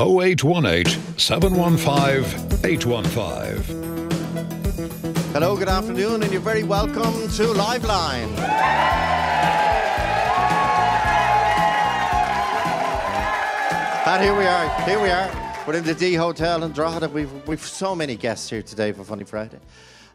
0818 0.00 1.18
715 1.18 2.64
815. 2.64 5.20
Hello, 5.34 5.54
good 5.54 5.68
afternoon, 5.68 6.22
and 6.22 6.32
you're 6.32 6.40
very 6.40 6.62
welcome 6.62 7.12
to 7.28 7.52
Liveline. 7.52 8.34
And 14.06 14.22
here 14.22 14.34
we 14.34 14.46
are, 14.46 14.70
here 14.86 15.02
we 15.02 15.10
are. 15.10 15.30
We're 15.66 15.76
in 15.76 15.84
the 15.84 15.94
D 15.94 16.14
Hotel 16.14 16.64
in 16.64 16.72
Drogheda. 16.72 17.10
We've, 17.10 17.30
we've 17.46 17.60
so 17.60 17.94
many 17.94 18.16
guests 18.16 18.48
here 18.48 18.62
today 18.62 18.92
for 18.92 19.04
Funny 19.04 19.24
Friday. 19.24 19.58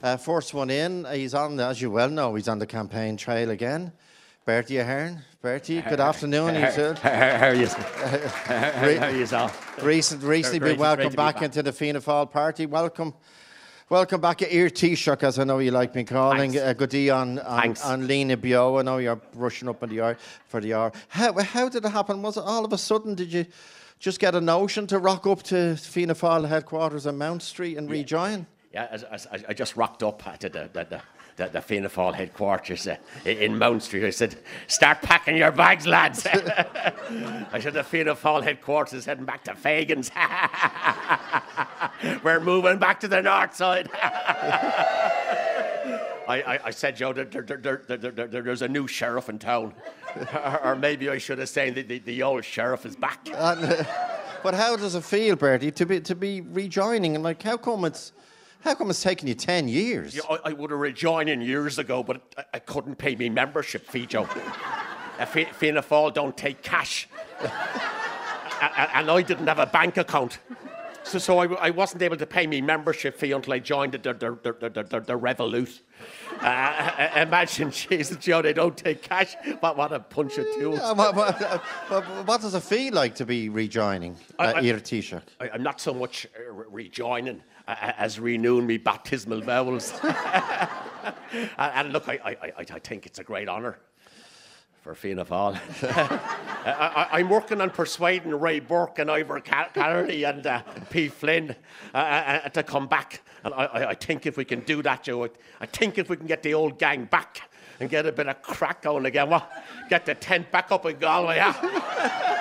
Uh, 0.02 0.17
first 0.17 0.55
one 0.55 0.71
in, 0.71 1.05
he's 1.13 1.36
on, 1.36 1.59
as 1.59 1.79
you 1.79 1.91
well 1.91 2.09
know, 2.09 2.33
he's 2.33 2.47
on 2.47 2.57
the 2.57 2.65
campaign 2.65 3.17
trail 3.17 3.52
again. 3.52 3.91
Bertie 4.46 4.77
Ahern. 4.77 5.23
Bertie, 5.41 5.82
good 5.82 6.00
afternoon. 6.00 6.54
How, 6.54 6.68
You 6.70 6.75
too. 6.75 6.93
how, 7.02 7.48
are 7.48 7.54
you? 7.55 7.66
how 8.46 9.07
are 9.07 9.11
you 9.11 9.25
all? 9.36 9.52
Recent, 9.82 10.21
recently 10.21 10.60
been 10.60 10.78
welcomed 10.78 11.11
be 11.11 11.16
back, 11.16 11.36
back. 11.36 11.43
into 11.46 11.64
the 11.64 11.71
Fianna 11.71 12.00
Fáil 12.00 12.29
party. 12.29 12.68
Welcome. 12.68 13.16
Welcome 13.89 14.21
back 14.21 14.43
at 14.43 14.54
Ear 14.54 14.69
Taoiseach, 14.69 15.24
as 15.24 15.39
I 15.39 15.46
know 15.46 15.57
you 15.57 15.71
like 15.71 15.96
me 15.96 16.04
calling. 16.04 16.55
Uh, 16.60 16.74
good 16.74 16.92
day 16.92 17.10
on, 17.10 17.39
on, 17.39 17.75
on 17.83 18.05
Lena 18.05 18.38
Bio. 18.38 18.78
I 18.78 18.83
know 18.83 18.97
you're 18.97 19.19
rushing 19.33 19.68
up 19.68 19.82
in 19.82 19.89
the 19.89 20.02
hour 20.02 20.18
for 20.47 20.61
the 20.61 20.75
hour. 20.75 20.91
How, 21.07 21.33
how 21.39 21.68
did 21.68 21.83
it 21.83 21.89
happen? 21.91 22.21
Was 22.21 22.38
it 22.38 22.43
all 22.46 22.66
of 22.66 22.71
a 22.71 22.77
sudden? 22.77 23.16
Did 23.16 23.33
you 23.33 23.47
just 23.97 24.19
get 24.19 24.36
a 24.36 24.41
notion 24.41 24.86
to 24.88 25.00
rock 25.00 25.25
up 25.25 25.41
to 25.43 25.75
Fianna 25.75 26.14
Fáil 26.14 26.47
headquarters 26.47 27.07
on 27.07 27.18
Mount 27.18 27.41
Street 27.41 27.77
and 27.77 27.89
rejoin? 27.89 28.46
Yeah, 28.71 28.88
as, 28.91 29.04
as, 29.04 29.25
I- 29.27 29.43
I 29.50 29.54
just 29.54 29.75
rocked 29.75 30.04
up 30.04 30.27
at 30.27 30.41
the, 30.41 30.50
the, 30.50 30.69
the, 30.88 31.02
the, 31.36 31.48
the 31.48 31.62
Fianna 31.62 31.89
Fáil 31.89 32.14
headquarters 32.14 32.88
uh, 32.88 32.95
in 33.25 33.58
Mount 33.58 33.84
Street. 33.84 34.06
I 34.06 34.09
said, 34.09 34.38
start 34.67 35.02
packing 35.02 35.38
your 35.38 35.52
bags, 35.52 35.86
lads. 35.86 36.25
I 36.28 37.59
said, 37.59 37.73
the 37.73 37.84
Fianna 37.84 38.16
Fáil 38.16 38.44
headquarters 38.44 38.94
is 38.94 39.06
heading 39.06 39.25
back 39.25 39.44
to 39.45 39.56
Fagan's. 39.56 40.11
We're 42.23 42.39
moving 42.39 42.78
back 42.78 43.00
to 43.02 43.08
the 43.08 43.22
north 43.22 43.56
side. 43.56 43.89
I, 46.27 46.42
I, 46.42 46.59
I 46.66 46.72
said, 46.72 46.95
Joe, 46.95 47.14
there, 47.14 47.25
there, 47.25 47.44
there, 47.44 47.81
there, 47.88 47.97
there, 47.97 48.11
there, 48.11 48.42
there's 48.42 48.61
a 48.61 48.67
new 48.67 48.88
sheriff 48.88 49.30
in 49.30 49.38
town. 49.38 49.73
or, 50.64 50.75
maybe 50.75 51.09
I 51.09 51.17
should 51.17 51.39
have 51.39 51.49
said 51.49 51.75
that 51.75 51.88
the, 51.88 51.99
the 51.99 52.23
old 52.23 52.45
sheriff 52.45 52.86
is 52.86 52.95
back. 52.95 53.27
Uh, 53.31 53.83
but 54.42 54.53
how 54.53 54.75
does 54.75 54.95
it 54.95 55.03
feel, 55.03 55.36
Bertie, 55.36 55.72
to 55.72 55.86
be 55.86 55.99
to 56.02 56.16
be 56.16 56.42
rejoining? 56.42 57.16
And 57.16 57.23
like, 57.23 57.44
how 57.44 57.58
come 57.58 57.86
it's 57.86 58.14
how 58.66 58.75
come 58.75 58.89
it's 58.89 59.02
taken 59.02 59.27
you 59.27 59.35
ten 59.35 59.67
years? 59.67 60.16
Yeah, 60.16 60.23
I, 60.30 60.49
I 60.49 60.53
would 60.53 60.71
have 60.71 60.80
rejoined 60.80 61.30
in 61.30 61.39
years 61.39 61.80
ago, 61.80 62.03
but 62.03 62.21
I, 62.38 62.44
I 62.55 62.59
couldn't 62.59 62.95
pay 62.95 63.16
me 63.16 63.30
membership 63.30 63.88
fee, 63.88 64.05
Joe. 64.08 64.23
uh, 65.19 65.25
Fi- 65.25 65.52
Fianna 65.53 65.81
Fáil 65.81 66.13
don't 66.13 66.35
take 66.35 66.61
cash. 66.61 67.08
And 68.93 69.11
I 69.11 69.21
didn't 69.21 69.47
have 69.47 69.59
a 69.59 69.66
bank 69.66 69.97
account. 69.97 70.39
So, 71.03 71.19
so 71.19 71.38
I, 71.38 71.45
I 71.67 71.69
wasn't 71.69 72.02
able 72.02 72.17
to 72.17 72.25
pay 72.25 72.47
me 72.47 72.61
membership 72.61 73.16
fee 73.16 73.31
until 73.33 73.53
I 73.53 73.59
joined 73.59 73.91
the, 73.91 73.97
the, 73.99 74.13
the, 74.13 74.53
the, 74.59 74.83
the, 74.83 74.99
the, 75.02 75.13
Revolut. 75.13 75.81
Uh, 76.41 76.45
uh, 76.45 77.09
imagine, 77.21 77.69
Jesus, 77.69 78.17
Joe, 78.17 78.41
they 78.41 78.53
don't 78.53 78.75
take 78.75 79.03
cash. 79.03 79.36
What, 79.59 79.77
what 79.77 79.91
a 79.91 79.99
punch 79.99 80.38
of 80.39 80.45
tools. 80.55 80.80
Uh, 80.80 80.95
what, 80.95 81.16
what, 81.16 81.41
uh, 81.41 82.02
what- 82.23 82.41
does 82.41 82.55
it 82.55 82.63
feel 82.63 82.93
like 82.93 83.13
to 83.16 83.25
be 83.25 83.49
rejoining 83.49 84.16
I- 84.39 84.45
uh, 84.45 84.53
I- 84.53 84.61
Ear 84.61 84.80
Taoiseach? 84.80 85.21
I, 85.39 85.49
I'm 85.49 85.61
not 85.63 85.80
so 85.80 85.93
much 85.93 86.25
uh, 86.25 86.52
re- 86.52 86.66
rejoining 86.71 87.43
as 87.67 88.19
renewing 88.19 88.67
me 88.67 88.77
baptismal 88.77 89.41
vows. 89.41 89.94
and, 91.58 91.91
look, 91.91 92.08
I, 92.08 92.19
I, 92.23 92.53
I, 92.58 92.80
think 92.80 93.05
it's 93.05 93.19
a 93.19 93.23
great 93.23 93.49
honour 93.49 93.77
for 94.81 94.94
Fianna 94.94 95.25
Fáil. 95.25 95.59
I, 96.66 97.08
I'm 97.11 97.30
working 97.30 97.59
on 97.59 97.71
persuading 97.71 98.39
Ray 98.39 98.59
Burke 98.59 98.99
and 98.99 99.09
Ivor 99.09 99.39
Ca- 99.39 99.69
Carney 99.73 100.23
and 100.23 100.45
uh, 100.45 100.61
P. 100.91 101.08
Flynn 101.08 101.55
uh, 101.93 101.97
uh, 101.97 102.49
to 102.49 102.61
come 102.61 102.88
back. 102.88 103.23
And 103.43 103.53
I, 103.53 103.89
I, 103.89 103.93
think 103.95 104.25
if 104.25 104.38
we 104.38 104.45
can 104.45 104.59
do 104.61 104.81
that, 104.83 105.03
Joe, 105.03 105.27
I, 105.59 105.66
think 105.66 105.97
if 105.97 106.09
we 106.09 106.17
can 106.17 106.27
get 106.27 106.43
the 106.43 106.53
old 106.53 106.77
gang 106.77 107.05
back 107.05 107.49
and 107.80 107.89
get 107.89 108.05
a 108.05 108.11
bit 108.11 108.27
of 108.27 108.42
crack 108.42 108.83
going 108.83 109.05
again, 109.05 109.30
well, 109.30 109.49
get 109.89 110.05
the 110.05 110.15
tent 110.15 110.52
back 110.52 110.71
up 110.71 110.86
in 110.86 110.97
Galway. 110.97 111.39
huh? 111.39 112.32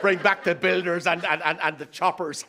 bring 0.00 0.18
back 0.18 0.44
the 0.44 0.54
builders 0.54 1.06
and, 1.06 1.24
and, 1.24 1.42
and, 1.42 1.58
and 1.62 1.78
the 1.78 1.86
choppers. 1.86 2.44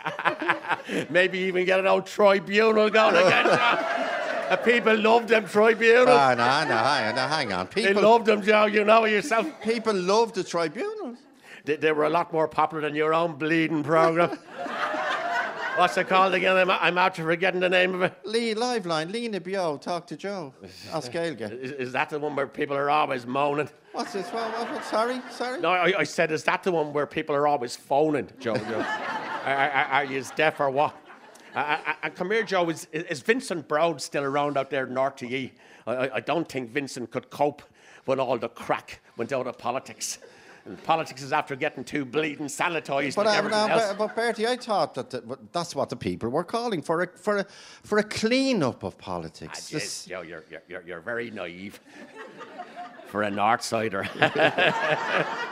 Maybe 1.10 1.40
even 1.40 1.66
get 1.66 1.80
an 1.80 1.88
old 1.88 2.06
tribunal 2.06 2.90
going 2.90 3.16
again. 3.16 3.60
Uh, 4.48 4.56
people 4.58 4.96
love 4.96 5.28
them 5.28 5.48
tribunals. 5.48 6.08
Ah, 6.08 6.36
no, 6.36 6.70
no, 6.70 6.78
hang, 6.78 7.16
no, 7.16 7.22
hang 7.22 7.52
on. 7.52 7.68
they 7.74 7.88
People, 7.88 8.04
love 8.04 8.26
them, 8.26 8.44
Joe. 8.44 8.66
You 8.66 8.84
know 8.84 9.06
yourself. 9.06 9.48
people 9.64 9.96
love 9.96 10.34
the 10.34 10.44
tribunals. 10.44 11.18
They, 11.64 11.78
they 11.78 11.92
were 11.92 12.04
a 12.04 12.12
lot 12.12 12.32
more 12.32 12.48
popular 12.48 12.82
than 12.82 12.94
your 12.94 13.12
own 13.12 13.38
bleeding 13.38 13.84
program. 13.84 14.38
What's 15.78 15.98
it 15.98 16.08
called 16.08 16.34
again? 16.34 16.56
I'm, 16.56 16.70
I'm 16.70 16.98
out 16.98 17.16
to 17.16 17.24
forgetting 17.24 17.60
the 17.60 17.70
name 17.70 17.96
of 17.96 18.02
it. 18.04 18.14
Lee, 18.24 18.54
live 18.54 18.86
line, 18.86 19.12
Lena 19.12 19.42
Bio, 19.42 19.76
talk 19.76 20.08
to 20.08 20.16
Joe. 20.16 20.54
Oscailga. 20.92 21.52
Is, 21.62 21.72
is 21.72 21.92
that 21.92 22.10
the 22.10 22.18
one 22.18 22.34
where 22.34 22.48
people 22.48 22.78
are 22.78 22.90
always 22.90 23.28
moaning? 23.28 23.68
What's 23.92 24.14
this? 24.14 24.28
What, 24.30 24.58
what, 24.58 24.72
what, 24.72 24.86
sorry, 24.86 25.22
sorry? 25.30 25.60
No, 25.60 25.72
I, 25.72 26.00
I 26.00 26.04
said, 26.04 26.32
is 26.32 26.46
that 26.46 26.64
the 26.64 26.72
one 26.72 26.94
where 26.94 27.06
people 27.06 27.36
are 27.36 27.46
always 27.46 27.76
phoning, 27.76 28.30
Joe? 28.40 28.56
Joe? 28.70 28.86
are, 29.46 29.54
are, 29.54 29.86
are 29.86 30.06
you 30.06 30.24
deaf 30.36 30.62
or 30.62 30.70
what? 30.70 30.96
Uh, 31.54 31.60
uh, 31.60 31.94
uh, 32.04 32.10
come 32.10 32.32
here, 32.32 32.44
Joe. 32.44 32.70
Is, 32.70 32.88
is 32.94 33.22
Vincent 33.22 33.68
Browne 33.68 34.00
still 34.00 34.24
around 34.24 34.58
out 34.58 34.70
there 34.70 34.86
in 34.86 34.96
RTE? 34.96 35.52
I, 35.88 35.94
I, 35.94 36.16
I 36.16 36.20
don't 36.22 36.48
think 36.48 36.70
Vincent 36.70 37.12
could 37.12 37.30
cope 37.30 37.62
when 38.06 38.20
all 38.20 38.38
the 38.38 38.50
crack 38.50 39.02
went 39.18 39.34
out 39.34 39.48
of 39.48 39.58
politics. 39.58 40.20
And 40.66 40.84
politics 40.84 41.22
is 41.22 41.32
after 41.32 41.56
getting 41.56 41.84
too 41.84 42.06
bleeding 42.06 42.48
sanitised 42.48 43.16
But, 43.16 43.28
uh, 43.28 43.42
no, 43.42 43.68
else. 43.68 43.90
but, 43.90 43.98
but 44.00 44.16
Bertie, 44.16 44.48
I 44.48 44.56
thought 44.58 44.96
that 44.96 45.12
the, 45.12 45.38
that's 45.52 45.76
what 45.76 45.90
the 45.90 45.96
people 45.96 46.30
were 46.30 46.44
calling 46.44 46.82
for 46.82 47.04
a, 47.04 47.08
for 47.08 47.38
a, 47.38 47.46
for 47.84 48.00
a 48.00 48.04
clean 48.04 48.64
up 48.64 48.82
of 48.82 48.98
politics. 48.98 49.70
Joe, 50.06 50.22
you're, 50.22 50.44
you're, 50.50 50.64
you're, 50.68 50.82
you're 50.82 51.02
very 51.02 51.30
naive 51.30 51.80
for 53.08 53.24
a 53.24 53.30
Northsider. 53.30 54.08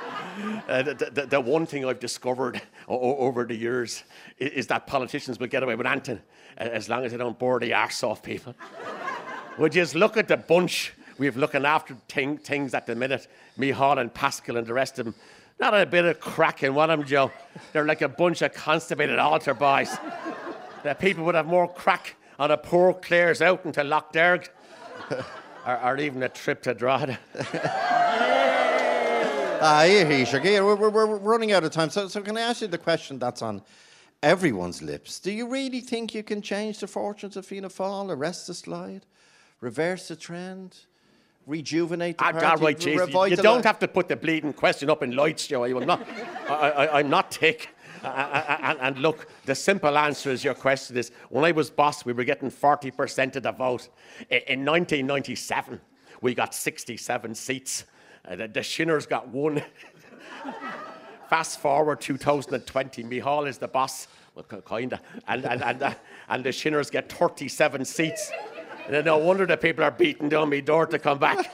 Uh, 0.68 0.81
the, 0.81 0.94
the, 1.13 1.25
the 1.28 1.40
one 1.40 1.63
thing 1.68 1.85
I've 1.85 2.00
discovered 2.00 2.59
o- 2.88 3.18
over 3.18 3.44
the 3.46 3.53
years 3.53 4.03
is, 4.40 4.52
is 4.52 4.68
that 4.68 4.88
politicians 4.88 5.40
will 5.40 5.46
get 5.46 5.62
away 5.62 5.75
with 5.75 5.85
anything 5.85 6.19
uh, 6.57 6.63
as 6.63 6.90
long 6.90 7.06
as 7.06 7.12
they 7.12 7.19
don't 7.19 7.38
bore 7.38 7.59
the 7.59 7.72
arse 7.75 8.02
off 8.02 8.23
people. 8.23 8.56
Would 9.59 9.75
you 9.75 9.84
just 9.84 9.94
look 9.94 10.18
at 10.18 10.28
the 10.28 10.38
bunch 10.38 10.94
we've 11.18 11.38
looking 11.38 11.66
after 11.66 11.96
thing, 12.07 12.38
things 12.38 12.74
at 12.74 12.85
the 12.85 12.96
minute? 12.96 13.28
Micheál, 13.57 14.00
and 14.00 14.13
Paschal, 14.13 14.57
and 14.57 14.68
the 14.68 14.74
rest 14.74 15.00
of 15.00 15.06
them. 15.06 15.16
Not 15.59 15.79
a 15.79 15.85
bit 15.85 16.06
of 16.06 16.19
crack 16.19 16.63
in 16.63 16.74
one 16.74 16.90
of 16.90 17.00
them, 17.00 17.07
Joe. 17.07 17.31
They're 17.72 17.85
like 17.85 18.01
a 18.01 18.09
bunch 18.09 18.41
of 18.41 18.53
constipated 18.53 19.19
altar 19.19 19.53
boys. 19.53 19.96
that 20.84 21.00
people 21.00 21.23
would 21.25 21.35
have 21.35 21.47
more 21.47 21.68
crack 21.68 22.16
on 22.38 22.52
a 22.52 22.57
poor 22.57 22.94
Clare's 22.94 23.41
out 23.41 23.66
into 23.66 23.84
Lough 23.84 24.06
Derg 24.12 24.50
or, 25.66 25.81
or 25.84 25.97
even 25.97 26.22
a 26.23 26.29
trip 26.29 26.62
to 26.63 26.73
Drogheda. 26.73 27.19
Ah, 29.66 29.85
we're, 29.85 30.75
we're, 30.75 30.90
we're 30.90 31.18
running 31.19 31.53
out 31.53 31.63
of 31.63 31.72
time. 31.72 31.90
So, 31.90 32.09
so 32.09 32.22
can 32.22 32.35
I 32.38 32.41
ask 32.41 32.62
you 32.62 32.68
the 32.68 32.78
question 32.78 33.18
that's 33.18 33.41
on 33.41 33.62
everyone's 34.22 34.81
lips? 34.81 35.22
Do 35.22 35.31
you 35.31 35.47
really 35.47 35.79
think 35.79 36.13
you 36.13 36.22
can 36.22 36.41
change 36.41 36.79
the 36.79 36.88
fortunes 36.88 37.38
of 37.38 37.46
Fianna 37.46 37.69
Fáil, 37.69 38.09
arrest 38.09 38.47
the 38.47 38.53
slide, 38.56 39.06
reverse 39.62 40.09
the 40.09 40.18
trend, 40.18 40.79
rejuvenate 41.45 42.17
the 42.17 42.25
Ah, 42.25 42.31
party, 42.31 42.63
right, 42.63 42.79
Jesus. 42.79 43.09
You, 43.09 43.35
don't 43.35 43.63
have 43.65 43.79
to 43.79 43.87
put 43.87 44.07
the 44.07 44.15
bleeding 44.15 44.53
question 44.53 44.89
up 44.89 45.03
in 45.03 45.15
lights, 45.15 45.47
Joe. 45.47 45.63
I'm 45.63 45.85
not, 45.85 46.07
I, 46.49 46.53
I, 46.53 46.99
I'm 46.99 47.09
not 47.09 47.33
thick. 47.33 47.69
Uh, 48.03 48.07
uh, 48.07 48.57
and, 48.61 48.79
and 48.81 48.97
look, 48.99 49.27
the 49.45 49.55
simple 49.55 49.97
answer 49.97 50.29
is 50.29 50.43
your 50.43 50.53
question 50.53 50.97
is 50.97 51.11
when 51.29 51.45
I 51.45 51.51
was 51.51 51.69
boss, 51.69 52.03
we 52.05 52.11
were 52.11 52.25
getting 52.25 52.51
40% 52.51 53.37
of 53.37 53.43
the 53.43 53.51
vote. 53.51 53.87
I- 54.29 54.43
In 54.47 54.65
1997, 54.65 55.79
we 56.21 56.33
got 56.33 56.53
67 56.53 57.35
seats. 57.35 57.85
Uh, 58.27 58.35
the, 58.35 58.47
the 58.47 58.59
Shinners 58.61 59.07
got 59.07 59.27
one. 59.29 59.63
Fast 61.29 61.59
forward 61.59 62.01
2020, 62.01 63.03
Micheál 63.05 63.47
is 63.47 63.57
the 63.57 63.67
boss. 63.67 64.07
Well, 64.35 64.43
kind 64.45 64.93
of. 64.93 64.99
And, 65.28 65.46
and, 65.46 65.63
and, 65.63 65.81
uh, 65.84 65.93
and 66.29 66.43
the 66.43 66.51
Shinners 66.51 66.91
get 66.91 67.11
37 67.11 67.85
seats. 67.85 68.31
And 68.85 68.94
then 68.94 69.06
no 69.06 69.18
wonder 69.18 69.46
that 69.46 69.62
people 69.62 69.84
are 69.84 69.91
beating 69.91 70.30
down 70.30 70.50
my 70.50 70.59
door 70.59 70.85
to 70.88 71.00
come 71.00 71.18
back. 71.20 71.52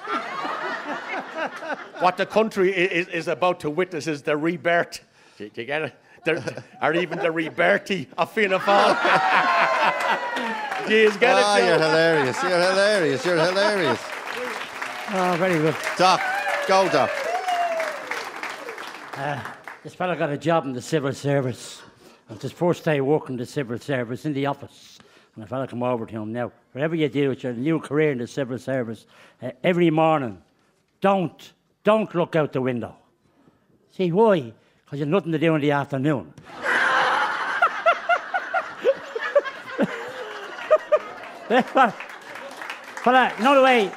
what 2.02 2.18
the 2.18 2.26
country 2.26 2.72
is, 2.72 3.08
is 3.10 3.28
about 3.28 3.60
to 3.62 3.70
witness 3.70 4.08
is 4.08 4.24
the 4.24 4.36
rebirth. 4.36 5.02
Do 5.38 5.44
you 5.54 5.66
get 5.66 5.81
it? 5.84 5.94
The, 6.26 6.64
or 6.81 6.94
even 6.96 7.20
the 7.20 7.30
rebirthing 7.30 8.08
of 8.18 8.31
Fianna 8.31 8.60
Fáil. 8.60 8.96
Do 10.88 10.96
you 10.96 11.12
get 11.18 11.36
Ah, 11.36 11.58
it? 11.58 11.66
you're 11.66 11.78
hilarious. 11.80 12.44
You're 12.44 12.60
hilarious. 12.60 13.26
You're 13.26 13.38
hilarious. 13.38 14.00
Oh, 15.12 15.36
very 15.40 15.60
good. 15.60 15.76
Doc, 15.98 16.22
go, 16.68 16.90
Doc. 16.90 17.10
This 19.84 19.96
fellow 19.96 20.16
got 20.16 20.30
a 20.30 20.38
job 20.38 20.66
in 20.66 20.74
the 20.74 20.81
civil 20.81 21.14
service. 21.14 21.81
It 22.30 22.34
was 22.34 22.42
his 22.42 22.52
first 22.52 22.84
day 22.84 23.00
working 23.02 23.38
the 23.38 23.46
civil 23.46 23.80
service 23.80 24.26
in 24.26 24.34
the 24.34 24.46
office. 24.46 25.00
If 25.41 25.53
I 25.53 25.65
come 25.65 25.83
over 25.83 26.06
to 26.06 26.21
him 26.21 26.33
now, 26.33 26.51
whatever 26.71 26.95
you 26.95 27.09
do 27.09 27.30
with 27.30 27.44
your 27.44 27.53
new 27.53 27.80
career 27.80 28.12
in 28.12 28.18
the 28.18 28.27
civil 28.27 28.57
service, 28.57 29.06
uh, 29.41 29.51
every 29.63 29.89
morning, 29.89 30.41
don't, 31.01 31.53
don't 31.83 32.13
look 32.13 32.36
out 32.36 32.53
the 32.53 32.62
window. 32.62 32.95
See, 33.91 34.12
why? 34.12 34.53
Because 34.86 35.00
you've 35.00 35.09
nothing 35.09 35.31
to 35.31 35.39
do 35.39 35.56
in 35.56 35.62
the 35.62 35.71
afternoon. 35.71 36.33
but, 41.47 41.68
but, 41.74 41.95
but 43.06 43.15
uh, 43.15 43.31
no 43.42 43.63
way, 43.63 43.92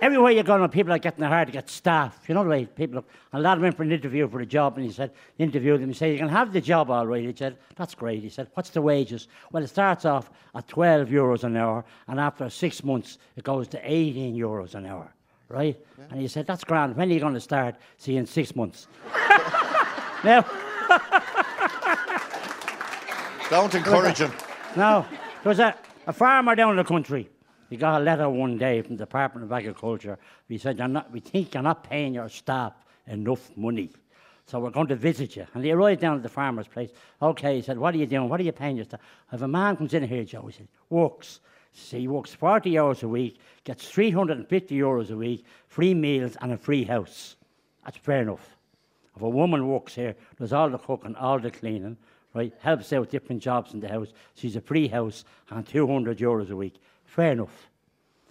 everywhere 0.00 0.32
you 0.32 0.42
go 0.42 0.56
now, 0.56 0.66
people 0.66 0.92
are 0.92 0.98
getting 0.98 1.24
hard 1.24 1.48
to 1.48 1.52
get 1.52 1.68
staff. 1.68 2.24
You 2.28 2.34
know 2.34 2.42
the 2.44 2.50
way 2.50 2.66
people, 2.66 2.96
look. 2.96 3.08
a 3.32 3.40
lot 3.40 3.52
of 3.52 3.58
them 3.58 3.62
went 3.64 3.76
for 3.76 3.82
an 3.82 3.92
interview 3.92 4.28
for 4.28 4.40
a 4.40 4.46
job 4.46 4.76
and 4.76 4.86
he 4.86 4.92
said, 4.92 5.12
interviewed 5.38 5.80
them, 5.80 5.88
he 5.88 5.94
said, 5.94 6.12
you 6.12 6.18
can 6.18 6.28
have 6.28 6.52
the 6.52 6.60
job 6.60 6.90
all 6.90 7.06
right. 7.06 7.24
He 7.24 7.34
said, 7.36 7.56
that's 7.76 7.94
great. 7.94 8.22
He 8.22 8.28
said, 8.28 8.48
what's 8.54 8.70
the 8.70 8.82
wages? 8.82 9.28
Well, 9.52 9.62
it 9.62 9.68
starts 9.68 10.04
off 10.04 10.30
at 10.54 10.66
12 10.68 11.08
euros 11.08 11.44
an 11.44 11.56
hour 11.56 11.84
and 12.08 12.18
after 12.18 12.48
six 12.50 12.82
months 12.82 13.18
it 13.36 13.44
goes 13.44 13.68
to 13.68 13.80
18 13.82 14.36
euros 14.36 14.74
an 14.74 14.86
hour, 14.86 15.12
right? 15.48 15.78
Yeah. 15.98 16.04
And 16.10 16.20
he 16.20 16.28
said, 16.28 16.46
that's 16.46 16.64
grand. 16.64 16.96
When 16.96 17.10
are 17.10 17.14
you 17.14 17.20
going 17.20 17.34
to 17.34 17.40
start? 17.40 17.76
See, 17.98 18.16
in 18.16 18.26
six 18.26 18.56
months. 18.56 18.88
now, 20.24 20.44
don't 23.50 23.74
encourage 23.74 24.18
him. 24.18 24.32
No, 24.76 25.04
there 25.42 25.50
was 25.50 25.58
a, 25.58 25.74
a 26.06 26.12
farmer 26.12 26.54
down 26.54 26.70
in 26.70 26.76
the 26.76 26.84
country. 26.84 27.28
He 27.70 27.76
got 27.76 28.00
a 28.00 28.04
letter 28.04 28.28
one 28.28 28.58
day 28.58 28.82
from 28.82 28.96
the 28.96 29.04
Department 29.04 29.44
of 29.44 29.52
Agriculture. 29.52 30.18
He 30.48 30.58
said, 30.58 30.76
not, 30.76 31.10
We 31.12 31.20
think 31.20 31.54
you're 31.54 31.62
not 31.62 31.88
paying 31.88 32.12
your 32.12 32.28
staff 32.28 32.74
enough 33.06 33.56
money. 33.56 33.90
So 34.46 34.58
we're 34.58 34.70
going 34.70 34.88
to 34.88 34.96
visit 34.96 35.36
you. 35.36 35.46
And 35.54 35.64
he 35.64 35.70
arrived 35.70 36.00
down 36.00 36.16
at 36.16 36.24
the 36.24 36.28
farmer's 36.28 36.66
place. 36.66 36.90
Okay, 37.22 37.56
he 37.56 37.62
said, 37.62 37.78
What 37.78 37.94
are 37.94 37.98
you 37.98 38.06
doing? 38.06 38.28
What 38.28 38.40
are 38.40 38.44
you 38.44 38.50
paying 38.50 38.76
your 38.76 38.84
staff? 38.84 39.00
If 39.32 39.40
a 39.40 39.48
man 39.48 39.76
comes 39.76 39.94
in 39.94 40.02
here, 40.02 40.24
Joe, 40.24 40.42
he 40.46 40.52
said, 40.52 40.68
Works. 40.90 41.38
So 41.72 41.96
he 41.96 42.08
works 42.08 42.34
40 42.34 42.76
hours 42.76 43.04
a 43.04 43.08
week, 43.08 43.38
gets 43.62 43.88
350 43.88 44.76
euros 44.76 45.10
a 45.10 45.16
week, 45.16 45.44
free 45.68 45.94
meals, 45.94 46.36
and 46.40 46.52
a 46.52 46.56
free 46.56 46.82
house. 46.82 47.36
That's 47.84 47.96
fair 47.96 48.22
enough. 48.22 48.56
If 49.14 49.22
a 49.22 49.28
woman 49.28 49.68
works 49.68 49.94
here, 49.94 50.16
does 50.36 50.52
all 50.52 50.68
the 50.68 50.78
cooking, 50.78 51.14
all 51.14 51.38
the 51.38 51.52
cleaning, 51.52 51.96
right, 52.34 52.52
helps 52.60 52.92
out 52.92 53.10
different 53.10 53.42
jobs 53.42 53.72
in 53.72 53.80
the 53.80 53.88
house, 53.88 54.12
she's 54.34 54.56
a 54.56 54.60
free 54.60 54.88
house 54.88 55.24
and 55.50 55.64
200 55.64 56.18
euros 56.18 56.50
a 56.50 56.56
week. 56.56 56.80
Fair 57.10 57.32
enough. 57.32 57.68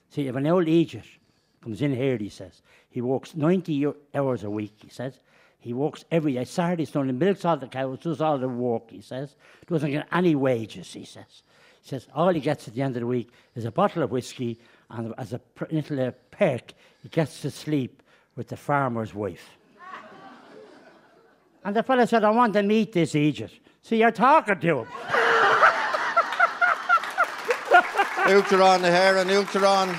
See, 0.10 0.28
if 0.28 0.36
an 0.36 0.48
old 0.48 0.70
Egypt 0.70 1.08
comes 1.62 1.82
in 1.82 1.94
here, 1.94 2.18
he 2.18 2.30
says, 2.30 2.62
he 2.90 3.02
works 3.02 3.36
90 3.36 3.92
hours 4.16 4.44
a 4.46 4.50
week, 4.50 4.74
he 4.82 4.90
says. 4.90 5.20
He 5.60 5.74
works 5.74 6.06
every 6.10 6.34
day, 6.34 6.46
Saturday, 6.46 6.86
Sunday, 6.86 7.12
milks 7.12 7.44
all 7.44 7.58
the 7.58 7.68
cows, 7.68 8.00
does 8.00 8.22
all 8.22 8.38
the 8.38 8.48
work, 8.48 8.90
he 8.90 9.02
says. 9.02 9.36
Doesn't 9.68 9.92
get 9.92 10.08
any 10.14 10.34
wages, 10.34 10.94
he 10.94 11.04
says. 11.04 11.44
He 11.82 11.90
says 11.90 12.08
all 12.16 12.30
he 12.30 12.40
gets 12.40 12.70
at 12.70 12.74
the 12.74 12.82
end 12.82 12.96
of 12.96 13.02
the 13.02 13.08
week 13.08 13.30
is 13.54 13.66
a 13.66 13.72
bottle 13.72 14.02
of 14.02 14.12
whiskey, 14.12 14.58
and 14.90 15.14
as 15.18 15.34
a 15.34 15.42
little 15.70 16.08
uh, 16.08 16.12
perk, 16.32 16.72
he 17.04 17.10
gets 17.10 17.42
to 17.42 17.52
sleep 17.52 18.02
with 18.38 18.48
the 18.48 18.58
farmer's 18.58 19.14
wife. 19.14 19.58
and 21.66 21.76
the 21.76 21.84
fellow 21.84 22.06
said, 22.06 22.24
I 22.24 22.30
want 22.30 22.54
to 22.54 22.64
meet 22.64 22.94
this 22.94 23.14
Egypt. 23.14 23.60
See, 23.82 23.98
you're 23.98 24.12
talking 24.12 24.58
to 24.58 24.80
him. 24.80 24.88
Uachtaráin 28.30 28.82
the 28.82 28.92
hair 28.92 29.18
and 29.18 29.28
Uachtaráin. 29.28 29.92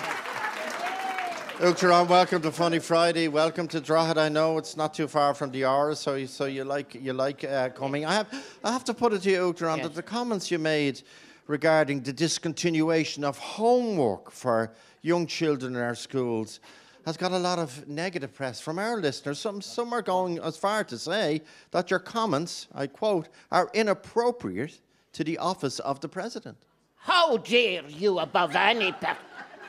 Uachtaráin, 1.59 2.07
welcome 2.07 2.41
to 2.41 2.53
Funny 2.53 2.79
Friday. 2.79 3.27
Welcome 3.27 3.67
to 3.67 3.81
Drogheda. 3.81 4.21
I 4.21 4.29
know 4.29 4.57
it's 4.57 4.77
not 4.77 4.95
too 4.95 5.09
far 5.09 5.35
from 5.35 5.51
the 5.51 5.65
hour, 5.65 5.97
so 5.97 6.15
you, 6.15 6.29
so 6.29 6.45
you 6.45 6.63
like 6.63 6.95
you 6.95 7.13
like 7.13 7.43
uh, 7.43 7.71
coming. 7.71 8.07
I 8.07 8.15
have 8.15 8.29
I 8.63 8.71
have 8.71 8.85
to 8.85 8.95
put 8.95 9.13
it 9.15 9.23
to 9.23 9.31
you, 9.33 9.53
Uachtaráin, 9.53 9.79
yes. 9.79 9.87
that 9.89 9.95
the 9.97 10.05
comments 10.05 10.49
you 10.49 10.61
made 10.61 11.03
regarding 11.49 12.03
the 12.03 12.13
discontinuation 12.13 13.25
of 13.25 13.37
homework 13.37 14.31
for 14.31 14.71
young 15.03 15.27
children 15.27 15.75
in 15.75 15.83
our 15.83 15.97
schools 15.97 16.61
has 17.07 17.17
got 17.17 17.33
a 17.33 17.39
lot 17.39 17.59
of 17.59 17.89
negative 17.89 18.33
press 18.33 18.61
from 18.61 18.79
our 18.79 18.97
listeners. 18.99 19.41
Some, 19.41 19.61
some 19.61 19.93
are 19.93 20.03
going 20.03 20.39
as 20.39 20.57
far 20.57 20.85
to 20.85 20.97
say 20.97 21.43
that 21.73 21.91
your 21.91 21.99
comments, 21.99 22.69
I 22.73 22.87
quote, 22.87 23.29
are 23.51 23.69
inappropriate 23.75 24.79
to 25.15 25.25
the 25.25 25.37
office 25.39 25.81
of 25.81 26.01
the 26.01 26.09
president. 26.09 26.59
How 27.01 27.39
dare 27.39 27.89
you, 27.89 28.19
above 28.19 28.55
any 28.55 28.93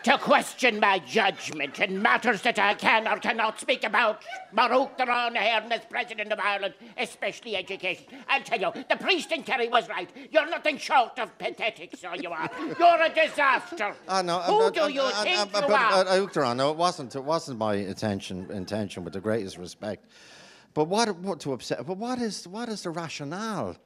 to 0.03 0.17
question 0.17 0.79
my 0.79 0.99
judgment 0.99 1.79
in 1.79 2.01
matters 2.01 2.41
that 2.41 2.57
I 2.57 2.73
can 2.73 3.07
or 3.07 3.17
cannot 3.17 3.59
speak 3.59 3.83
about. 3.83 4.23
Baruch 4.51 4.97
Theron 4.97 5.35
here 5.35 5.63
as 5.69 5.81
President 5.89 6.31
of 6.31 6.39
Ireland, 6.39 6.73
especially 6.97 7.55
education. 7.55 8.05
I'll 8.27 8.41
tell 8.41 8.59
you, 8.59 8.83
the 8.89 8.97
priest 8.97 9.31
in 9.31 9.43
Kerry 9.43 9.69
was 9.69 9.87
right. 9.89 10.09
You're 10.31 10.49
nothing 10.49 10.77
short 10.77 11.19
of 11.19 11.37
pathetic, 11.37 11.95
so 11.97 12.13
you 12.15 12.31
are. 12.31 12.49
You're 12.79 13.01
a 13.01 13.09
disaster. 13.09 13.93
I 14.07 14.21
know. 14.21 14.39
Who 14.39 14.59
but, 14.59 14.73
do 14.73 14.91
you 14.91 15.03
I, 15.03 15.11
think 15.23 15.37
I, 15.37 15.43
you 15.43 15.49
but, 15.51 15.63
are? 15.71 16.03
But, 16.03 16.37
uh, 16.37 16.53
no, 16.53 16.71
it 16.71 16.77
wasn't. 16.77 17.15
It 17.15 17.23
wasn't 17.23 17.59
my 17.59 17.75
intention. 17.75 18.49
Intention, 18.51 19.03
with 19.03 19.13
the 19.13 19.21
greatest 19.21 19.57
respect. 19.57 20.07
But 20.73 20.85
what, 20.85 21.15
what 21.17 21.39
to 21.41 21.53
upset? 21.53 21.85
But 21.85 21.97
what 21.97 22.19
is 22.19 22.47
what 22.47 22.69
is 22.69 22.83
the 22.83 22.89
rationale 22.89 23.77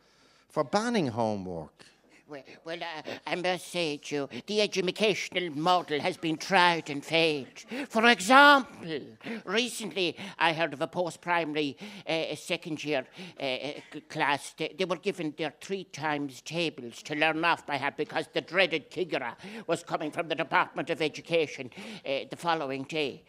for 0.50 0.64
banning 0.64 1.08
homework? 1.08 1.86
Well, 2.28 2.42
well 2.64 2.80
uh, 2.82 3.12
I 3.28 3.36
must 3.36 3.68
say 3.68 3.98
to 3.98 4.16
you, 4.16 4.30
the 4.48 4.62
educational 4.62 5.52
model 5.52 6.00
has 6.00 6.18
been 6.18 6.38
tried 6.38 6.90
and 6.90 7.06
failed. 7.06 7.60
For 7.88 8.04
example, 8.08 9.02
recently 9.46 10.18
I 10.40 10.54
heard 10.54 10.74
of 10.74 10.82
a 10.82 10.88
post 10.88 11.22
primary 11.22 11.78
uh, 12.08 12.36
second 12.36 12.84
year 12.84 13.06
uh, 13.40 13.44
uh, 13.44 14.00
class. 14.10 14.56
They, 14.58 14.74
they, 14.76 14.86
were 14.86 14.96
given 14.96 15.36
their 15.38 15.54
three 15.62 15.84
times 15.84 16.42
tables 16.42 17.04
to 17.04 17.16
learn 17.16 17.46
off 17.46 17.68
by 17.68 17.78
heart 17.78 17.96
because 17.96 18.26
the 18.34 18.42
dreaded 18.42 18.90
Kigara 18.90 19.36
was 19.68 19.84
coming 19.84 20.10
from 20.10 20.28
the 20.28 20.36
Department 20.36 20.90
of 20.90 21.04
Education 21.04 21.70
uh, 22.04 22.22
the 22.28 22.38
following 22.38 22.84
day. 22.84 23.24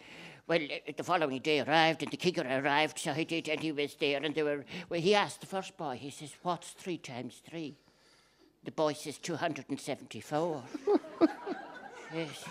Well, 0.49 0.63
uh, 0.63 0.93
the 0.97 1.05
following 1.05 1.43
day 1.43 1.61
arrived, 1.61 2.03
and 2.03 2.11
the 2.11 2.17
kicker 2.17 2.47
arrived, 2.49 2.99
so 2.99 3.13
he 3.13 3.27
did, 3.27 3.49
and 3.51 3.61
he 3.61 3.73
was 3.73 3.95
there, 3.97 4.23
and 4.23 4.35
they 4.35 4.43
were. 4.43 4.65
Well, 4.89 5.01
he 5.01 5.15
asked 5.15 5.41
the 5.41 5.47
first 5.47 5.77
boy. 5.77 5.99
He 6.01 6.11
says, 6.11 6.33
"What's 6.43 6.71
three 6.71 6.99
times 6.99 7.43
three? 7.45 7.77
The 8.67 8.73
boy 8.73 8.93
says 8.95 9.19
274. 9.19 10.63
yes. 12.13 12.45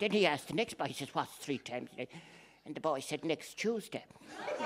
Then 0.00 0.10
he 0.10 0.26
asked 0.26 0.48
the 0.48 0.54
next 0.54 0.76
boy, 0.76 0.86
he 0.86 0.94
says, 0.94 1.14
What's 1.14 1.36
three 1.36 1.58
times 1.58 1.90
three? 1.94 2.08
And 2.66 2.74
the 2.74 2.80
boy 2.80 2.98
said, 2.98 3.24
Next 3.24 3.56
Tuesday. 3.56 4.04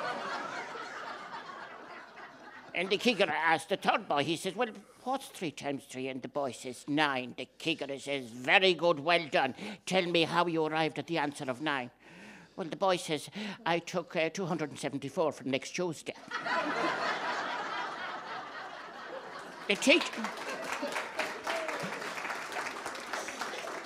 and 2.74 2.88
the 2.88 2.96
kicker 2.96 3.30
asked 3.30 3.68
the 3.68 3.76
third 3.76 4.08
boy, 4.08 4.24
he 4.24 4.36
says, 4.36 4.56
Well, 4.56 4.70
what's 5.04 5.26
three 5.26 5.50
times 5.50 5.82
three? 5.90 6.08
And 6.08 6.22
the 6.22 6.28
boy 6.28 6.52
says, 6.52 6.86
Nine. 6.88 7.34
The 7.36 7.46
kicker 7.58 7.98
says, 7.98 8.30
Very 8.30 8.72
good, 8.72 8.98
well 8.98 9.26
done. 9.30 9.54
Tell 9.84 10.06
me 10.06 10.22
how 10.22 10.46
you 10.46 10.64
arrived 10.64 10.98
at 10.98 11.06
the 11.06 11.18
answer 11.18 11.50
of 11.50 11.60
nine. 11.60 11.90
Well, 12.56 12.66
the 12.66 12.76
boy 12.76 12.96
says, 12.96 13.28
I 13.66 13.80
took 13.80 14.16
uh, 14.16 14.30
274 14.30 15.32
from 15.32 15.50
next 15.50 15.72
Tuesday. 15.72 16.14
the 19.68 19.76
teacher. 19.76 20.24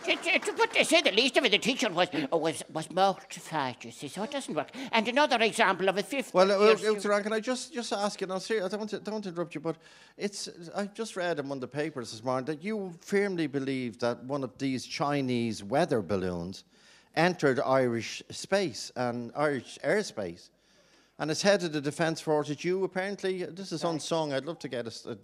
To, 0.05 0.17
to, 0.17 0.39
to, 0.39 0.53
put 0.53 0.73
to 0.73 0.85
say 0.85 1.01
the 1.01 1.13
least 1.13 1.37
of 1.37 1.45
it, 1.45 1.53
the 1.53 1.59
teacher 1.59 1.89
was 1.89 2.09
was 2.33 2.65
was 2.73 2.91
mortified. 2.91 3.77
You 3.83 3.93
see, 3.93 4.09
so 4.09 4.25
it 4.25 4.33
doesn't 4.33 4.55
work. 4.55 4.71
And 4.91 5.07
another 5.07 5.41
example 5.43 5.89
of 5.89 5.97
a 5.97 6.03
fifth. 6.03 6.35
Well, 6.35 6.51
uh, 6.51 6.75
uh, 6.75 7.23
can 7.23 7.33
I 7.33 7.41
just 7.41 7.73
just 7.73 7.93
ask 7.93 8.21
you? 8.21 8.27
No, 8.27 8.39
seriously, 8.39 8.67
I 8.67 8.69
don't 8.69 8.81
want 8.81 8.91
to, 8.91 8.99
don't 8.99 9.15
want 9.15 9.25
to 9.25 9.31
interrupt 9.31 9.55
you, 9.55 9.61
but 9.61 9.77
it's 10.17 10.49
I 10.75 10.87
just 10.87 11.17
read 11.17 11.39
in 11.39 11.51
of 11.51 11.61
the 11.61 11.69
papers 11.69 12.11
this 12.11 12.25
morning 12.25 12.47
that 12.47 12.65
you 12.65 12.95
firmly 13.01 13.47
believe 13.47 13.99
that 14.01 14.25
one 14.25 14.43
of 14.43 14.59
these 14.59 14.85
Chinese 14.85 15.63
weather 15.63 16.03
balloons 16.03 16.65
entered 17.15 17.61
Irish 17.61 18.23
space 18.31 18.91
and 18.97 19.31
Irish 19.37 19.79
airspace 19.85 20.51
and 21.23 21.31
as 21.31 21.41
head 21.41 21.62
of 21.62 21.73
the 21.73 21.81
Defence 21.81 22.21
Forces, 22.21 22.64
you 22.64 22.83
apparently, 22.83 23.45
this 23.45 23.71
is 23.71 23.85
unsung, 23.85 24.33
I'd 24.33 24.45
love 24.45 24.59
to 24.59 24.69
get 24.69 24.88
us, 24.88 25.07
uh, 25.07 25.14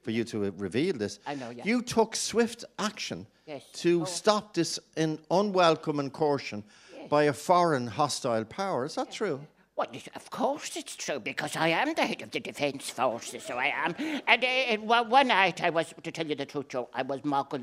for 0.00 0.10
you 0.10 0.24
to 0.24 0.46
uh, 0.46 0.50
reveal 0.56 0.96
this. 0.96 1.18
I 1.26 1.34
know, 1.34 1.50
yeah. 1.50 1.64
You 1.66 1.82
took 1.82 2.16
swift 2.16 2.64
action 2.78 3.26
yes. 3.46 3.62
to 3.74 4.02
oh. 4.02 4.04
stop 4.06 4.54
this 4.54 4.78
in 4.96 5.18
unwelcome 5.30 6.00
incursion 6.00 6.64
yes. 6.96 7.10
by 7.10 7.24
a 7.24 7.32
foreign 7.34 7.86
hostile 7.86 8.46
power. 8.46 8.86
Is 8.86 8.94
that 8.94 9.08
yes. 9.08 9.16
true? 9.16 9.40
Well, 9.76 9.88
of 10.16 10.30
course 10.30 10.76
it's 10.76 10.96
true, 10.96 11.20
because 11.20 11.56
I 11.56 11.68
am 11.68 11.92
the 11.92 12.06
head 12.06 12.22
of 12.22 12.30
the 12.30 12.40
Defence 12.40 12.88
Forces, 12.88 13.42
so 13.42 13.58
I 13.58 13.66
am. 13.66 13.94
And 14.26 14.80
uh, 14.90 15.04
one 15.04 15.28
night 15.28 15.62
I 15.62 15.68
was, 15.68 15.92
to 16.02 16.10
tell 16.10 16.26
you 16.26 16.36
the 16.36 16.46
truth, 16.46 16.68
Joe, 16.68 16.88
I 16.94 17.02
was 17.02 17.22
Mogul 17.22 17.58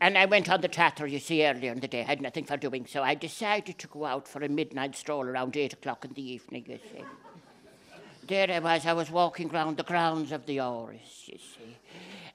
and 0.00 0.18
I 0.18 0.26
went 0.26 0.50
on 0.50 0.60
the 0.60 0.68
tatter, 0.68 1.06
you 1.06 1.18
see, 1.18 1.46
earlier 1.46 1.72
in 1.72 1.80
the 1.80 1.88
day. 1.88 2.00
I 2.02 2.04
had 2.04 2.20
nothing 2.20 2.44
for 2.44 2.56
doing, 2.56 2.86
so 2.86 3.02
I 3.02 3.14
decided 3.14 3.78
to 3.78 3.86
go 3.86 4.04
out 4.04 4.28
for 4.28 4.42
a 4.42 4.48
midnight 4.48 4.94
stroll 4.94 5.24
around 5.24 5.56
8 5.56 5.72
o'clock 5.72 6.04
in 6.04 6.12
the 6.12 6.32
evening, 6.32 6.64
you 6.68 6.78
see. 6.92 7.04
There 8.26 8.50
I 8.50 8.58
was, 8.58 8.86
I 8.86 8.92
was 8.92 9.10
walking 9.10 9.48
round 9.48 9.76
the 9.76 9.84
grounds 9.84 10.32
of 10.32 10.46
the 10.46 10.58
Áras, 10.58 11.28
you 11.28 11.38
see. 11.38 11.76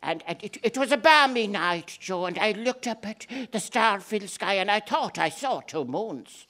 And, 0.01 0.23
and 0.25 0.41
it, 0.41 0.57
it 0.63 0.77
was 0.77 0.91
a 0.91 0.97
balmy 0.97 1.47
night, 1.47 1.97
Joe, 1.99 2.25
and 2.25 2.39
I 2.39 2.53
looked 2.53 2.87
up 2.87 3.05
at 3.05 3.27
the 3.51 3.59
star-filled 3.59 4.29
sky 4.29 4.55
and 4.55 4.71
I 4.71 4.79
thought 4.79 5.19
I 5.19 5.29
saw 5.29 5.59
two 5.59 5.85
moons. 5.85 6.47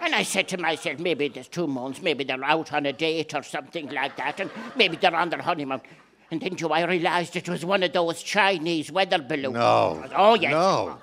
And 0.00 0.14
I 0.14 0.22
said 0.22 0.48
to 0.48 0.58
myself, 0.58 0.98
maybe 0.98 1.28
there's 1.28 1.48
two 1.48 1.66
moons, 1.66 2.00
maybe 2.00 2.24
they're 2.24 2.42
out 2.42 2.72
on 2.72 2.86
a 2.86 2.92
date 2.92 3.34
or 3.34 3.42
something 3.42 3.90
like 3.90 4.16
that, 4.16 4.40
and 4.40 4.50
maybe 4.74 4.96
they're 4.96 5.14
on 5.14 5.28
their 5.28 5.42
honeymoon. 5.42 5.82
And 6.30 6.40
then, 6.40 6.54
Joe, 6.56 6.68
I 6.68 6.84
realised 6.84 7.34
it 7.36 7.48
was 7.48 7.64
one 7.64 7.82
of 7.82 7.92
those 7.92 8.22
Chinese 8.22 8.92
weather 8.92 9.18
balloons. 9.18 9.54
No. 9.54 10.04
Oh, 10.14 10.34
yes. 10.34 10.52
No. 10.52 10.98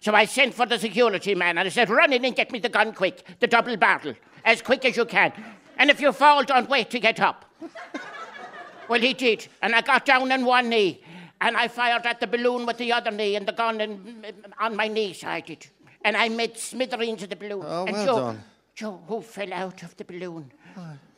So 0.00 0.14
I 0.14 0.24
sent 0.24 0.54
for 0.54 0.64
the 0.64 0.78
security 0.78 1.34
man 1.34 1.58
and 1.58 1.66
I 1.66 1.70
said, 1.70 1.90
run 1.90 2.12
in 2.12 2.24
and 2.24 2.34
get 2.34 2.50
me 2.50 2.58
the 2.58 2.70
gun 2.70 2.94
quick, 2.94 3.22
the 3.38 3.46
double 3.46 3.76
barrel, 3.76 4.14
as 4.44 4.62
quick 4.62 4.84
as 4.86 4.96
you 4.96 5.04
can. 5.04 5.32
And 5.76 5.90
if 5.90 6.00
you 6.00 6.12
fall, 6.12 6.42
don't 6.42 6.68
wait 6.70 6.88
to 6.90 7.00
get 7.00 7.20
up. 7.20 7.44
well, 8.88 9.00
he 9.00 9.12
did. 9.12 9.46
And 9.60 9.74
I 9.74 9.82
got 9.82 10.06
down 10.06 10.32
on 10.32 10.44
one 10.44 10.70
knee 10.70 11.02
And 11.42 11.56
I 11.56 11.68
fired 11.68 12.06
at 12.06 12.20
the 12.20 12.26
balloon 12.26 12.66
with 12.66 12.78
the 12.78 12.92
other 12.92 13.10
knee 13.10 13.36
and 13.36 13.46
the 13.46 13.52
gun 13.52 13.80
in, 13.80 14.24
on 14.58 14.76
my 14.76 14.88
knee 14.88 15.12
side 15.12 15.48
it. 15.50 15.70
And 16.02 16.16
I 16.16 16.28
made 16.28 16.56
smithereens 16.56 17.22
of 17.22 17.28
the 17.28 17.36
balloon. 17.36 17.62
Oh, 17.66 17.84
and 17.86 17.96
well 17.96 18.06
Joe, 18.06 18.16
done. 18.16 18.44
Joe, 18.74 19.00
who 19.06 19.20
fell 19.20 19.52
out 19.52 19.82
of 19.82 19.96
the 19.96 20.04
balloon? 20.04 20.50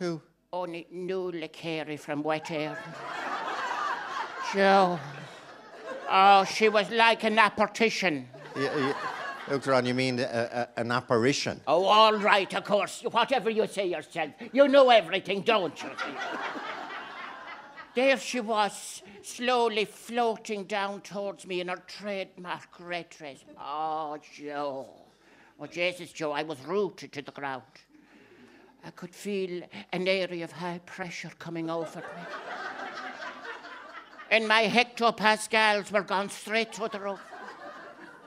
Who? 0.00 0.20
Only 0.52 0.86
Nuala 0.90 1.48
Carey 1.48 1.96
from 1.96 2.22
Wet 2.22 2.50
Air. 2.50 2.76
Joe. 4.52 4.98
Oh, 6.10 6.44
she 6.44 6.68
was 6.68 6.90
like 6.90 7.24
an 7.24 7.38
apparition. 7.38 8.28
Yeah, 8.54 8.94
yeah. 9.48 9.60
Ron, 9.64 9.86
you 9.86 9.94
mean 9.94 10.20
a, 10.20 10.68
a, 10.76 10.80
an 10.80 10.90
apparition? 10.90 11.60
Oh, 11.66 11.84
all 11.84 12.16
right, 12.18 12.52
of 12.54 12.64
course. 12.64 13.02
Whatever 13.10 13.50
you 13.50 13.66
say 13.66 13.86
yourself. 13.86 14.32
You 14.52 14.68
know 14.68 14.90
everything, 14.90 15.40
don't 15.40 15.82
you? 15.82 15.90
there 17.94 18.18
she 18.18 18.40
was, 18.40 19.02
slowly 19.22 19.86
floating 19.86 20.64
down 20.64 21.00
towards 21.00 21.46
me 21.46 21.60
in 21.60 21.68
her 21.68 21.82
trademark 21.86 22.68
red 22.78 23.08
dress. 23.08 23.44
Oh, 23.58 24.18
Joe. 24.34 24.86
Oh, 25.58 25.66
Jesus, 25.66 26.12
Joe, 26.12 26.32
I 26.32 26.42
was 26.42 26.60
rooted 26.66 27.12
to 27.12 27.22
the 27.22 27.32
ground. 27.32 27.62
I 28.84 28.90
could 28.90 29.14
feel 29.14 29.62
an 29.92 30.08
area 30.08 30.44
of 30.44 30.52
high 30.52 30.80
pressure 30.84 31.30
coming 31.38 31.70
over 31.70 32.00
me. 32.00 32.04
And 34.32 34.48
my 34.48 34.66
hectopascals 34.66 35.92
were 35.92 36.02
gone 36.02 36.30
straight 36.30 36.72
to 36.72 36.88
the 36.90 36.98
roof. 36.98 37.20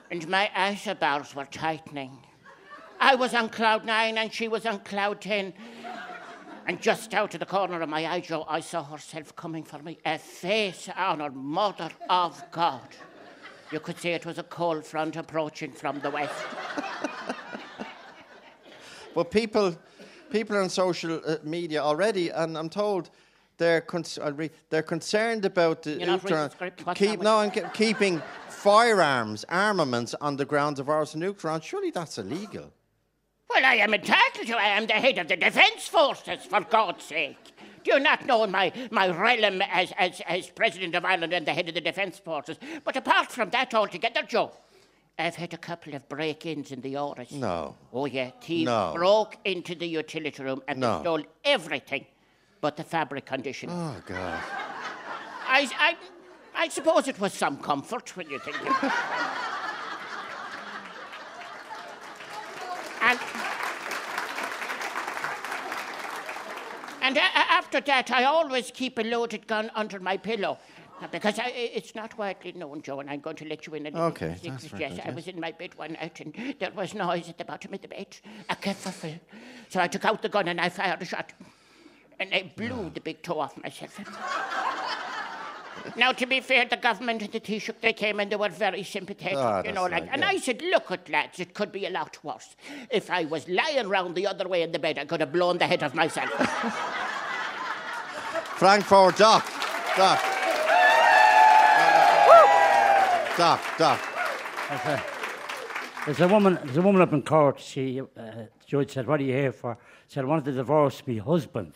And 0.08 0.26
my 0.28 0.48
isobars 0.56 1.34
were 1.34 1.46
tightening. 1.46 2.16
I 3.00 3.16
was 3.16 3.34
on 3.34 3.48
cloud 3.48 3.84
nine 3.84 4.16
and 4.16 4.32
she 4.32 4.46
was 4.46 4.64
on 4.66 4.78
cloud 4.80 5.20
ten. 5.20 5.52
And 6.68 6.80
just 6.80 7.12
out 7.12 7.34
of 7.34 7.40
the 7.40 7.46
corner 7.46 7.82
of 7.82 7.88
my 7.88 8.06
eye, 8.06 8.20
Joe, 8.20 8.46
I 8.48 8.60
saw 8.60 8.84
herself 8.84 9.34
coming 9.34 9.64
for 9.64 9.80
me, 9.80 9.98
a 10.06 10.16
face 10.18 10.88
on 10.96 11.18
her 11.18 11.30
mother 11.30 11.90
of 12.08 12.40
God. 12.52 12.88
You 13.72 13.80
could 13.80 13.98
say 13.98 14.12
it 14.12 14.24
was 14.24 14.38
a 14.38 14.44
cold 14.44 14.86
front 14.86 15.16
approaching 15.16 15.72
from 15.72 16.00
the 16.00 16.10
west. 16.10 16.34
But 19.14 19.30
people, 19.30 19.74
people 20.30 20.56
are 20.56 20.62
on 20.62 20.68
social 20.68 21.22
uh, 21.26 21.36
media 21.42 21.80
already, 21.80 22.28
and 22.28 22.58
I'm 22.58 22.68
told 22.68 23.08
they're 23.58 23.84
I'll 24.22 24.32
read, 24.32 24.50
they're 24.70 24.82
concerned 24.82 25.44
about 25.44 25.82
the 25.82 25.92
You're 25.92 26.06
not 26.06 26.24
reading 26.24 26.50
the 26.84 26.94
keep 26.94 27.20
no, 27.20 27.40
and 27.40 27.52
ke- 27.52 27.72
keeping 27.74 28.22
firearms, 28.48 29.44
armaments 29.48 30.14
on 30.20 30.36
the 30.36 30.44
grounds 30.44 30.80
of 30.80 30.88
ours 30.88 31.14
and 31.14 31.22
Uachtaran. 31.22 31.62
Surely 31.62 31.90
that's 31.90 32.18
illegal. 32.18 32.72
Well, 33.48 33.64
I 33.64 33.76
am 33.76 33.94
entitled 33.94 34.46
to. 34.48 34.56
I 34.56 34.68
am 34.76 34.86
the 34.86 34.94
head 34.94 35.18
of 35.18 35.28
the 35.28 35.36
defence 35.36 35.86
forces, 35.86 36.44
for 36.44 36.60
God's 36.62 37.04
sake. 37.04 37.52
Do 37.84 37.92
you 37.92 38.00
not 38.00 38.26
know 38.26 38.44
my, 38.48 38.72
my 38.90 39.08
realm 39.08 39.62
as, 39.62 39.92
as, 39.96 40.20
as 40.26 40.50
President 40.50 40.96
of 40.96 41.04
Ireland 41.04 41.32
and 41.32 41.46
the 41.46 41.52
head 41.52 41.68
of 41.68 41.74
the 41.74 41.80
defence 41.80 42.18
forces? 42.18 42.58
But 42.84 42.96
apart 42.96 43.30
from 43.30 43.50
that 43.50 43.72
altogether, 43.72 44.22
Joe, 44.22 44.50
I've 45.16 45.36
had 45.36 45.54
a 45.54 45.58
couple 45.58 45.94
of 45.94 46.08
break-ins 46.08 46.72
in 46.72 46.80
the 46.80 46.94
Áras. 46.94 47.30
No. 47.30 47.76
Oh, 47.92 48.06
yeah. 48.06 48.32
Thieves 48.42 48.66
No. 48.66 48.92
broke 48.94 49.36
into 49.44 49.76
the 49.76 49.86
utility 49.86 50.42
room 50.42 50.62
and 50.66 50.80
No. 50.80 50.96
they 50.96 51.02
stole 51.04 51.22
everything 51.44 52.06
but 52.60 52.76
the 52.76 52.84
fabric 52.84 53.26
conditioner. 53.26 53.72
Oh 53.74 54.02
God. 54.06 54.40
I, 55.48 55.68
I, 55.78 55.96
I 56.54 56.68
suppose 56.68 57.06
it 57.08 57.20
was 57.20 57.32
some 57.32 57.58
comfort 57.58 58.16
when 58.16 58.28
you 58.30 58.38
think 58.38 58.60
of 58.60 58.66
it. 58.84 58.92
and 63.02 63.18
and 67.02 67.18
after 67.18 67.80
that, 67.82 68.10
I 68.10 68.24
always 68.24 68.72
keep 68.72 68.98
a 68.98 69.02
loaded 69.02 69.46
gun 69.46 69.70
under 69.76 70.00
my 70.00 70.16
pillow. 70.16 70.58
Because 71.12 71.38
I, 71.38 71.48
it's 71.48 71.94
not 71.94 72.16
widely 72.18 72.52
known, 72.52 72.80
Joe, 72.80 73.00
and 73.00 73.10
I'm 73.10 73.20
going 73.20 73.36
to 73.36 73.44
let 73.46 73.66
you 73.66 73.74
in 73.74 73.82
a 73.86 73.90
little 73.90 74.06
Okay, 74.06 74.34
secret. 74.34 74.50
that's 74.50 74.64
very 74.64 74.80
Yes, 74.82 74.92
good, 74.92 75.00
I 75.02 75.06
yes. 75.08 75.14
was 75.14 75.28
in 75.28 75.38
my 75.38 75.52
bed 75.52 75.74
one 75.76 75.92
night 75.92 76.18
and 76.20 76.56
there 76.58 76.70
was 76.74 76.94
noise 76.94 77.28
at 77.28 77.36
the 77.36 77.44
bottom 77.44 77.74
of 77.74 77.82
the 77.82 77.88
bed, 77.88 78.16
a 78.48 78.56
kerfuffle. 78.56 79.20
So 79.68 79.78
I 79.80 79.88
took 79.88 80.06
out 80.06 80.22
the 80.22 80.30
gun 80.30 80.48
and 80.48 80.58
I 80.58 80.70
fired 80.70 81.02
a 81.02 81.04
shot. 81.04 81.32
And 82.18 82.32
I 82.32 82.50
blew 82.56 82.90
the 82.90 83.00
big 83.00 83.22
toe 83.22 83.40
off 83.40 83.62
myself. 83.62 83.98
Now, 85.94 86.12
to 86.12 86.26
be 86.26 86.40
fair, 86.40 86.64
the 86.64 86.76
government 86.76 87.22
and 87.22 87.30
the 87.30 87.40
Taoiseach, 87.40 87.80
they 87.80 87.92
came 87.92 88.18
and 88.18 88.32
they 88.32 88.36
were 88.36 88.48
very 88.48 88.82
sympathetic, 88.82 89.38
Ah, 89.38 89.62
you 89.64 89.72
know, 89.72 89.82
that's 89.82 89.92
like, 89.92 90.02
right, 90.02 90.10
and 90.12 90.22
yeah. 90.22 90.28
I 90.28 90.38
said, 90.38 90.62
look 90.62 90.90
at 90.90 91.08
lads, 91.08 91.38
it 91.38 91.54
could 91.54 91.70
be 91.70 91.86
a 91.86 91.90
lot 91.90 92.18
worse. 92.24 92.56
If 92.90 93.08
I 93.10 93.24
was 93.24 93.46
lying 93.48 93.88
round 93.88 94.16
the 94.16 94.26
other 94.26 94.48
way 94.48 94.62
in 94.62 94.72
the 94.72 94.78
bed, 94.80 94.98
I 94.98 95.04
could 95.04 95.20
have 95.20 95.32
blown 95.32 95.58
the 95.58 95.66
head 95.66 95.82
off 95.84 95.94
myself. 95.94 96.30
Frank 98.56 98.84
forward, 98.84 99.14
Doc. 99.16 99.44
Doc. 99.96 100.20
Doc, 103.36 103.60
Doc. 103.78 104.00
There's 106.06 106.20
a 106.20 106.28
woman. 106.28 106.58
There's 106.64 106.78
a 106.78 106.82
woman 106.82 107.02
up 107.02 107.12
in 107.12 107.22
court. 107.22 107.60
She, 107.60 108.00
uh, 108.00 108.04
the 108.16 108.48
judge 108.66 108.92
said, 108.92 109.06
"What 109.06 109.20
are 109.20 109.24
you 109.24 109.34
here 109.34 109.52
for?" 109.52 109.76
Said, 110.08 110.24
"I 110.24 110.26
wanted 110.26 110.46
to 110.46 110.52
divorce 110.52 111.02
my 111.06 111.14
husband." 111.16 111.74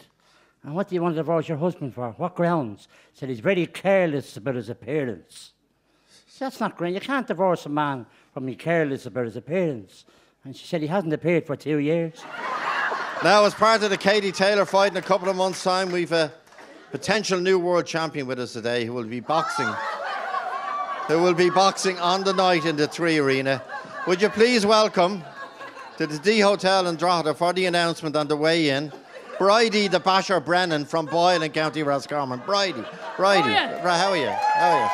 And 0.63 0.75
what 0.75 0.89
do 0.89 0.95
you 0.95 1.03
want 1.03 1.15
to 1.15 1.21
divorce 1.21 1.49
your 1.49 1.59
husband 1.59 1.95
for? 1.95 2.11
What 2.13 2.35
grounds? 2.35 2.89
Said 3.15 3.29
he's 3.29 3.41
very 3.41 3.67
careless 3.67 4.37
about 4.37 4.57
his 4.57 4.69
appearance. 4.69 5.53
Said, 6.27 6.47
That's 6.47 6.61
not 6.61 6.77
great. 6.77 6.95
You 6.95 7.01
can't 7.01 7.27
divorce 7.27 7.67
a 7.67 7.71
man 7.71 8.07
from 8.35 8.47
being 8.47 8.59
careless 8.59 9.07
about 9.07 9.25
his 9.25 9.37
appearance. 9.37 10.05
And 10.45 10.55
she 10.55 10.67
said 10.67 10.81
he 10.81 10.87
hasn't 10.87 11.13
appeared 11.13 11.47
for 11.47 11.57
two 11.57 11.79
years. 11.79 12.23
Now, 13.23 13.45
as 13.45 13.53
part 13.53 13.83
of 13.83 13.91
the 13.91 13.99
Katie 13.99 14.33
Taylor 14.33 14.65
fight 14.65 14.93
in 14.93 14.97
a 14.97 15.03
couple 15.03 15.29
of 15.29 15.37
months' 15.37 15.63
time, 15.63 15.93
we've 15.93 16.11
a 16.11 16.33
potential 16.91 17.39
new 17.39 17.59
world 17.59 17.85
champion 17.85 18.27
with 18.27 18.41
us 18.41 18.55
today 18.55 18.87
who 18.87 18.95
will 18.95 19.05
be 19.05 19.21
boxing. 19.21 19.69
Who 21.07 21.21
will 21.23 21.35
be 21.35 21.51
boxing 21.51 21.99
on 21.99 22.25
the 22.25 22.33
night 22.33 22.65
in 22.65 22.77
the 22.77 22.89
Three 22.89 23.19
Arena. 23.19 23.63
Would 24.07 24.23
you 24.23 24.31
please 24.31 24.65
welcome 24.65 25.23
to 25.99 26.07
the 26.07 26.19
D 26.19 26.41
Hotel 26.41 26.87
in 26.87 26.97
Drogheda 26.97 27.35
for 27.35 27.53
the 27.53 27.67
announcement 27.67 28.17
on 28.17 28.27
the 28.27 28.37
way 28.37 28.71
in, 28.71 28.91
Bridie 29.41 29.89
the 29.89 29.99
Basher 29.99 30.39
Brennan 30.39 30.85
from 30.85 31.07
Boyle 31.07 31.41
in 31.41 31.51
County 31.53 31.83
Roscommon. 31.83 32.41
Bridie, 32.41 32.85
Bridie, 33.17 33.55
how 33.55 34.11
are 34.11 34.17
you? 34.19 34.29
How 34.29 34.71
are 34.71 34.83
you? 34.83 34.89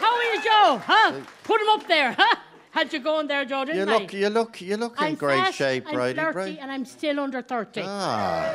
How 0.00 0.16
are 0.16 0.24
you, 0.24 0.42
Joe? 0.42 0.82
Huh? 0.84 1.20
Put 1.44 1.60
him 1.60 1.68
up 1.68 1.86
there, 1.86 2.12
huh? 2.18 2.34
Had 2.72 2.92
you 2.92 2.98
going 2.98 3.28
there, 3.28 3.44
Joe, 3.44 3.60
you? 3.60 3.66
didn't 3.66 3.86
You 3.88 3.94
I? 3.94 3.98
look, 3.98 4.12
you 4.12 4.28
look, 4.30 4.60
you 4.60 4.76
look 4.76 4.98
in 4.98 5.04
I'm 5.04 5.14
great 5.14 5.38
fat, 5.38 5.54
shape, 5.54 5.84
I'm 5.86 5.94
Bridie. 5.94 6.18
30 6.18 6.32
Bridie. 6.32 6.58
and 6.58 6.72
I'm 6.72 6.84
still 6.84 7.20
under 7.20 7.40
30. 7.40 7.82
Ah, 7.86 8.52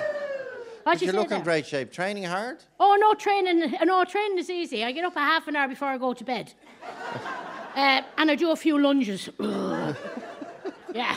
you 0.99 1.07
you 1.07 1.13
look 1.13 1.31
in 1.31 1.41
great 1.41 1.65
shape. 1.65 1.89
Training 1.93 2.25
hard? 2.25 2.57
Oh, 2.77 2.97
no 2.99 3.13
training. 3.13 3.75
No, 3.85 4.03
training 4.03 4.37
is 4.39 4.49
easy. 4.49 4.83
I 4.83 4.91
get 4.91 5.05
up 5.05 5.15
a 5.15 5.19
half 5.19 5.47
an 5.47 5.55
hour 5.55 5.69
before 5.69 5.87
I 5.87 5.97
go 5.97 6.11
to 6.11 6.23
bed. 6.25 6.51
uh, 7.77 8.01
and 8.17 8.29
I 8.29 8.35
do 8.35 8.51
a 8.51 8.57
few 8.57 8.77
lunges. 8.77 9.29
yeah. 10.93 11.15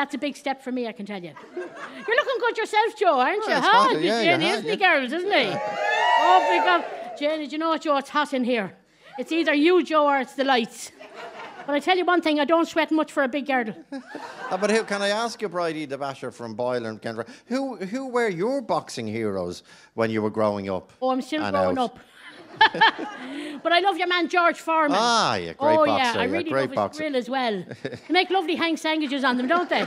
That's 0.00 0.14
a 0.14 0.18
big 0.18 0.34
step 0.34 0.62
for 0.62 0.72
me, 0.72 0.88
I 0.88 0.92
can 0.92 1.04
tell 1.04 1.22
you. 1.22 1.32
You're 1.54 2.16
looking 2.16 2.38
good 2.40 2.56
yourself, 2.56 2.96
Joe, 2.98 3.20
aren't 3.20 3.44
you? 3.46 3.52
It's 3.52 3.66
huh? 3.66 3.88
hot, 3.88 4.00
yeah, 4.00 4.24
Jenny, 4.24 4.46
isn't 4.46 4.64
hot, 4.64 4.70
he, 4.70 4.76
girls, 4.78 5.12
isn't 5.12 5.30
he? 5.30 5.58
Oh, 6.22 6.46
big 6.48 6.66
up. 6.66 7.18
Jenny, 7.18 7.46
do 7.46 7.52
you 7.52 7.58
know 7.58 7.68
what, 7.68 7.82
Joe? 7.82 7.98
It's 7.98 8.08
hot 8.08 8.32
in 8.32 8.42
here. 8.42 8.72
It's 9.18 9.30
either 9.30 9.52
you, 9.52 9.84
Joe, 9.84 10.06
or 10.06 10.20
it's 10.20 10.36
the 10.36 10.44
lights. 10.44 10.90
But 11.66 11.74
I 11.74 11.80
tell 11.80 11.98
you 11.98 12.06
one 12.06 12.22
thing, 12.22 12.40
I 12.40 12.46
don't 12.46 12.66
sweat 12.66 12.90
much 12.90 13.12
for 13.12 13.24
a 13.24 13.28
big 13.28 13.46
girdle. 13.46 13.74
Uh, 13.92 14.56
but 14.56 14.70
who, 14.70 14.84
can 14.84 15.02
I 15.02 15.08
ask 15.08 15.42
you, 15.42 15.50
Bridie 15.50 15.84
the 15.84 15.98
Basher 15.98 16.30
from 16.30 16.54
Boyle 16.54 16.86
and 16.86 17.02
Kendra, 17.02 17.28
who, 17.44 17.76
who 17.76 18.08
were 18.08 18.28
your 18.30 18.62
boxing 18.62 19.06
heroes 19.06 19.62
when 19.92 20.10
you 20.10 20.22
were 20.22 20.30
growing 20.30 20.70
up? 20.70 20.94
Oh, 21.02 21.10
I'm 21.10 21.20
still 21.20 21.40
growing 21.50 21.76
out? 21.76 21.96
up. 21.96 21.98
But 23.62 23.72
I 23.72 23.80
love 23.80 23.96
your 23.96 24.06
man 24.06 24.28
George 24.28 24.60
Foreman. 24.60 24.98
Ah, 25.00 25.34
yeah, 25.36 25.52
great 25.52 25.78
oh, 25.78 25.86
boxer, 25.86 26.18
yeah, 26.18 26.22
I 26.22 26.26
yeah, 26.26 26.32
really 26.32 26.50
great 26.50 26.68
love 26.70 26.74
boxer. 26.74 27.04
his 27.04 27.10
grill 27.10 27.16
as 27.16 27.30
well. 27.30 27.64
they 27.82 28.12
make 28.12 28.30
lovely 28.30 28.56
hang 28.56 28.76
sandwiches 28.76 29.24
on 29.24 29.36
them, 29.36 29.48
don't 29.48 29.68
they? 29.68 29.86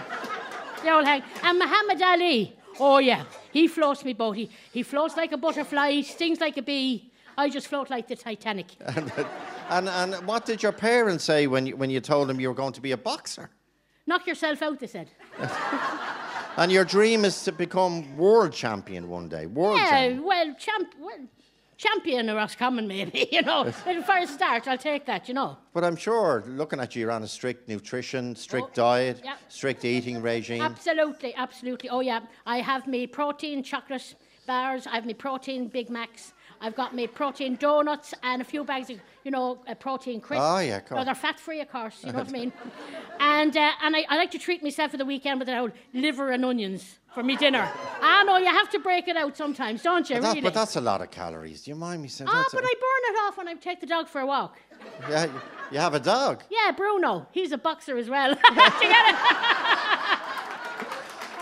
they 0.83 0.89
all 0.89 1.05
hang. 1.05 1.23
And 1.43 1.59
Muhammad 1.59 2.01
Ali. 2.01 2.55
Oh 2.79 2.97
yeah, 2.97 3.23
he 3.51 3.67
floats 3.67 4.03
me 4.03 4.13
boat. 4.13 4.35
He, 4.35 4.49
he 4.71 4.83
floats 4.83 5.15
like 5.15 5.31
a 5.31 5.37
butterfly. 5.37 5.91
He 5.91 6.03
stings 6.03 6.39
like 6.39 6.57
a 6.57 6.61
bee. 6.61 7.11
I 7.37 7.49
just 7.49 7.67
float 7.67 7.89
like 7.89 8.07
the 8.07 8.15
Titanic. 8.15 8.67
And, 9.69 9.87
and 9.87 10.27
what 10.27 10.45
did 10.45 10.61
your 10.61 10.73
parents 10.73 11.23
say 11.23 11.47
when 11.47 11.65
you, 11.65 11.77
when 11.77 11.89
you 11.89 12.01
told 12.01 12.27
them 12.27 12.37
you 12.37 12.49
were 12.49 12.53
going 12.53 12.73
to 12.73 12.81
be 12.81 12.91
a 12.91 12.97
boxer? 12.97 13.49
Knock 14.05 14.27
yourself 14.27 14.61
out, 14.61 14.77
they 14.79 14.87
said. 14.87 15.09
And 16.57 16.71
your 16.71 16.85
dream 16.85 17.25
is 17.25 17.43
to 17.45 17.51
become 17.51 18.15
world 18.15 18.53
champion 18.53 19.09
one 19.09 19.27
day. 19.27 19.47
World 19.47 19.77
Yeah, 19.77 19.89
champion. 19.89 20.23
well, 20.23 20.55
champ, 20.55 20.93
well, 20.99 21.17
champion 21.83 22.29
or 22.29 22.35
Roscommon 22.35 22.87
maybe, 22.87 23.27
you 23.35 23.41
know. 23.41 23.63
But 23.63 24.05
for 24.05 24.17
a 24.17 24.27
start, 24.27 24.67
I'll 24.67 24.77
take 24.77 25.05
that, 25.05 25.27
you 25.27 25.33
know. 25.33 25.57
But 25.73 25.83
I'm 25.83 25.95
sure, 25.95 26.43
looking 26.47 26.79
at 26.79 26.95
you, 26.95 27.01
you're 27.01 27.11
on 27.11 27.23
a 27.23 27.27
strict 27.27 27.67
nutrition, 27.67 28.35
strict 28.35 28.69
Oh, 28.73 28.85
diet, 28.87 29.21
yeah. 29.23 29.35
strict 29.49 29.83
eating 29.85 30.21
regime. 30.21 30.61
Absolutely, 30.61 31.33
absolutely. 31.35 31.89
Oh 31.89 31.99
yeah, 32.01 32.21
I 32.45 32.57
have 32.71 32.87
me 32.87 33.07
protein 33.07 33.63
chocolate 33.63 34.15
bars. 34.47 34.87
I 34.87 34.95
have 34.95 35.05
me 35.05 35.13
protein 35.13 35.67
Big 35.67 35.89
Macs. 35.89 36.33
I've 36.61 36.75
got 36.75 36.95
me 36.95 37.07
protein 37.07 37.55
donuts 37.57 38.13
and 38.23 38.41
a 38.41 38.45
few 38.45 38.63
bags 38.63 38.89
of, 38.89 38.97
you 39.25 39.31
know, 39.31 39.59
uh, 39.67 39.73
protein 39.75 40.21
crisps. 40.21 40.45
Oh, 40.47 40.59
yeah, 40.59 40.79
cool. 40.79 40.97
No, 40.97 41.03
they're 41.03 41.13
fat 41.15 41.37
free, 41.37 41.59
of 41.59 41.69
course. 41.69 41.97
You 42.05 42.13
know 42.13 42.19
what 42.19 42.29
I 42.29 42.31
mean. 42.31 42.53
And 43.19 43.55
uh, 43.55 43.71
and 43.83 43.95
I, 43.95 44.05
I 44.09 44.15
like 44.17 44.31
to 44.31 44.39
treat 44.39 44.63
myself 44.63 44.91
for 44.91 44.97
the 44.97 45.05
weekend 45.05 45.39
with 45.39 45.49
an 45.49 45.57
old 45.57 45.71
liver 45.93 46.31
and 46.31 46.43
onions 46.43 46.99
for 47.13 47.23
me 47.23 47.35
dinner. 47.35 47.69
Ah, 48.01 48.19
Yeah, 48.19 48.23
no, 48.23 48.37
you 48.37 48.47
have 48.47 48.69
to 48.71 48.79
break 48.79 49.07
it 49.07 49.15
out 49.17 49.37
sometimes, 49.37 49.81
don't 49.83 50.09
you? 50.09 50.15
But, 50.17 50.21
that- 50.21 50.29
really? 50.29 50.41
but 50.41 50.53
that's 50.53 50.75
a 50.75 50.81
lot 50.81 51.01
of 51.01 51.11
calories. 51.11 51.61
Do 51.63 51.71
you 51.71 51.75
mind 51.75 52.01
me 52.01 52.07
saying 52.07 52.29
Ah, 52.31 52.45
but 52.51 52.63
I 52.63 52.73
burn 52.73 53.15
it 53.15 53.17
off 53.27 53.37
when 53.37 53.47
I 53.47 53.53
take 53.55 53.79
the 53.79 53.87
dog 53.87 54.07
for 54.07 54.21
a 54.21 54.25
walk. 54.25 54.57
yeah, 55.09 55.25
you- 55.25 55.41
you 55.71 55.79
have 55.79 55.93
a 55.93 55.99
dog. 55.99 56.43
Yeah, 56.49 56.71
Bruno. 56.71 57.27
He's 57.31 57.51
a 57.51 57.57
boxer 57.57 57.97
as 57.97 58.09
well. 58.09 58.33
Do 58.35 58.39
you 58.51 58.89
get 58.91 59.09
it? 59.13 59.15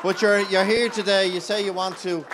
But 0.03 0.19
you're 0.21 0.39
you're 0.49 0.65
here 0.65 0.89
today. 0.89 1.27
You 1.27 1.39
say 1.39 1.63
you 1.63 1.73
want 1.73 1.95
to, 1.99 2.25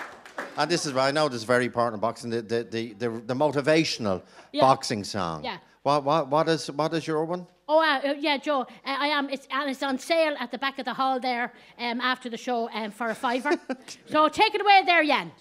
and 0.55 0.71
this 0.71 0.85
is 0.85 0.95
I 0.95 1.11
know 1.11 1.27
this 1.27 1.39
is 1.41 1.43
very 1.43 1.65
important 1.65 1.95
in 1.95 1.99
boxing. 1.99 2.29
The 2.29 2.41
the 2.41 2.63
the, 2.63 2.93
the, 3.27 3.33
motivational 3.35 4.21
boxing 4.53 5.03
song. 5.03 5.43
Yeah. 5.43 5.57
What 5.87 6.03
what 6.03 6.27
what 6.27 6.49
is 6.49 6.69
what 6.69 6.93
is 6.93 7.07
your 7.07 7.23
one? 7.23 7.47
Oh, 7.69 7.79
uh, 7.79 8.09
uh, 8.09 8.15
yeah, 8.19 8.35
Joe. 8.35 8.63
Uh, 8.63 8.65
I 8.83 9.07
am. 9.07 9.29
It's 9.29 9.47
and 9.49 9.69
it's 9.69 9.81
on 9.81 9.97
sale 9.97 10.35
at 10.37 10.51
the 10.51 10.57
back 10.57 10.79
of 10.79 10.83
the 10.83 10.93
hall 10.93 11.17
there 11.17 11.53
um, 11.79 12.01
after 12.01 12.29
the 12.29 12.35
show 12.35 12.69
um, 12.73 12.91
for 12.91 13.07
a 13.07 13.15
fiver. 13.15 13.53
so 14.05 14.27
take 14.27 14.53
it 14.53 14.59
away 14.59 14.83
there, 14.85 15.01
Jan. 15.05 15.31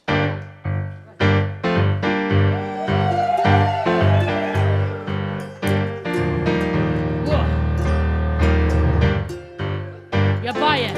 You 10.44 10.52
buy 10.52 10.78
it. 10.78 10.96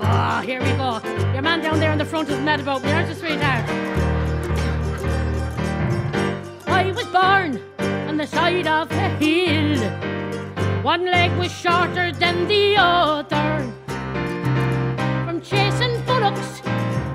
Ah, 0.00 0.42
here 0.46 0.62
we 0.62 0.72
go. 0.78 0.98
Your 1.34 1.42
man 1.42 1.60
down 1.60 1.78
there 1.78 1.92
in 1.92 1.98
the 1.98 2.06
front 2.06 2.30
is 2.30 2.40
mad 2.40 2.60
about 2.60 2.82
me, 2.82 2.90
aren't 2.90 3.10
you, 3.10 3.14
sweetheart? 3.16 3.68
I 6.66 6.90
was 6.92 7.06
born 7.08 7.71
on 8.12 8.18
the 8.18 8.26
side 8.26 8.66
of 8.66 8.92
a 8.92 9.08
hill. 9.24 9.78
One 10.82 11.06
leg 11.06 11.30
was 11.38 11.50
shorter 11.50 12.12
than 12.12 12.46
the 12.46 12.76
other. 12.76 13.50
From 15.24 15.40
chasing 15.40 15.96
bullocks, 16.04 16.60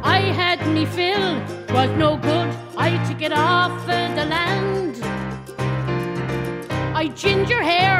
I 0.01 0.21
had 0.41 0.59
me 0.73 0.87
fill. 0.87 1.35
Was 1.75 1.91
no 1.97 2.17
good, 2.17 2.49
I 2.75 2.89
took 3.07 3.21
it 3.21 3.31
off 3.31 3.79
of 3.81 4.15
the 4.15 4.25
land. 4.25 4.95
I 6.95 7.09
ginger 7.09 7.61
hair, 7.61 7.99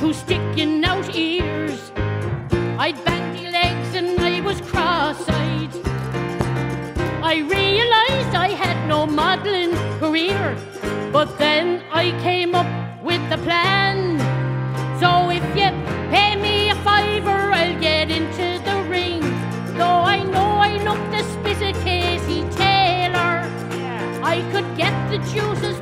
two 0.00 0.12
sticking 0.12 0.84
out 0.84 1.14
ears. 1.14 1.92
I'd 2.84 2.98
bandy 3.04 3.48
legs 3.48 3.94
and 3.94 4.18
I 4.20 4.40
was 4.40 4.60
cross-eyed. 4.60 5.72
I 7.22 7.34
realized 7.58 8.34
I 8.34 8.48
had 8.48 8.88
no 8.88 9.06
modeling 9.06 9.76
career, 10.00 10.56
but 11.14 11.38
then 11.38 11.80
I 11.92 12.10
came 12.22 12.56
up 12.56 12.66
with 13.04 13.22
the 13.30 13.38
plan. 13.46 14.18
So 14.98 15.30
if 15.30 15.46
you 15.56 15.70
pay 16.10 16.34
me 16.34 16.70
a 16.70 16.74
fiver, 16.82 17.52
I'll 17.58 17.80
get 17.80 18.10
into 18.10 18.60
the 18.64 18.82
ring. 18.90 19.20
Though 19.78 20.02
I 20.16 20.24
know 20.24 20.50
I 20.68 20.72
look 20.88 20.98
the 21.12 21.22
spit 21.34 21.62
of 21.70 21.84
Katie 21.84 22.42
Taylor, 22.56 23.36
I 24.24 24.42
could 24.50 24.68
get 24.76 24.94
the 25.08 25.18
juices 25.32 25.78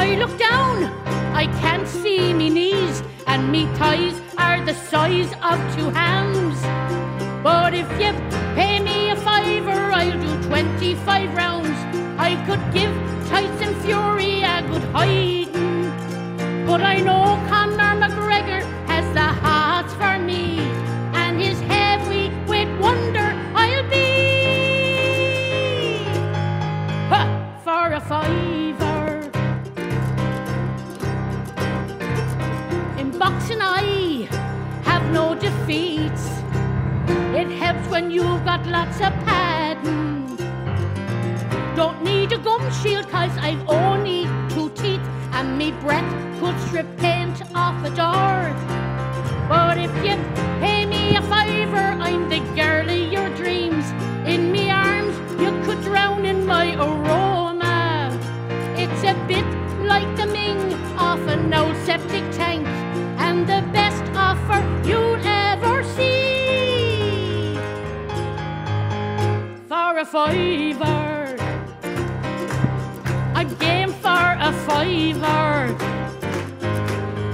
I 0.00 0.14
look 0.14 0.38
down, 0.38 0.84
I 1.34 1.44
can't 1.60 1.86
see 1.86 2.32
me 2.32 2.48
knees, 2.48 3.02
and 3.26 3.52
me 3.52 3.66
thighs 3.76 4.18
are 4.38 4.64
the 4.64 4.72
size 4.72 5.30
of 5.42 5.58
two 5.76 5.90
hams. 5.90 6.58
But 7.44 7.74
if 7.74 7.86
you 8.00 8.12
pay 8.54 8.80
me 8.80 9.10
a 9.10 9.16
fiver, 9.16 9.78
I'll 10.00 10.18
do 10.18 10.32
25 10.48 11.34
rounds. 11.34 11.78
I 12.18 12.30
could 12.46 12.64
give 12.72 12.94
Tyson 13.28 13.74
Fury 13.82 14.40
a 14.40 14.62
good 14.70 14.84
hiding. 14.96 15.52
But 16.66 16.80
I 16.80 16.96
know 17.00 17.24
Conor 17.50 17.92
McGregor 18.00 18.49
no 35.30 35.40
defeats. 35.40 36.26
It 37.40 37.48
helps 37.62 37.88
when 37.88 38.10
you've 38.10 38.44
got 38.44 38.66
lots 38.66 38.96
of 38.96 39.12
padding. 39.24 40.36
Don't 41.76 42.02
need 42.02 42.32
a 42.32 42.38
gum 42.38 42.62
shield 42.82 43.08
cause 43.08 43.36
I've 43.38 43.62
only 43.68 44.24
two 44.48 44.70
teeth 44.70 45.06
and 45.32 45.56
me 45.56 45.70
breath 45.82 46.10
could 46.40 46.58
strip 46.66 46.88
paint 46.96 47.42
off 47.54 47.78
a 47.84 47.90
door. 47.90 48.38
But 49.48 49.78
if 49.78 49.94
you 50.04 50.16
pay 50.60 50.86
me 50.86 51.16
a 51.16 51.22
fiver, 51.22 51.86
I'm 52.06 52.28
the 52.28 52.40
girl 52.60 52.88
of 52.88 53.12
your 53.12 53.28
dreams. 53.36 53.84
In 54.26 54.50
me 54.52 54.70
arms, 54.70 55.16
you 55.40 55.50
could 55.64 55.80
drown 55.82 56.24
in 56.24 56.44
my 56.46 56.74
aroma. 56.74 58.18
It's 58.76 59.02
a 59.04 59.14
bit 59.28 59.46
like 59.86 60.10
the 60.16 60.26
Ming 60.26 60.74
off 60.98 61.20
an 61.20 61.54
old 61.54 61.76
septic 61.86 62.29
best 64.50 64.88
you'll 64.88 65.26
ever 65.26 65.84
see. 65.84 67.54
For 69.68 69.98
a 69.98 70.04
fiver. 70.04 71.36
I'm 73.34 73.54
game 73.56 73.92
for 73.92 74.26
a 74.48 74.52
fiver. 74.66 75.76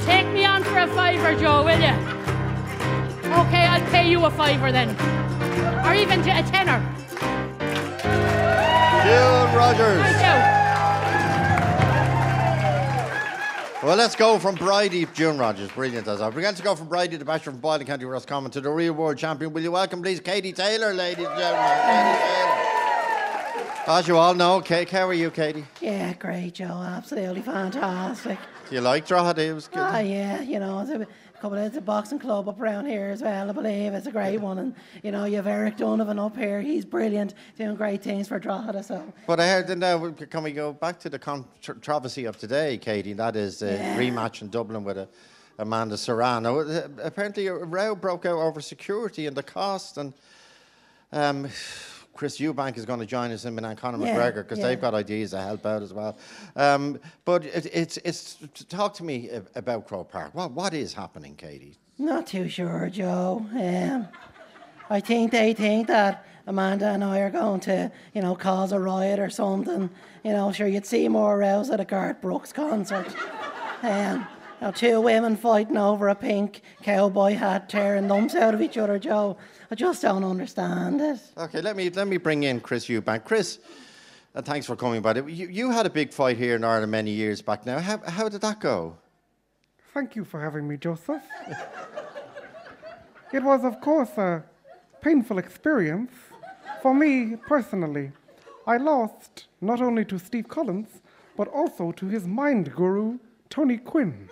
Take 0.05 0.29
me 0.33 0.45
on 0.45 0.63
for 0.63 0.79
a 0.79 0.87
fiver, 0.89 1.35
Joe, 1.35 1.65
will 1.65 1.81
you? 1.81 1.97
Okay, 3.43 3.65
I'll 3.73 3.91
pay 3.91 4.09
you 4.09 4.25
a 4.25 4.31
fiver 4.31 4.71
then. 4.71 4.91
Or 5.85 5.95
even 5.95 6.23
to 6.23 6.31
a 6.31 6.43
tenner. 6.43 6.81
June 9.05 9.57
Rogers. 9.57 10.56
Well, 13.87 13.94
let's 13.96 14.16
go 14.16 14.40
from 14.40 14.57
Bridie, 14.57 15.07
June 15.14 15.38
Rogers, 15.38 15.70
brilliant 15.70 16.09
as 16.09 16.20
ever. 16.20 16.35
We're 16.35 16.42
going 16.42 16.57
to 16.57 16.62
go 16.64 16.75
from 16.75 16.88
Bridie, 16.88 17.18
the 17.18 17.25
Bachelor 17.25 17.53
from 17.53 17.61
Boylan 17.61 17.87
County, 17.87 18.05
Roscommon, 18.05 18.51
to 18.51 18.61
the 18.61 18.68
real 18.68 18.94
world 18.94 19.16
champion. 19.16 19.53
Will 19.53 19.62
you 19.62 19.70
welcome, 19.70 20.03
please, 20.03 20.18
Katie 20.18 20.53
Taylor, 20.53 20.92
ladies 20.92 21.25
and 21.25 21.38
gentlemen? 21.38 21.68
Katie 21.87 22.18
Taylor. 22.18 23.96
As 23.99 24.09
you 24.09 24.16
all 24.16 24.35
know, 24.35 24.61
Kate, 24.61 24.90
how 24.90 25.07
are 25.07 25.14
you, 25.14 25.31
Katie? 25.31 25.64
Yeah, 25.81 26.14
great, 26.14 26.55
Joe. 26.55 26.64
Absolutely 26.64 27.42
fantastic. 27.42 28.40
Do 28.68 28.75
you 28.75 28.81
like 28.81 29.07
Drogheda? 29.07 29.40
It 29.44 29.53
was 29.53 29.68
good. 29.68 29.79
Ah, 29.79 30.01
yeah, 30.01 30.40
you 30.42 30.59
know, 30.59 30.81
it's 30.81 30.90
a 30.90 31.07
couple 31.40 31.59
of, 31.59 31.64
it's 31.64 31.77
a 31.77 31.81
boxing 31.81 32.18
club 32.18 32.49
up 32.49 32.61
around 32.61 32.87
here 32.87 33.11
as 33.11 33.22
well, 33.22 33.49
I 33.49 33.53
believe. 33.53 33.92
It's 33.94 34.07
a 34.07 34.12
great 34.12 34.38
one. 34.40 34.59
And, 34.59 34.75
you 35.03 35.11
know, 35.12 35.25
you 35.25 35.37
have 35.37 35.46
Eric 35.46 35.77
Donovan 35.77 36.18
up 36.18 36.37
here. 36.37 36.61
He's 36.61 36.85
brilliant, 36.85 37.35
doing 37.57 37.75
great 37.77 38.03
things 38.03 38.29
for 38.29 38.38
Drogheda. 38.38 38.83
So, 38.83 39.03
But 39.27 39.40
I 39.40 39.49
heard, 39.49 39.79
now, 39.79 40.11
can 40.11 40.42
we 40.42 40.53
go 40.53 40.72
back 40.72 40.99
to 41.01 41.09
the 41.09 41.18
controversy 41.18 42.25
of 42.25 42.38
today, 42.38 42.79
Katie? 42.79 43.12
That 43.12 43.37
is 43.37 43.59
the 43.59 43.72
Yeah. 43.72 43.96
rematch 43.99 44.42
in 44.42 44.49
Dublin 44.51 44.85
with 44.85 44.99
uh, 44.99 45.07
Amanda 45.59 45.96
Serrano. 45.96 46.61
Uh, 46.61 46.88
Apparently, 47.03 47.46
a 47.46 47.55
row 47.55 47.94
broke 47.94 48.27
out 48.27 48.38
over 48.38 48.61
security 48.61 49.27
and 49.27 49.37
the 49.37 49.42
cost. 49.42 49.99
And 49.99 50.12
um, 51.12 51.49
Chris 52.17 52.39
Eubank 52.39 52.77
is 52.77 52.85
going 52.85 53.01
to 53.01 53.07
join 53.07 53.31
us 53.31 53.45
in 53.45 53.55
Milan 53.55 53.77
Conor 53.77 54.05
Yeah, 54.05 54.17
McGregor 54.17 54.37
because 54.37 54.59
yeah. 54.59 54.69
they've 54.69 54.81
got 54.81 54.95
ideas 54.95 55.31
to 55.31 55.41
help 55.41 55.65
out 55.67 55.83
as 55.83 55.93
well. 55.93 56.17
Um, 56.57 56.99
but 57.25 57.45
it, 57.45 57.67
it's, 57.73 57.99
it's, 57.99 58.39
talk 58.69 58.95
to 58.95 59.05
me 59.05 59.31
about 59.55 59.87
Croke 59.87 60.11
Park. 60.11 60.35
What, 60.35 60.53
what 60.53 60.75
is 60.75 60.95
happening, 60.95 61.37
Katie? 61.37 61.77
not 61.99 62.27
too 62.27 62.49
sure, 62.49 62.91
Joe. 62.93 63.47
Um, 63.55 64.09
I 64.91 65.01
think 65.01 65.33
they 65.33 65.55
think 65.55 65.87
that 65.89 66.27
Amanda 66.47 66.89
and 66.91 67.03
I 67.03 67.21
are 67.21 67.31
going 67.31 67.61
to, 67.61 67.91
you 68.15 68.23
know, 68.23 68.35
cause 68.35 68.73
a 68.73 68.79
riot 68.79 69.19
or 69.19 69.31
something. 69.31 69.91
You 70.23 70.33
know, 70.33 70.53
sure, 70.53 70.67
you'd 70.67 70.87
see 70.87 71.09
more 71.09 71.39
rows 71.39 71.71
at 71.71 71.81
a 71.81 71.85
Garth 71.85 72.21
Brooks 72.21 72.53
concert. 72.53 73.07
Um, 73.83 74.27
you 74.61 74.66
know, 74.66 74.73
two 74.73 75.01
women 75.01 75.37
fighting 75.37 75.77
over 75.77 76.09
a 76.09 76.14
pink 76.14 76.62
cowboy 76.83 77.35
hat, 77.35 77.69
tearing 77.69 78.09
lumps 78.09 78.35
out 78.35 78.55
of 78.55 78.62
each 78.62 78.79
other, 78.79 78.99
Joe. 78.99 79.37
I 79.71 79.75
just 79.75 80.03
don't 80.03 80.25
understand 80.25 81.01
it. 81.01 81.21
Okay, 81.37 81.61
let 81.61 81.77
me 81.77 81.90
let 81.90 82.09
me 82.09 82.16
bring 82.16 82.45
in 82.45 82.61
Chris 82.61 82.87
Eubank. 82.87 83.25
Chris, 83.25 83.59
and 84.35 84.47
thanks 84.47 84.66
for 84.66 84.77
coming 84.77 85.03
by. 85.03 85.14
You, 85.14 85.49
you 85.49 85.71
had 85.71 85.87
a 85.87 85.90
big 85.90 86.12
fight 86.12 86.38
here 86.38 86.57
in 86.57 86.64
Ireland 86.64 86.92
many 86.92 87.11
years 87.11 87.42
back 87.42 87.66
now. 87.66 87.79
How, 87.81 87.99
how 88.07 88.29
did 88.29 88.40
that 88.42 88.61
go? 88.61 88.97
Thank 89.92 90.14
you 90.16 90.25
for 90.25 90.40
having 90.40 90.69
me, 90.69 90.77
Joseph. 90.77 91.23
it 93.33 93.42
was, 93.42 93.64
of 93.64 93.81
course, 93.81 94.11
a 94.19 94.45
painful 95.01 95.38
experience. 95.38 96.12
For 96.83 96.95
me, 96.95 97.37
personally, 97.37 98.12
I 98.66 98.77
lost 98.77 99.47
not 99.61 99.81
only 99.81 100.05
to 100.07 100.19
Steve 100.19 100.49
Collins, 100.49 101.01
but 101.37 101.49
also 101.49 101.92
to 101.92 102.07
his 102.07 102.27
mind 102.27 102.75
guru, 102.75 103.19
Tony 103.57 103.79
Quinn. 103.79 104.29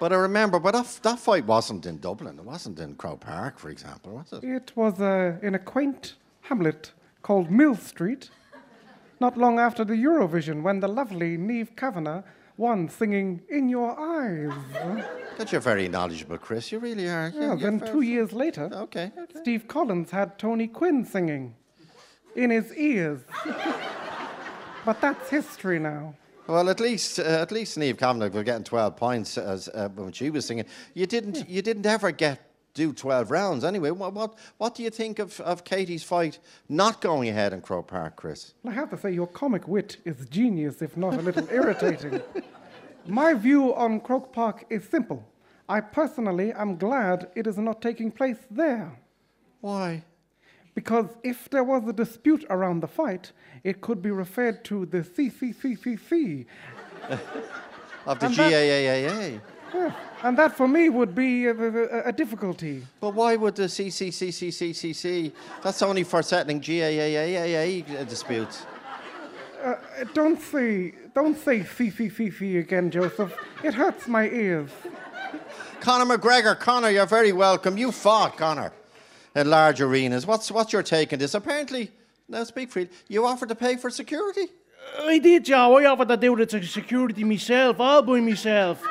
But 0.00 0.12
I 0.12 0.16
remember, 0.16 0.58
but 0.58 0.72
that, 0.72 0.98
that 1.04 1.20
fight 1.20 1.46
wasn't 1.46 1.86
in 1.86 1.98
Dublin. 1.98 2.36
It 2.40 2.44
wasn't 2.44 2.80
in 2.80 2.96
Croke 2.96 3.20
Park, 3.20 3.56
for 3.60 3.70
example, 3.70 4.14
was 4.16 4.32
it? 4.32 4.42
It 4.42 4.72
was 4.74 5.00
uh, 5.00 5.38
in 5.42 5.54
a 5.54 5.60
quaint 5.60 6.14
hamlet 6.40 6.90
called 7.22 7.52
Millstreet, 7.52 8.30
not 9.20 9.38
long 9.38 9.60
after 9.60 9.84
the 9.84 9.94
Eurovision, 9.94 10.62
when 10.62 10.80
the 10.80 10.88
lovely 10.88 11.38
Niamh 11.38 11.76
Kavanagh 11.76 12.22
won 12.56 12.88
singing 12.88 13.40
In 13.48 13.68
Your 13.68 13.92
Eyes. 13.96 14.52
God, 15.38 15.52
you're 15.52 15.60
very 15.60 15.86
knowledgeable, 15.86 16.38
Chris. 16.38 16.72
You 16.72 16.80
really 16.80 17.08
are. 17.08 17.32
Yeah, 17.32 17.54
You're- 17.54 17.62
then 17.62 17.78
two 17.78 18.00
years 18.00 18.32
later, 18.32 18.70
Okay, 18.72 19.12
okay. 19.16 19.40
Steve 19.40 19.68
Collins 19.68 20.10
had 20.10 20.36
Tony 20.36 20.66
Quinn 20.66 21.04
singing 21.04 21.54
in 22.34 22.50
his 22.50 22.74
ears. 22.74 23.20
but 24.84 25.00
that's 25.00 25.30
history 25.30 25.78
now. 25.78 26.14
Well, 26.46 26.68
at 26.68 26.78
least 26.80 27.18
uh, 27.18 27.22
at 27.22 27.52
least 27.52 27.78
Niamh 27.78 27.98
Kavanagh 27.98 28.30
was 28.30 28.44
getting 28.44 28.64
12 28.64 28.96
points 28.96 29.38
as 29.38 29.68
uh, 29.68 29.88
when 29.94 30.12
she 30.12 30.28
was 30.30 30.44
singing. 30.44 30.66
You 30.92 31.06
didn't 31.06 31.48
you 31.48 31.62
didn't 31.62 31.86
ever 31.86 32.10
get 32.10 32.50
do 32.74 32.92
12 32.92 33.30
rounds 33.30 33.64
anyway. 33.64 33.90
What 33.90 34.12
what, 34.12 34.34
what 34.58 34.74
do 34.74 34.82
you 34.82 34.90
think 34.90 35.18
of, 35.18 35.40
of 35.40 35.64
Katie's 35.64 36.04
fight 36.04 36.38
not 36.68 37.00
going 37.00 37.28
ahead 37.28 37.52
in 37.52 37.62
Croke 37.62 37.88
Park, 37.88 38.16
Chris? 38.16 38.54
I 38.66 38.72
have 38.72 38.90
to 38.90 38.98
say, 38.98 39.12
your 39.12 39.28
comic 39.28 39.66
wit 39.68 39.96
is 40.04 40.26
genius, 40.28 40.82
if 40.82 40.96
not 40.96 41.14
a 41.14 41.22
little 41.22 41.48
irritating. 41.50 42.20
My 43.06 43.34
view 43.34 43.74
on 43.74 44.00
Croke 44.00 44.32
Park 44.32 44.64
is 44.70 44.84
simple. 44.84 45.26
I 45.68 45.80
personally 45.80 46.52
am 46.52 46.76
glad 46.76 47.28
it 47.34 47.46
is 47.46 47.56
not 47.56 47.80
taking 47.80 48.10
place 48.10 48.38
there. 48.50 48.98
Why? 49.60 50.04
Because 50.74 51.06
if 51.22 51.48
there 51.50 51.62
was 51.64 51.86
a 51.88 51.92
dispute 51.92 52.44
around 52.50 52.80
the 52.80 52.88
fight, 52.88 53.32
it 53.62 53.80
could 53.80 54.02
be 54.02 54.10
referred 54.10 54.64
to 54.64 54.86
the 54.86 54.98
CCCCC. 54.98 56.46
Of 58.06 58.18
the 58.18 58.26
And 58.26 58.34
that- 58.36 58.52
GAAAA. 58.52 59.40
Yeah, 59.74 59.92
and 60.22 60.38
that 60.38 60.56
for 60.56 60.68
me 60.68 60.88
would 60.88 61.14
be 61.16 61.46
a, 61.46 61.52
a, 61.52 62.08
a 62.08 62.12
difficulty. 62.12 62.86
But 63.00 63.14
why 63.14 63.34
would 63.34 63.56
the 63.56 63.64
CCCCCCC? 63.64 65.32
That's 65.64 65.82
only 65.82 66.04
for 66.04 66.22
settling 66.22 66.60
GAAAA 66.60 68.08
disputes. 68.08 68.66
Uh, 69.64 69.74
don't 70.12 70.40
say, 70.40 70.92
don't 71.14 71.36
say 71.36 71.60
CCCC 71.60 72.60
again, 72.60 72.90
Joseph. 72.90 73.34
It 73.64 73.74
hurts 73.74 74.06
my 74.06 74.28
ears. 74.28 74.70
Conor 75.80 76.16
McGregor, 76.18 76.56
Conor, 76.58 76.90
you're 76.90 77.06
very 77.06 77.32
welcome. 77.32 77.76
You 77.76 77.90
fought, 77.90 78.36
Conor, 78.36 78.72
in 79.34 79.50
large 79.50 79.80
arenas. 79.80 80.26
What's, 80.26 80.50
what's 80.50 80.72
your 80.72 80.82
take 80.82 81.12
on 81.12 81.18
this? 81.18 81.34
Apparently, 81.34 81.90
now 82.28 82.44
speak 82.44 82.70
freely, 82.70 82.90
you 83.08 83.26
offered 83.26 83.48
to 83.48 83.54
pay 83.54 83.76
for 83.76 83.90
security? 83.90 84.46
I 84.98 85.18
did, 85.18 85.44
Joe. 85.46 85.78
I 85.78 85.86
offered 85.86 86.08
to 86.08 86.16
do 86.16 86.36
the 86.36 86.62
security 86.62 87.24
myself, 87.24 87.80
all 87.80 88.02
by 88.02 88.20
myself. 88.20 88.82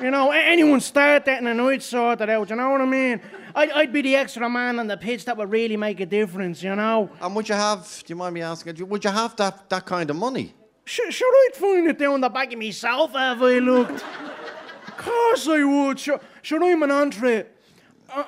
You 0.00 0.10
know, 0.10 0.30
anyone 0.30 0.80
start 0.80 1.24
that 1.24 1.42
and 1.42 1.60
I'd 1.60 1.82
sort 1.82 2.20
it 2.20 2.28
out, 2.28 2.50
you 2.50 2.56
know 2.56 2.70
what 2.70 2.80
I 2.82 2.84
mean? 2.84 3.20
I'd, 3.54 3.70
I'd 3.70 3.92
be 3.92 4.02
the 4.02 4.16
extra 4.16 4.48
man 4.50 4.78
on 4.78 4.86
the 4.86 4.96
pitch 4.96 5.24
that 5.24 5.36
would 5.38 5.50
really 5.50 5.78
make 5.78 6.00
a 6.00 6.06
difference, 6.06 6.62
you 6.62 6.76
know? 6.76 7.10
And 7.22 7.34
would 7.34 7.48
you 7.48 7.54
have, 7.54 8.02
do 8.04 8.12
you 8.12 8.16
mind 8.16 8.34
me 8.34 8.42
asking, 8.42 8.86
would 8.88 9.04
you 9.04 9.10
have 9.10 9.34
that, 9.36 9.70
that 9.70 9.86
kind 9.86 10.10
of 10.10 10.16
money? 10.16 10.52
Sh- 10.84 11.00
should 11.10 11.26
I 11.26 11.48
find 11.54 11.88
it 11.88 11.98
down 11.98 12.20
the 12.20 12.28
back 12.28 12.52
of 12.52 12.58
myself 12.58 13.12
have 13.12 13.42
I 13.42 13.58
looked? 13.58 14.04
of 14.88 14.96
course 14.98 15.48
I 15.48 15.64
would. 15.64 15.98
Should, 15.98 16.20
should 16.42 16.62
I'm 16.62 16.82
an 16.82 16.90
entre, 16.90 17.46
uh, 18.14 18.24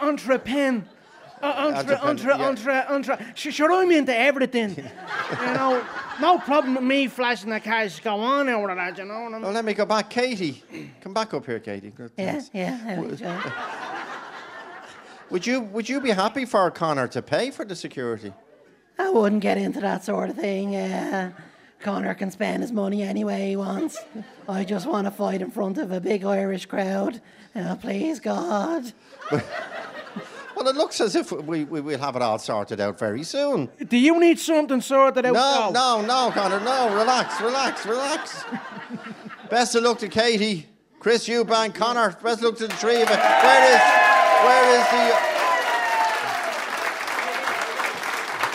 entre 1.42 1.42
pen. 1.42 1.50
Uh, 1.50 1.78
entre, 1.78 1.96
Entrepen- 1.96 2.08
entre, 2.08 2.28
yeah. 2.36 2.46
entre, 2.48 2.86
entre. 3.16 3.32
Sh- 3.34 3.52
should 3.54 3.70
I'm 3.70 3.90
into 3.92 4.16
everything? 4.16 4.70
you 4.76 5.46
know, 5.54 5.84
no 6.20 6.38
problem 6.38 6.74
with 6.74 6.84
me 6.84 7.06
flashing 7.08 7.50
the 7.50 7.60
cash. 7.60 8.00
Go 8.00 8.20
on 8.20 8.48
over 8.48 8.74
that, 8.74 8.98
you 8.98 9.04
know 9.04 9.14
what 9.22 9.28
I 9.28 9.28
mean? 9.34 9.42
Well, 9.42 9.52
let 9.52 9.64
me 9.64 9.74
go 9.74 9.84
back. 9.86 10.10
Katie, 10.10 10.62
come 11.00 11.14
back 11.14 11.34
up 11.34 11.46
here, 11.46 11.60
Katie. 11.60 11.90
Good, 11.90 12.12
Yeah, 12.16 12.40
yeah, 12.52 12.80
there 12.86 13.00
we 13.02 13.16
go. 13.16 13.42
Would 15.30 15.46
you, 15.46 15.60
would 15.60 15.86
you 15.88 16.00
be 16.00 16.10
happy 16.10 16.46
for 16.46 16.70
Conor 16.70 17.06
to 17.08 17.20
pay 17.20 17.50
for 17.50 17.62
the 17.64 17.76
security? 17.76 18.32
I 18.98 19.10
wouldn't 19.10 19.42
get 19.42 19.58
into 19.58 19.78
that 19.80 20.02
sort 20.02 20.30
of 20.30 20.36
thing. 20.36 20.74
Uh, 20.74 21.32
Conor 21.80 22.14
can 22.14 22.30
spend 22.30 22.62
his 22.62 22.72
money 22.72 23.02
any 23.02 23.24
way 23.24 23.50
he 23.50 23.56
wants. 23.56 23.98
I 24.48 24.64
just 24.64 24.86
want 24.86 25.06
to 25.06 25.10
fight 25.10 25.42
in 25.42 25.50
front 25.50 25.76
of 25.76 25.92
a 25.92 26.00
big 26.00 26.24
Irish 26.24 26.64
crowd. 26.64 27.20
Uh, 27.54 27.76
please, 27.76 28.20
God. 28.20 28.90
Well, 30.58 30.66
it 30.66 30.74
looks 30.74 31.00
as 31.00 31.14
if 31.14 31.30
we, 31.30 31.62
we 31.62 31.80
will 31.80 32.00
have 32.00 32.16
it 32.16 32.22
all 32.22 32.36
sorted 32.40 32.80
out 32.80 32.98
very 32.98 33.22
soon. 33.22 33.70
Do 33.86 33.96
you 33.96 34.18
need 34.18 34.40
something 34.40 34.80
sorted 34.80 35.24
out? 35.24 35.32
No, 35.32 35.70
no, 35.70 36.00
no, 36.04 36.32
Conor, 36.32 36.58
no. 36.58 36.96
Relax, 36.96 37.40
relax, 37.40 37.86
relax. 37.86 38.44
best 39.50 39.76
of 39.76 39.84
luck 39.84 39.98
to 39.98 40.08
Katie, 40.08 40.66
Chris 40.98 41.28
Eubank, 41.28 41.76
Conor. 41.76 42.10
Best 42.24 42.38
of 42.38 42.46
luck 42.46 42.56
to 42.56 42.66
the 42.66 42.74
three 42.74 43.00
of 43.00 43.08
you. 43.08 43.16
Where 43.16 43.72
is, 43.72 43.80
where 44.42 44.80
is 44.80 44.86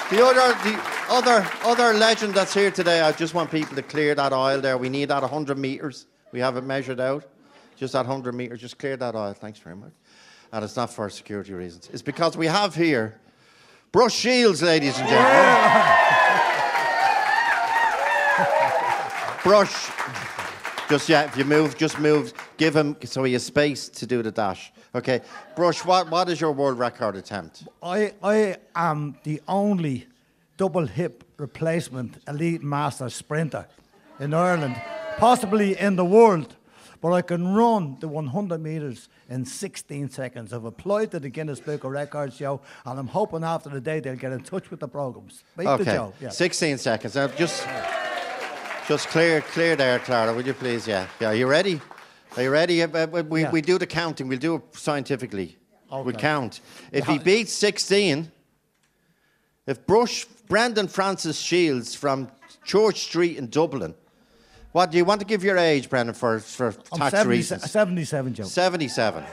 the, 0.10 0.18
the 0.18 0.26
other, 0.26 0.54
the 0.70 0.78
other, 1.10 1.48
other 1.64 1.94
legend 1.98 2.34
that's 2.34 2.54
here 2.54 2.72
today? 2.72 3.00
I 3.00 3.14
just 3.14 3.34
want 3.34 3.50
people 3.50 3.78
to 3.78 3.82
clear 3.82 4.14
that 4.14 4.34
aisle 4.34 4.60
there. 4.60 4.78
We 4.78 4.90
need 4.90 5.06
that 5.06 5.22
100 5.22 5.58
meters. 5.58 6.08
We 6.34 6.42
have 6.42 6.58
it 6.58 6.66
measured 6.66 7.00
out. 7.00 7.24
Just 7.78 7.94
that 7.94 8.06
100 8.06 8.36
meters. 8.36 8.60
Just 8.60 8.78
clear 8.78 8.98
that 8.98 9.16
aisle. 9.16 9.34
Thanks 9.34 9.60
very 9.60 9.78
much. 9.78 9.94
And 10.54 10.64
it's 10.64 10.76
not 10.76 10.94
for 10.94 11.10
security 11.10 11.52
reasons. 11.52 11.90
It's 11.92 12.04
because 12.04 12.38
we 12.38 12.46
have 12.46 12.76
here 12.76 13.20
Brush 13.92 14.14
Shields, 14.14 14.62
ladies 14.62 14.98
and 15.00 15.10
gentlemen. 15.10 15.44
Brush. 19.44 19.92
Just 20.90 21.10
yeah, 21.10 21.24
if 21.24 21.36
you 21.36 21.44
move, 21.44 21.76
just 21.76 22.00
move. 22.00 22.34
Give 22.58 22.76
him 22.76 22.96
so 23.04 23.24
he 23.24 23.34
has 23.34 23.44
space 23.44 23.90
to 23.90 24.06
do 24.06 24.22
the 24.22 24.32
dash. 24.32 24.72
Okay, 24.94 25.22
Brush. 25.56 25.84
What 25.84 26.12
what 26.12 26.30
is 26.30 26.40
your 26.40 26.52
world 26.52 26.78
record 26.78 27.16
attempt? 27.16 27.64
I, 27.82 28.14
I 28.22 28.58
am 28.76 29.18
the 29.24 29.42
only 29.48 30.06
double 30.58 30.86
hip 30.86 31.24
replacement 31.38 32.18
elite 32.28 32.62
master 32.62 33.10
sprinter 33.10 33.66
in 34.20 34.36
Ireland, 34.36 34.80
possibly 35.18 35.80
in 35.80 35.96
the 35.96 36.06
world. 36.06 36.56
But 37.02 37.12
I 37.12 37.24
can 37.24 37.56
run 37.56 37.98
the 38.00 38.08
100 38.08 38.62
metres 38.62 39.10
in 39.34 39.44
16 39.46 40.10
seconds. 40.10 40.54
I've 40.54 40.64
applied 40.66 41.10
to 41.12 41.20
the 41.20 41.30
Guinness 41.30 41.60
Book 41.60 41.84
of 41.84 41.92
Records 41.92 42.36
show, 42.38 42.62
and 42.86 43.00
I'm 43.00 43.08
hoping 43.08 43.44
after 43.44 43.70
the 43.70 43.82
day 43.82 44.00
they'll 44.00 44.16
get 44.16 44.32
in 44.32 44.44
touch 44.44 44.70
with 44.70 44.80
the 44.80 44.88
programs. 44.88 45.44
Okay, 45.60 45.84
Joe. 45.84 46.14
Yeah. 46.22 46.30
16 46.30 46.78
seconds. 46.78 47.16
Now 47.16 47.28
just 47.28 47.68
just 48.88 49.08
clear 49.08 49.42
clear 49.42 49.76
there, 49.76 50.00
Clara. 50.00 50.34
Would 50.34 50.46
you 50.46 50.54
please? 50.54 50.88
Yeah, 50.88 51.08
yeah. 51.20 51.30
Are 51.30 51.36
you 51.36 51.48
ready? 51.48 51.82
Are 52.38 52.44
you 52.44 52.52
ready? 52.52 52.86
We, 52.86 53.42
Yeah. 53.42 53.52
we 53.52 53.62
do 53.62 53.78
the 53.78 53.88
counting. 53.88 54.28
We'll 54.28 54.40
do 54.40 54.56
it 54.56 54.62
scientifically. 54.74 55.58
We 55.92 55.98
Okay. 55.98 56.18
count. 56.20 56.62
If 56.92 57.06
he 57.06 57.20
beats 57.20 57.54
16, 57.54 58.32
if 59.68 59.86
Brush 59.86 60.26
Brendan 60.48 60.88
Francis 60.88 61.40
Shields 61.40 61.96
from 61.96 62.30
Church 62.66 63.02
Street 63.02 63.38
in 63.38 63.50
Dublin. 63.50 63.96
What 64.74 64.90
do 64.90 64.98
you 64.98 65.06
want 65.06 65.22
to 65.22 65.28
give 65.28 65.44
your 65.44 65.58
age, 65.60 65.88
Brendan, 65.88 66.16
for, 66.16 66.40
for 66.40 66.74
I'm 66.92 66.98
tax 66.98 67.12
70 67.12 67.30
reasons? 67.30 67.72
77, 67.72 68.34
Joe. 68.34 68.44
77. 68.44 69.24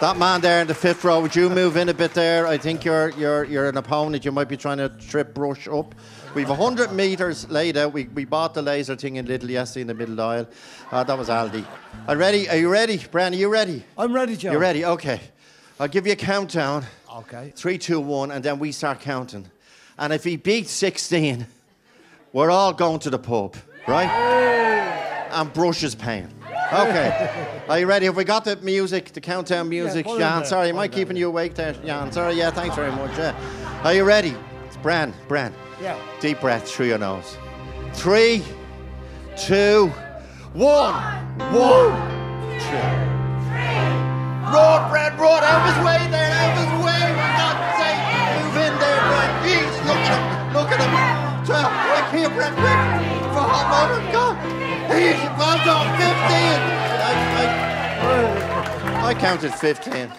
That 0.00 0.16
man 0.18 0.40
there 0.40 0.60
in 0.60 0.66
the 0.66 0.74
fifth 0.74 1.04
row, 1.04 1.20
would 1.20 1.36
you 1.36 1.48
move 1.48 1.76
in 1.76 1.88
a 1.88 1.94
bit 1.94 2.12
there? 2.12 2.48
I 2.48 2.58
think 2.58 2.84
you're, 2.84 3.10
you're, 3.10 3.44
you're 3.44 3.68
an 3.68 3.76
opponent. 3.76 4.24
You 4.24 4.32
might 4.32 4.48
be 4.48 4.56
trying 4.56 4.78
to 4.78 4.88
trip 4.88 5.32
Brush 5.32 5.68
up. 5.68 5.94
We've 6.34 6.48
100 6.48 6.90
metres 6.90 7.48
laid 7.50 7.76
out. 7.76 7.92
We, 7.92 8.06
we 8.06 8.24
bought 8.24 8.54
the 8.54 8.62
laser 8.62 8.96
thing 8.96 9.14
in 9.14 9.28
Lidl 9.28 9.48
yesterday 9.48 9.82
in 9.82 9.86
the 9.86 9.94
middle 9.94 10.20
aisle. 10.20 10.48
Uh, 10.90 11.04
that 11.04 11.16
was 11.16 11.28
Aldi. 11.28 11.64
Are, 12.08 12.16
ready? 12.16 12.48
Are 12.48 12.56
you 12.56 12.68
ready? 12.68 12.98
Brendan, 13.12 13.38
are 13.38 13.42
you 13.42 13.48
ready? 13.48 13.84
I'm 13.96 14.12
ready, 14.12 14.36
Joe. 14.36 14.50
You're 14.50 14.60
ready? 14.60 14.84
Okay. 14.84 15.20
I'll 15.78 15.86
give 15.86 16.04
you 16.04 16.14
a 16.14 16.16
countdown. 16.16 16.84
Okay. 17.18 17.52
Three, 17.54 17.78
two, 17.78 18.00
one, 18.00 18.32
and 18.32 18.44
then 18.44 18.58
we 18.58 18.72
start 18.72 18.98
counting. 18.98 19.48
And 19.96 20.12
if 20.12 20.24
he 20.24 20.36
beats 20.36 20.72
16, 20.72 21.46
we're 22.32 22.50
all 22.50 22.72
going 22.72 22.98
to 23.00 23.10
the 23.10 23.18
pub, 23.18 23.56
right? 23.86 24.08
And 25.30 25.52
Brush 25.52 25.82
is 25.82 25.94
paying. 25.94 26.32
Okay. 26.72 27.60
Are 27.68 27.78
you 27.78 27.86
ready? 27.86 28.06
Have 28.06 28.16
we 28.16 28.24
got 28.24 28.44
the 28.44 28.56
music, 28.56 29.12
the 29.12 29.20
countdown 29.20 29.68
music? 29.68 30.06
in 30.06 30.18
Jan, 30.18 30.44
sorry, 30.44 30.70
am 30.70 30.78
I 30.78 30.88
keeping 30.88 31.16
you 31.16 31.28
awake 31.28 31.54
there? 31.54 31.72
Jan, 31.72 32.12
sorry, 32.12 32.34
yeah, 32.34 32.50
thanks 32.50 32.74
very 32.76 32.90
much. 32.92 33.16
Yeah. 33.18 33.80
Are 33.84 33.94
you 33.94 34.04
ready? 34.04 34.34
It's 34.66 34.76
Bran, 34.78 35.14
Bran. 35.28 35.54
Yeah. 35.80 35.98
Deep 36.20 36.40
breath 36.40 36.68
through 36.68 36.86
your 36.86 36.98
nose. 36.98 37.36
Three, 37.94 38.42
two, 39.36 39.88
one. 40.54 40.94
One, 41.52 41.92
two. 42.58 43.12
Road, 44.52 44.88
Brad, 44.90 45.18
road, 45.18 45.40
out 45.42 45.66
of 45.66 45.74
his 45.74 45.84
way 45.84 46.10
there, 46.10 46.30
out 46.30 46.58
of 46.58 46.64
his 46.64 46.71
quick 52.32 52.44
here, 52.44 52.54
quick. 52.54 52.80
For 53.32 53.44
hot 53.52 53.66
moment, 53.72 54.04
go. 54.12 54.24
He's 54.94 55.22
well 55.38 55.58
done, 55.64 55.88
15. 55.96 56.82
I, 57.34 59.02
I, 59.02 59.06
I 59.08 59.14
counted 59.14 59.52
15. 59.54 60.10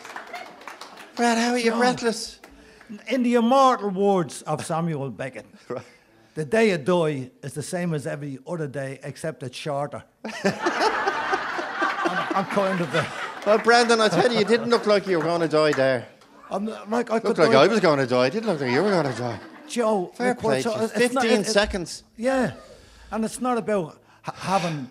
Brad, 1.16 1.38
how 1.38 1.52
are 1.52 1.58
you 1.60 1.72
breathless? 1.72 2.40
In 3.08 3.24
the 3.24 3.36
immortal 3.36 3.90
words 3.90 4.42
of 4.44 4.66
Samuel 4.66 5.10
Beckett, 5.10 5.46
The 6.36 6.46
day 6.46 6.70
you 6.72 6.78
die 6.78 7.32
is 7.44 7.54
the 7.54 7.62
same 7.64 7.94
as 7.94 8.08
every 8.08 8.40
other 8.48 8.68
day, 8.68 9.00
except 9.04 9.44
it's 9.44 9.58
shorter. 9.58 10.04
I'm, 10.44 12.28
I'm 12.36 12.46
kind 12.46 12.82
of 12.82 12.92
the. 12.92 13.06
Well, 13.46 13.58
Brendan, 13.60 14.02
I 14.02 14.10
tell 14.10 14.32
you, 14.32 14.40
you 14.40 14.46
didn't 14.46 14.70
look 14.70 14.86
like 14.88 15.06
you 15.08 15.18
were 15.20 15.24
going 15.24 15.42
to 15.42 15.48
die 15.48 15.72
there. 15.74 16.08
I'm 16.50 16.66
like 16.90 17.12
I 17.12 17.20
could 17.20 17.30
Looked 17.30 17.40
like 17.40 17.52
die- 17.52 17.64
I 17.64 17.68
was 17.68 17.80
going 17.80 18.00
to 18.00 18.08
die. 18.08 18.28
It 18.28 18.34
didn't 18.34 18.50
look 18.50 18.62
like 18.62 18.72
you 18.72 18.84
were 18.84 18.90
going 18.90 19.12
to 19.12 19.18
die. 19.20 19.40
Joe, 19.74 20.12
Fair 20.14 20.36
play. 20.36 20.62
to 20.62 20.70
it's 20.70 20.78
not- 21.14 21.24
15 21.24 21.32
it- 21.32 21.48
it- 21.48 21.52
seconds. 21.52 22.04
Yeah, 22.16 22.52
and 23.12 23.26
it's 23.26 23.42
not 23.42 23.58
about 23.58 24.00
ha- 24.22 24.36
having 24.38 24.90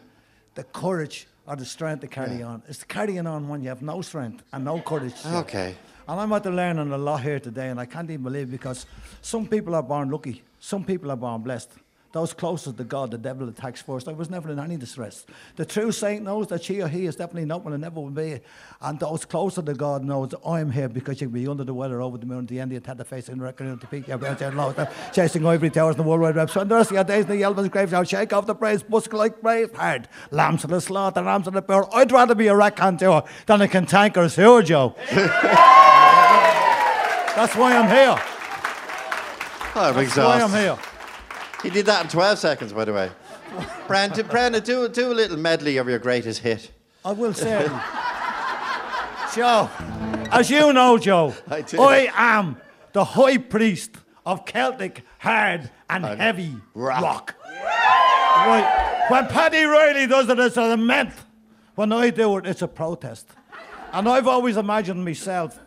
the 0.54 0.64
courage 0.64 1.28
or 1.46 1.54
the 1.56 1.64
strength 1.64 2.00
to 2.00 2.08
carry 2.08 2.42
on. 2.42 2.62
It's 2.68 2.82
carrying 2.84 3.26
on 3.26 3.48
when 3.48 3.62
you 3.62 3.68
have 3.68 3.80
no 3.82 4.02
strength 4.02 4.42
and 4.52 4.64
no 4.64 4.80
courage. 4.80 5.14
Okay. 5.24 5.76
And 6.08 6.20
I'm 6.20 6.32
out 6.32 6.42
there 6.42 6.52
learning 6.52 6.90
a 6.92 6.98
lot 6.98 7.20
here 7.22 7.38
today, 7.38 7.68
and 7.68 7.78
I 7.78 7.86
can't 7.86 8.10
even 8.10 8.24
believe 8.24 8.50
because 8.50 8.86
some 9.20 9.46
people 9.46 9.74
are 9.76 9.84
born 9.84 10.10
lucky, 10.10 10.42
some 10.58 10.84
people 10.84 11.10
are 11.12 11.16
born 11.16 11.42
blessed. 11.42 11.70
Those 12.12 12.34
closest 12.34 12.76
to 12.76 12.84
God, 12.84 13.10
the 13.10 13.16
devil 13.16 13.48
attacks 13.48 13.80
first. 13.80 14.06
I 14.06 14.12
was 14.12 14.28
never 14.28 14.50
in 14.50 14.58
any 14.58 14.76
distress. 14.76 15.24
The 15.56 15.64
true 15.64 15.90
saint 15.90 16.22
knows 16.22 16.48
that 16.48 16.62
she 16.62 16.82
or 16.82 16.88
he 16.88 17.06
is 17.06 17.16
definitely 17.16 17.46
not 17.46 17.64
one 17.64 17.72
and 17.72 17.80
never 17.80 18.00
will 18.00 18.10
be. 18.10 18.40
And 18.82 19.00
those 19.00 19.24
closer 19.24 19.62
to 19.62 19.72
God 19.72 20.04
knows 20.04 20.34
I'm 20.46 20.70
here 20.70 20.90
because 20.90 21.22
you 21.22 21.28
can 21.28 21.34
be 21.34 21.48
under 21.48 21.64
the 21.64 21.72
weather, 21.72 22.02
over 22.02 22.18
the 22.18 22.26
moon, 22.26 22.40
at 22.40 22.48
the 22.48 22.60
end 22.60 22.74
of 22.74 22.98
the 22.98 23.04
face, 23.04 23.30
and 23.30 23.40
record 23.40 23.80
to 23.80 23.86
peak, 23.86 24.08
your 24.08 24.18
branch, 24.18 24.42
and 24.42 24.58
low, 24.58 24.74
chasing 25.14 25.46
ivory 25.46 25.70
towers 25.70 25.96
in 25.96 26.02
the 26.02 26.08
world 26.08 26.20
wide 26.20 26.36
web. 26.36 26.50
So 26.50 26.60
in 26.60 26.68
the 26.68 26.74
rest 26.74 26.90
of 26.90 26.96
your 26.96 27.04
days 27.04 27.24
in 27.24 27.30
the 27.30 27.40
Elvis 27.42 27.70
graves, 27.70 27.94
I'll 27.94 28.04
shake 28.04 28.34
off 28.34 28.44
the 28.44 28.54
praise, 28.54 28.82
busk 28.82 29.14
like 29.14 29.40
brave 29.40 29.74
hard. 29.74 30.06
Lambs 30.30 30.60
to 30.62 30.66
the 30.66 30.82
slaughter, 30.82 31.22
lambs 31.22 31.44
to 31.44 31.50
the 31.50 31.62
poor. 31.62 31.88
I'd 31.94 32.12
rather 32.12 32.34
be 32.34 32.48
a 32.48 32.54
raconteur 32.54 33.22
than 33.46 33.62
a 33.62 33.68
cantankerous 33.68 34.34
sewer, 34.34 34.62
Joe. 34.62 34.94
That's 37.34 37.56
why 37.56 37.74
I'm 37.74 37.88
here. 37.88 38.22
I'm 39.74 39.94
That's 39.94 40.16
why 40.18 40.42
I'm 40.42 40.50
here. 40.50 40.91
He 41.62 41.70
did 41.70 41.86
that 41.86 42.04
in 42.04 42.10
12 42.10 42.38
seconds, 42.38 42.72
by 42.72 42.84
the 42.84 42.92
way. 42.92 43.10
Brendan, 43.86 44.26
Brendan 44.26 44.62
do, 44.62 44.88
do 44.88 45.12
a 45.12 45.14
little 45.14 45.36
medley 45.36 45.76
of 45.76 45.88
your 45.88 45.98
greatest 45.98 46.40
hit. 46.40 46.70
I 47.04 47.12
will 47.12 47.34
say, 47.34 47.66
Joe, 49.34 49.70
as 50.30 50.50
you 50.50 50.72
know, 50.72 50.98
Joe, 50.98 51.34
I 51.48 51.62
do. 51.62 51.80
am 51.82 52.56
the 52.92 53.04
high 53.04 53.38
priest 53.38 53.92
of 54.24 54.44
Celtic 54.44 55.04
hard 55.18 55.70
and 55.88 56.04
heavy 56.04 56.56
rock. 56.74 57.34
Right. 57.44 59.04
When 59.08 59.26
Paddy 59.26 59.64
Reilly 59.64 60.06
does 60.06 60.28
it, 60.28 60.38
it's 60.38 60.56
a 60.56 60.62
lament. 60.62 61.12
When 61.74 61.92
I 61.92 62.10
do 62.10 62.36
it, 62.38 62.46
it's 62.46 62.62
a 62.62 62.68
protest. 62.68 63.28
And 63.92 64.08
I've 64.08 64.26
always 64.26 64.56
imagined 64.56 65.04
myself 65.04 65.58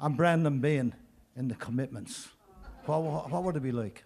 and 0.00 0.16
Brendan 0.16 0.60
being 0.60 0.94
in 1.36 1.48
the 1.48 1.54
commitments. 1.54 2.28
What, 2.86 3.02
what, 3.02 3.30
what 3.30 3.42
would 3.42 3.56
it 3.56 3.62
be 3.62 3.72
like? 3.72 4.04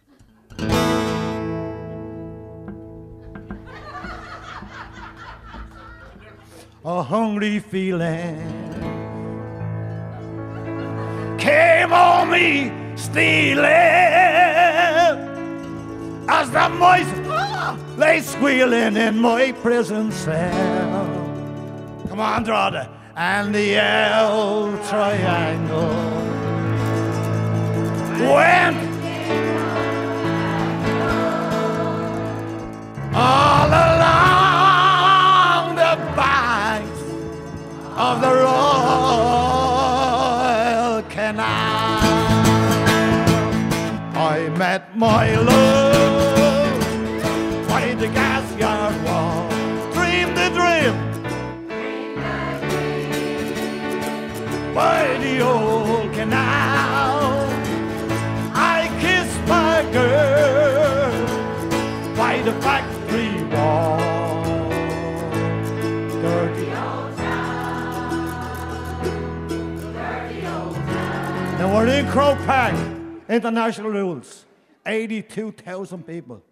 A 6.85 7.03
hungry 7.03 7.59
feeling 7.59 8.38
came 11.38 11.93
on 11.93 12.31
me 12.31 12.73
stealing 12.97 13.64
as 16.29 16.51
the 16.51 16.69
mice 16.69 17.07
ah, 17.27 17.77
lay 17.97 18.21
squealing 18.21 18.97
in 18.97 19.19
my 19.19 19.51
prison 19.53 20.12
cell. 20.12 21.07
Come 22.09 22.21
on, 22.21 22.45
Drada. 22.45 22.88
And 23.17 23.53
the 23.53 23.75
L 23.77 24.79
triangle 24.87 25.88
went 28.21 28.77
all 33.14 33.88
of 37.98 38.20
the 38.20 38.32
Royal 38.32 38.52
Canal. 41.11 41.98
I 44.14 44.48
met 44.56 44.96
my 44.96 45.34
love 45.34 46.80
by 47.68 47.94
the 47.94 48.06
gas 48.06 48.56
yard 48.56 48.94
wall. 49.04 49.48
Dream 49.94 50.32
the 50.37 50.48
dream 50.58 50.94
by 54.72 55.18
the 55.24 55.40
old 55.40 55.88
Now 71.68 71.81
we're 71.81 71.87
in 71.88 72.07
Croke 72.09 72.38
Park, 72.46 72.74
international 73.28 73.90
rules. 73.90 74.46
82,000 74.87 76.02
people. 76.07 76.42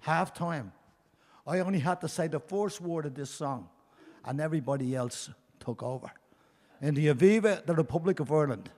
Half 0.00 0.34
time. 0.34 0.72
I 1.46 1.60
only 1.60 1.78
had 1.78 2.02
to 2.02 2.08
say 2.08 2.26
the 2.28 2.38
first 2.38 2.78
word 2.82 3.06
of 3.06 3.14
this 3.14 3.30
song, 3.30 3.70
and 4.26 4.38
everybody 4.38 4.94
else 4.94 5.30
took 5.60 5.82
over. 5.82 6.10
In 6.82 6.94
the 6.94 7.06
Aviva, 7.06 7.64
the 7.64 7.74
Republic 7.74 8.20
of 8.20 8.30
Ireland, 8.30 8.68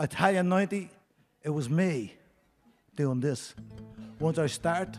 Italia 0.00 0.42
90, 0.42 0.88
it 1.42 1.50
was 1.50 1.68
me 1.68 2.14
doing 2.96 3.20
this. 3.20 3.54
Once 4.18 4.38
I 4.38 4.46
start, 4.46 4.96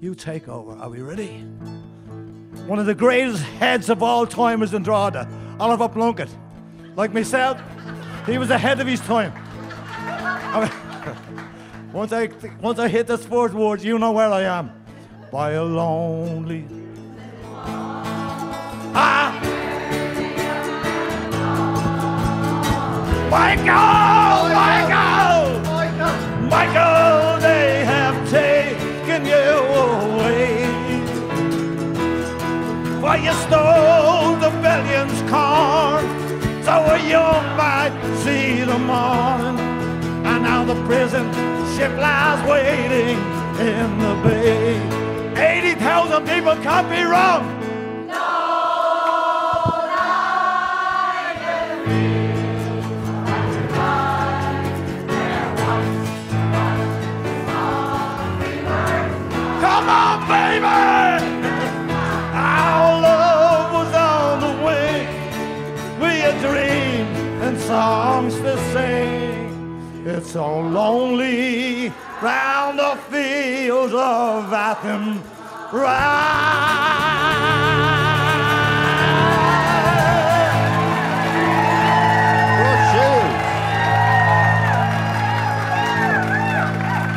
you 0.00 0.16
take 0.16 0.48
over. 0.48 0.72
Are 0.72 0.90
we 0.90 1.00
ready? 1.00 1.42
One 2.66 2.80
of 2.80 2.86
the 2.86 2.96
greatest 2.96 3.44
heads 3.44 3.88
of 3.88 4.02
all 4.02 4.26
time 4.26 4.64
is 4.64 4.74
in 4.74 4.82
Drogheda, 4.82 5.28
Oliver 5.60 5.88
Plunkett. 5.88 6.28
Like 6.96 7.14
myself, 7.14 7.56
he 8.26 8.38
was 8.38 8.50
ahead 8.50 8.80
of 8.80 8.86
his 8.86 9.00
time. 9.00 9.32
Once 11.92 12.12
I 12.12 12.28
once 12.60 12.78
I 12.78 12.86
hit 12.86 13.08
the 13.08 13.16
sports 13.16 13.52
word, 13.52 13.82
you 13.82 13.98
know 13.98 14.12
where 14.12 14.30
I 14.30 14.42
am. 14.42 14.70
By 15.32 15.50
a 15.52 15.64
lonely. 15.64 16.64
Ah! 18.94 19.32
Michael! 23.28 24.54
Michael! 24.54 25.58
Michael, 26.48 26.48
they 26.48 27.29
the 38.70 38.78
morn. 38.78 39.58
And 40.30 40.42
now 40.44 40.64
the 40.64 40.76
prison 40.86 41.26
ship 41.74 41.92
lies 41.98 42.40
waiting 42.48 43.18
in 43.58 43.98
the 43.98 44.14
bay. 44.22 44.78
80,000 45.36 46.24
people 46.26 46.54
can't 46.62 46.88
be 46.88 47.02
wrong. 47.02 47.59
So 70.32 70.60
lonely 70.60 71.92
round 72.22 72.78
the 72.78 72.96
fields 73.10 73.92
of 73.92 74.52
Athenry. 74.52 75.20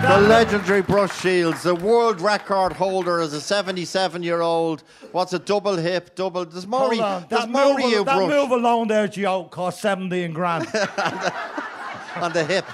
The 0.02 0.19
legendary 0.19 0.82
Brush 0.82 1.21
Shields, 1.21 1.62
the 1.62 1.76
world 1.76 2.19
record 2.19 2.73
holder 2.73 3.19
as 3.19 3.34
a 3.34 3.39
77 3.41 4.23
year 4.23 4.41
old. 4.41 4.84
What's 5.12 5.34
a 5.34 5.39
double 5.39 5.78
hip, 5.78 6.15
double. 6.15 6.45
There's 6.45 6.65
more, 6.65 6.80
Hold 6.80 6.99
on. 6.99 7.26
there's 7.30 7.41
That, 7.43 7.49
more 7.52 7.78
move, 7.78 8.06
that 8.06 8.17
Brush, 8.17 8.30
move 8.30 8.52
alone 8.52 8.88
there, 8.88 9.08
Joe, 9.08 9.43
cost 9.45 9.82
17 9.82 10.34
grand. 10.34 10.65
on 12.15 12.34
the 12.34 12.43
hip. 12.43 12.65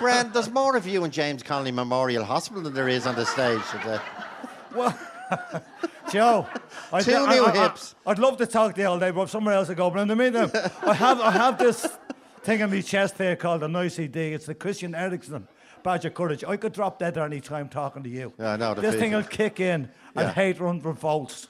Brent, 0.00 0.32
there's 0.32 0.50
more 0.50 0.76
of 0.76 0.86
you 0.86 1.04
in 1.04 1.10
James 1.10 1.42
Connolly 1.42 1.72
Memorial 1.72 2.24
Hospital 2.24 2.62
than 2.62 2.72
there 2.74 2.88
is 2.88 3.06
on 3.06 3.14
the 3.14 3.26
stage 3.26 3.60
today. 3.70 3.98
Well, 4.74 4.98
Joe, 6.10 6.46
I 6.92 7.02
Two 7.02 7.14
I- 7.14 7.34
new 7.34 7.44
I- 7.44 7.50
I- 7.52 7.62
hips. 7.68 7.94
I'd 8.06 8.18
love 8.18 8.38
to 8.38 8.46
talk 8.46 8.74
to 8.76 8.80
you 8.80 8.86
all 8.88 8.98
day, 8.98 9.10
but 9.10 9.28
somewhere 9.28 9.54
else 9.54 9.68
to 9.68 9.74
go. 9.74 9.90
But 9.90 10.00
in 10.00 10.08
the 10.08 10.16
meantime, 10.16 10.50
I 10.82 10.94
have 10.94 11.20
I 11.20 11.30
have 11.32 11.58
this 11.58 11.86
thing 12.42 12.62
on 12.62 12.70
my 12.70 12.80
chest 12.80 13.18
here 13.18 13.36
called 13.36 13.62
an 13.62 13.72
ICD. 13.72 14.16
It's 14.16 14.46
the 14.46 14.54
Christian 14.54 14.94
Eriksen 14.94 15.46
badge 15.82 16.04
of 16.06 16.14
courage. 16.14 16.44
I 16.44 16.56
could 16.56 16.72
drop 16.72 16.98
dead 16.98 17.16
at 17.18 17.24
any 17.24 17.40
time 17.40 17.68
talking 17.68 18.02
to 18.02 18.08
you. 18.08 18.32
Yeah, 18.38 18.52
I 18.52 18.56
know 18.56 18.74
This 18.74 18.96
thing 18.96 19.12
will 19.12 19.22
kick 19.22 19.60
in 19.60 19.82
and 20.16 20.26
Yeah. 20.28 20.32
hate 20.32 20.60
run 20.60 20.80
from 20.80 20.96
folks. 20.96 21.48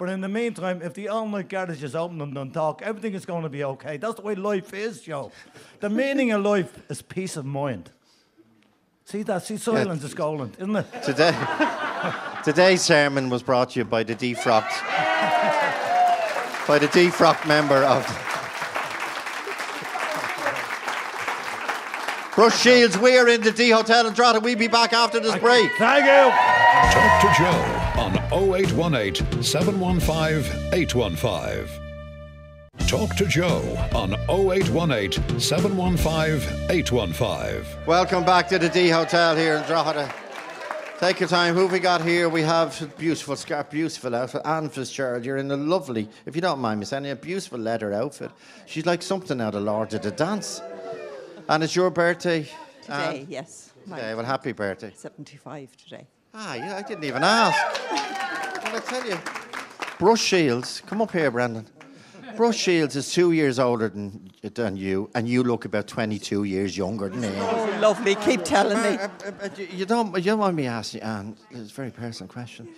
But 0.00 0.08
in 0.08 0.22
the 0.22 0.30
meantime, 0.30 0.80
if 0.80 0.94
the 0.94 1.08
all-night 1.08 1.50
garage 1.50 1.84
is 1.84 1.94
open 1.94 2.22
and 2.22 2.34
don't 2.34 2.52
talk, 2.52 2.80
everything 2.80 3.12
is 3.12 3.26
going 3.26 3.42
to 3.42 3.50
be 3.50 3.62
okay. 3.64 3.98
That's 3.98 4.14
the 4.14 4.22
way 4.22 4.34
life 4.34 4.72
is, 4.72 5.02
Joe. 5.02 5.30
The 5.80 5.90
meaning 5.90 6.32
of 6.32 6.42
life 6.42 6.90
is 6.90 7.02
peace 7.02 7.36
of 7.36 7.44
mind. 7.44 7.90
See 9.04 9.22
that? 9.24 9.42
See, 9.42 9.58
silence 9.58 10.02
is 10.02 10.14
golden, 10.14 10.52
isn't 10.52 10.74
it? 10.74 11.02
Today, 11.02 11.36
today's 12.44 12.80
sermon 12.80 13.28
was 13.28 13.42
brought 13.42 13.72
to 13.72 13.80
you 13.80 13.84
by 13.84 14.02
the 14.02 14.14
defrocked, 14.14 14.72
by 16.66 16.78
the 16.78 16.88
defrocked 16.88 17.46
member 17.46 17.84
of. 17.84 18.06
Brush 22.34 22.58
Shields, 22.58 22.96
we're 22.96 23.28
in 23.28 23.42
the 23.42 23.52
D 23.52 23.68
Hotel 23.68 24.06
in 24.06 24.14
Drogheda. 24.14 24.40
We'll 24.40 24.56
be 24.56 24.68
back 24.68 24.94
after 24.94 25.20
this 25.20 25.36
break. 25.36 25.70
Thank 25.72 26.06
you. 26.06 26.32
Talk 26.90 27.20
to 27.20 27.42
Joe 27.42 27.79
on 27.98 28.16
0818 28.32 29.42
715 29.42 30.72
815. 30.72 31.68
Talk 32.86 33.14
to 33.16 33.26
Joe 33.26 33.62
on 33.94 34.14
0818 34.28 35.38
715 35.38 36.70
815. 36.70 37.86
Welcome 37.86 38.24
back 38.24 38.48
to 38.48 38.58
the 38.58 38.68
D 38.68 38.88
Hotel 38.88 39.36
here 39.36 39.56
in 39.56 39.62
Drogheda. 39.64 40.12
Take 40.98 41.20
your 41.20 41.28
time. 41.28 41.54
Who 41.54 41.62
have 41.62 41.72
we 41.72 41.78
got 41.78 42.02
here? 42.02 42.28
We 42.28 42.42
have 42.42 42.92
beautiful 42.98 43.34
scarf, 43.34 43.70
beautiful 43.70 44.14
outfit. 44.14 44.42
Anne 44.44 44.68
Fitzgerald, 44.68 45.24
you're 45.24 45.38
in 45.38 45.50
a 45.50 45.56
lovely, 45.56 46.08
if 46.26 46.34
you 46.36 46.42
don't 46.42 46.58
mind 46.58 46.80
me 46.80 46.84
saying, 46.84 47.08
a 47.08 47.16
beautiful 47.16 47.58
leather 47.58 47.92
outfit. 47.92 48.30
She's 48.66 48.84
like 48.84 49.00
something 49.02 49.40
out 49.40 49.54
of 49.54 49.62
Lord 49.62 49.94
of 49.94 50.02
the 50.02 50.10
Dance. 50.10 50.60
And 51.48 51.64
it's 51.64 51.74
your 51.74 51.90
birthday. 51.90 52.46
Today, 52.82 53.20
Anne? 53.20 53.26
yes. 53.30 53.72
Okay, 53.90 54.14
well, 54.14 54.26
happy 54.26 54.52
birthday. 54.52 54.92
75 54.94 55.74
today. 55.76 56.06
Ah, 56.32 56.54
yeah, 56.54 56.76
I 56.76 56.82
didn't 56.82 57.04
even 57.04 57.22
ask. 57.22 57.58
Well, 57.90 58.76
I 58.76 58.80
tell 58.84 59.06
you, 59.06 59.18
Brush 59.98 60.20
Shiels, 60.22 60.80
come 60.86 61.02
up 61.02 61.10
here, 61.12 61.30
Brandon. 61.30 61.66
Brush 62.36 62.56
Shiels 62.56 62.94
is 62.96 63.12
two 63.12 63.32
years 63.32 63.58
older 63.58 63.88
than, 63.88 64.30
than 64.42 64.76
you, 64.76 65.10
and 65.14 65.28
you 65.28 65.42
look 65.42 65.64
about 65.64 65.88
22 65.88 66.44
years 66.44 66.76
younger 66.76 67.08
than 67.08 67.20
me. 67.20 67.28
Oh, 67.34 67.78
lovely. 67.80 68.14
Keep 68.14 68.44
telling 68.44 68.80
me. 68.82 68.96
Uh, 68.98 69.08
uh, 69.26 69.30
uh, 69.42 69.48
you- 69.58 69.84
don't, 69.84 70.16
you 70.16 70.22
don't 70.22 70.38
mind 70.38 70.56
me 70.56 70.66
asking, 70.66 71.02
Anne, 71.02 71.36
it's 71.50 71.70
a 71.72 71.74
very 71.74 71.90
personal 71.90 72.32
question. 72.32 72.68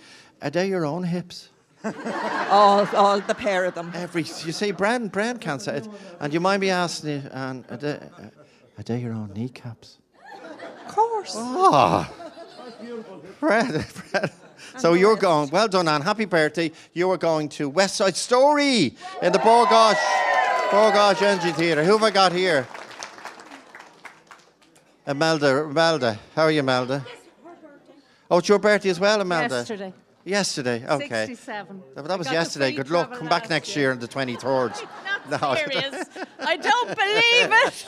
Are 0.41 0.49
they 0.49 0.67
your 0.67 0.85
own 0.85 1.03
hips? 1.03 1.49
All, 2.49 2.87
all 2.95 3.19
the 3.19 3.35
pair 3.35 3.65
of 3.65 3.75
them. 3.75 3.91
Every, 3.93 4.21
you 4.21 4.53
see, 4.53 4.71
Brand, 4.71 5.11
Brand 5.11 5.41
can't 5.41 5.61
say 5.61 5.77
it. 5.77 5.87
And 6.21 6.33
you 6.33 6.39
mind 6.39 6.61
me 6.61 6.69
asking 6.69 7.09
you, 7.09 7.29
Anne, 7.31 7.65
are 7.69 7.75
they, 7.75 7.99
are 8.77 8.83
they 8.85 8.99
your 8.99 9.11
own 9.13 9.33
kneecaps? 9.33 9.97
Of 10.87 10.95
course. 10.95 11.35
Brad, 13.39 13.85
Brad. 14.11 14.31
So 14.77 14.93
you're 14.93 15.17
going, 15.17 15.49
well 15.49 15.67
done, 15.67 15.87
Anne. 15.87 16.01
Happy 16.01 16.25
birthday. 16.25 16.71
You 16.93 17.11
are 17.11 17.17
going 17.17 17.49
to 17.49 17.69
West 17.69 17.95
Side 17.95 18.15
Story 18.15 18.95
in 19.21 19.31
the 19.31 19.39
Bord 19.39 19.67
Gáis, 19.67 19.97
Borgosh 20.69 21.21
Engine 21.21 21.53
Theatre. 21.53 21.83
Who 21.83 21.91
have 21.93 22.03
I 22.03 22.09
got 22.09 22.31
here? 22.31 22.65
Imelda, 25.05 25.63
Imelda. 25.65 26.19
How 26.35 26.43
are 26.43 26.51
you, 26.51 26.61
Imelda? 26.61 27.05
Oh, 28.31 28.37
it's 28.37 28.47
your 28.49 28.57
birthday 28.57 28.89
as 28.89 28.99
well, 28.99 29.21
Imelda? 29.21 29.55
Yesterday. 29.55 29.93
Yesterday, 30.25 30.85
okay. 30.87 31.25
67. 31.27 31.83
That 31.95 32.07
that 32.07 32.17
was 32.17 32.27
I 32.27 32.29
got 32.29 32.33
the 32.33 32.39
yesterday. 32.43 32.71
Good 32.71 32.89
luck. 32.89 33.13
Come 33.13 33.27
back 33.27 33.49
next 33.49 33.75
year. 33.75 33.91
on 33.91 33.99
the 33.99 34.07
23rd. 34.07 34.87
Not 35.29 35.57
serious. 35.57 36.05
I 36.39 36.55
don't 36.57 36.87
believe 36.87 37.51
it. 37.65 37.85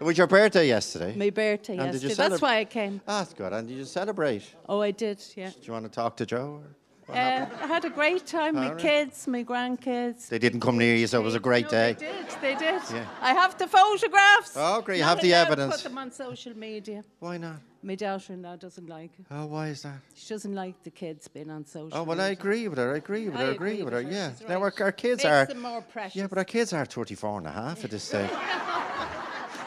It 0.00 0.04
was 0.04 0.18
your 0.18 0.26
birthday 0.26 0.66
yesterday. 0.66 1.14
My 1.16 1.30
birthday 1.30 1.76
And 1.76 1.92
yesterday. 1.92 2.14
That's 2.14 2.42
why 2.42 2.58
I 2.58 2.64
came. 2.64 3.00
Ah, 3.06 3.18
that's 3.20 3.32
good. 3.32 3.52
And 3.52 3.68
did 3.68 3.76
you 3.76 3.84
celebrate? 3.84 4.42
Oh, 4.68 4.80
I 4.80 4.90
did, 4.90 5.22
yeah. 5.36 5.50
Do 5.50 5.56
you 5.62 5.72
want 5.72 5.84
to 5.84 5.90
talk 5.90 6.16
to 6.16 6.26
Joe? 6.26 6.60
or- 6.62 7.14
Uh, 7.14 7.46
I 7.62 7.66
had 7.66 7.84
a 7.84 7.90
great 7.90 8.26
time. 8.26 8.54
My 8.54 8.74
kids, 8.74 9.28
my 9.28 9.44
grandkids. 9.44 10.28
They 10.28 10.38
didn't 10.38 10.60
come 10.60 10.78
near 10.78 10.96
you, 10.96 11.06
so 11.06 11.20
it 11.20 11.24
was 11.24 11.34
a 11.34 11.40
great 11.40 11.66
No, 11.66 11.70
day. 11.78 11.92
They 11.92 12.06
did. 12.06 12.26
They 12.40 12.54
did. 12.54 12.80
Yeah. 12.90 13.06
I 13.20 13.34
have 13.34 13.52
the 13.58 13.66
photographs. 13.68 14.54
Oh, 14.56 14.80
great. 14.80 14.98
You 14.98 15.04
have 15.04 15.20
the 15.20 15.34
evidence. 15.34 15.74
Put 15.76 15.84
them 15.84 15.98
on 15.98 16.10
social 16.10 16.56
media. 16.56 17.04
Why 17.20 17.36
not? 17.36 17.56
My 17.84 17.94
daughter-in-law 17.96 18.56
doesn't 18.56 18.88
like 18.88 19.10
it. 19.18 19.26
Oh, 19.30 19.44
why 19.44 19.68
is 19.68 19.82
that? 19.82 19.98
She 20.14 20.30
doesn't 20.32 20.54
like 20.54 20.82
the 20.84 20.90
kids 20.90 21.28
being 21.28 21.50
on 21.50 21.66
social. 21.66 21.90
Oh, 21.98 22.02
well, 22.02 22.18
I 22.18 22.30
media. 22.30 22.40
agree 22.40 22.66
with 22.68 22.78
her. 22.78 22.94
I 22.94 22.96
agree 22.96 23.26
with 23.28 23.34
her. 23.38 23.44
I 23.44 23.50
agree 23.50 23.82
with 23.82 23.92
her. 23.92 24.00
Yeah. 24.00 24.32
she's 24.32 24.48
Now, 24.48 24.54
our, 24.56 24.64
right. 24.70 24.80
our 24.80 24.92
kids 24.92 25.22
Makes 25.22 25.30
are. 25.32 25.44
them 25.46 25.60
more 25.60 25.82
precious. 25.82 26.16
Yeah, 26.16 26.26
but 26.26 26.38
our 26.38 26.44
kids 26.44 26.72
are 26.72 26.86
34 26.86 27.38
and 27.38 27.46
a 27.46 27.50
half 27.50 27.84
at 27.84 27.90
this 27.90 28.02
stage. 28.10 28.30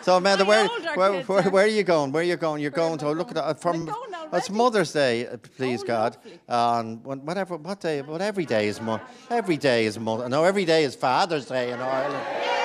So, 0.01 0.17
Amanda, 0.17 0.45
How 0.45 0.49
where, 0.49 0.67
old 0.67 0.85
our 0.87 0.95
where, 0.97 1.11
kids 1.13 1.29
where, 1.29 1.39
are? 1.45 1.49
where 1.51 1.65
are 1.65 1.67
you 1.67 1.83
going? 1.83 2.11
Where 2.11 2.21
are 2.23 2.25
you 2.25 2.37
going? 2.37 2.61
You're 2.61 2.71
going 2.71 2.97
to 2.97 3.11
look 3.11 3.27
at 3.29 3.35
that 3.35 3.59
from. 3.61 3.85
going 3.85 3.95
It's 4.33 4.49
Mother's 4.49 4.93
Day, 4.93 5.27
uh, 5.27 5.37
please 5.37 5.83
God. 5.83 6.17
On 6.49 7.03
when- 7.03 7.23
whatever, 7.23 7.55
what 7.57 7.79
day? 7.81 8.01
What 8.01 8.21
every 8.21 8.45
day 8.47 8.67
is 8.67 8.81
mo- 8.81 9.01
Every 9.29 9.57
day 9.57 9.85
is 9.85 9.99
mother. 9.99 10.27
No, 10.27 10.43
every 10.43 10.65
day 10.65 10.85
is 10.85 10.95
Father's 10.95 11.45
Day 11.45 11.71
in 11.71 11.79
Ireland. 11.79 12.56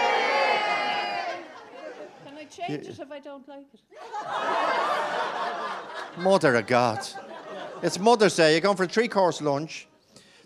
Can 2.66 2.74
I 2.74 2.76
change 2.76 2.88
it 2.88 3.00
if 3.00 3.10
I 3.10 3.18
don't 3.18 3.48
like 3.48 3.66
it? 3.74 3.80
Mother 6.22 6.54
of 6.56 6.66
God. 6.66 7.06
It's 7.82 7.98
Mother's 7.98 8.36
Day. 8.36 8.52
You're 8.52 8.60
going 8.60 8.76
for 8.76 8.84
a 8.84 8.88
three 8.88 9.08
course 9.08 9.40
lunch, 9.40 9.88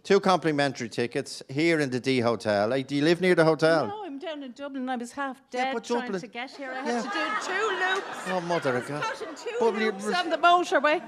two 0.02 0.20
complimentary 0.20 0.88
tickets 0.88 1.42
here 1.48 1.80
in 1.80 1.90
the 1.90 2.00
D 2.00 2.20
Hotel. 2.20 2.70
Hey, 2.70 2.82
do 2.84 2.94
you 2.96 3.02
live 3.02 3.20
near 3.20 3.34
the 3.34 3.44
hotel? 3.44 3.88
No, 3.88 4.04
I'm 4.04 4.18
down 4.18 4.42
in 4.42 4.52
Dublin. 4.52 4.88
I 4.88 4.96
was 4.96 5.12
half 5.12 5.42
dead 5.50 5.74
but 5.74 5.84
trying 5.84 6.02
Dublin- 6.02 6.20
to 6.22 6.26
get 6.28 6.50
here. 6.52 6.70
I 6.72 6.86
Yeah. 6.86 7.02
had 7.02 7.04
to 7.04 7.10
do 7.10 7.52
two 7.52 7.68
loops. 7.94 8.28
Oh, 8.28 8.40
Mother 8.42 8.76
of 8.76 8.86
God. 8.88 9.02
Cutting 9.02 9.34
two 9.34 9.50
But 9.60 9.74
you- 9.74 9.86
loops 9.92 10.06
on 10.06 10.30
the 10.30 10.38
motorway. 10.38 11.02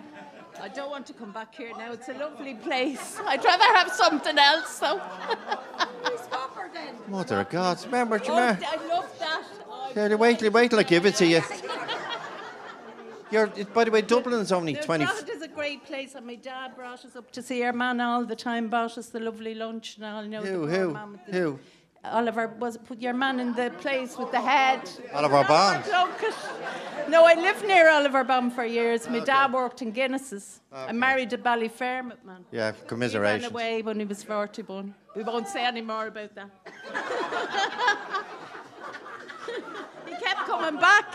I 0.60 0.66
don't 0.68 0.90
want 0.90 1.06
to 1.06 1.12
come 1.12 1.30
back 1.32 1.54
here 1.54 1.70
now. 1.78 1.92
It's 1.92 2.08
a 2.08 2.14
lovely 2.14 2.54
place. 2.54 3.16
I'd 3.24 3.44
rather 3.44 3.64
have 3.76 3.92
something 3.92 4.36
else. 4.36 4.68
So. 4.70 5.00
Swap 6.26 6.54
her 6.56 6.68
then. 6.74 6.96
Mother 7.06 7.40
of 7.42 7.48
God. 7.48 7.82
Remember, 7.84 8.18
do 8.18 8.24
you 8.26 8.32
Oh, 8.32 8.36
remember? 8.36 8.66
I 8.66 8.86
love 8.88 9.17
that. 9.17 9.17
Yeah, 9.96 10.14
wait, 10.14 10.38
till- 10.38 10.50
wait 10.52 10.70
till 10.70 10.78
I 10.78 10.82
give 10.82 11.06
it 11.06 11.14
to 11.16 11.26
you. 11.26 11.42
You're, 13.30 13.48
by 13.74 13.84
the 13.84 13.90
way, 13.90 14.00
Dublin's 14.00 14.52
only 14.52 14.72
No, 14.72 14.80
20. 14.80 15.04
Drogheda 15.04 15.32
is 15.32 15.42
a 15.42 15.48
great 15.48 15.84
place, 15.84 16.14
and 16.14 16.26
my 16.26 16.36
dad 16.36 16.74
brought 16.74 17.04
us 17.04 17.14
up 17.14 17.30
to 17.32 17.42
see 17.42 17.62
our 17.62 17.74
man 17.74 18.00
all 18.00 18.24
the 18.24 18.36
time. 18.36 18.68
Bought 18.68 18.96
us 18.96 19.08
the 19.08 19.20
lovely 19.20 19.54
lunch 19.54 19.96
and 19.96 20.04
all. 20.06 20.22
You 20.22 20.30
know, 20.30 20.42
Who, 20.42 20.66
who, 20.66 20.98
the- 21.26 21.32
who? 21.38 21.58
Oliver 22.04 22.46
was 22.58 22.78
put 22.78 23.00
your 23.00 23.12
man 23.12 23.40
in 23.40 23.52
the 23.54 23.70
place 23.80 24.16
with 24.16 24.30
the 24.30 24.40
head. 24.40 24.80
Oliver 25.12 25.44
Bond. 25.44 25.84
No, 27.08 27.24
I 27.24 27.34
lived 27.34 27.66
near 27.66 27.88
Oliver 27.88 28.22
Bond 28.22 28.52
for 28.52 28.66
years. 28.66 29.08
My 29.08 29.20
dad 29.20 29.50
worked 29.52 29.80
in 29.80 29.92
Guinness's. 29.92 30.60
I 30.70 30.92
married 30.92 31.32
a 31.32 31.38
Ballyfermot 31.38 32.22
man. 32.22 32.44
Yeah, 32.52 32.72
He 32.88 33.18
ran 33.18 33.44
away 33.44 33.80
when 33.80 33.98
he 33.98 34.04
was 34.04 34.22
41. 34.22 34.94
We 35.16 35.22
won't 35.22 35.48
say 35.48 35.64
any 35.64 35.80
more 35.80 36.06
about 36.08 36.34
that. 36.34 36.50
coming 40.48 40.80
back. 40.80 41.12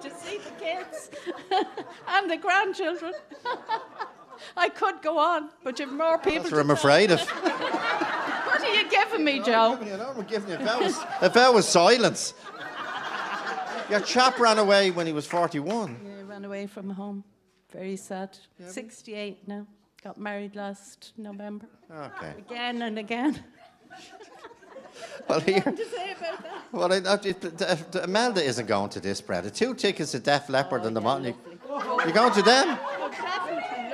to 0.00 0.10
see 0.10 0.38
the 0.38 0.50
kids 0.58 1.10
and 2.08 2.30
the 2.30 2.36
grandchildren. 2.36 3.12
I 4.56 4.68
could 4.68 5.02
go 5.02 5.18
on, 5.18 5.50
but 5.64 5.78
you've 5.78 5.92
more 5.92 6.18
people. 6.18 6.42
That's 6.42 6.52
what 6.52 6.60
I'm 6.60 6.70
afraid 6.70 7.10
of. 7.10 7.20
what 7.20 8.62
are 8.62 8.74
you 8.74 8.88
giving 8.88 9.24
me, 9.24 9.40
Joe? 9.40 9.78
I'm 9.80 10.24
giving 10.24 10.50
you. 10.50 10.56
If 10.56 10.64
that 10.64 10.80
was, 10.80 10.98
if 11.22 11.32
that 11.32 11.52
was 11.52 11.66
silence. 11.66 12.34
Your 13.90 14.00
chap 14.00 14.38
ran 14.40 14.58
away 14.58 14.90
when 14.90 15.06
he 15.06 15.12
was 15.12 15.26
41. 15.26 16.00
Yeah, 16.04 16.16
he 16.16 16.22
ran 16.24 16.44
away 16.44 16.66
from 16.66 16.90
home. 16.90 17.22
Very 17.72 17.96
sad. 17.96 18.36
68 18.58 19.46
now. 19.46 19.66
Got 20.02 20.18
married 20.18 20.56
last 20.56 21.12
November. 21.16 21.66
Okay. 21.90 22.34
Again 22.38 22.82
and 22.82 22.98
again. 22.98 23.44
Well, 25.28 25.40
here, 25.40 25.60
to 25.60 25.76
say 25.76 26.12
about 26.12 26.42
that? 26.42 26.62
well, 26.72 26.92
I, 26.92 26.96
I, 26.96 27.18
it- 27.24 27.96
Imelda 28.04 28.42
isn't 28.42 28.66
going 28.66 28.90
to 28.90 29.00
this, 29.00 29.20
Brad. 29.20 29.44
The 29.44 29.50
two 29.50 29.74
tickets 29.74 30.12
to 30.12 30.20
Def 30.20 30.48
Leppard 30.48 30.84
and 30.84 30.94
the 30.96 31.00
Motley. 31.00 31.34
You 32.06 32.12
going 32.12 32.32
to 32.32 32.42
them? 32.42 32.78
Oh. 32.80 32.92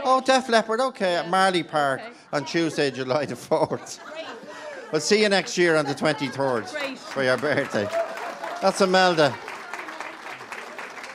Oh, 0.04 0.20
Def 0.20 0.48
Leppard, 0.48 0.80
okay, 0.80 1.14
at 1.16 1.26
Marlay 1.26 1.62
Park 1.66 2.00
Okay. 2.00 2.12
on 2.32 2.44
Tuesday, 2.44 2.90
July 2.90 3.24
the 3.24 3.34
4th. 3.34 4.00
We'll 4.90 5.00
see 5.00 5.22
you 5.22 5.28
next 5.28 5.56
year 5.56 5.76
on 5.76 5.84
the 5.86 5.94
23rd 5.94 6.70
Great. 6.72 6.98
for 6.98 7.22
your 7.22 7.36
birthday. 7.38 7.88
That's 8.60 8.80
Imelda. 8.80 9.30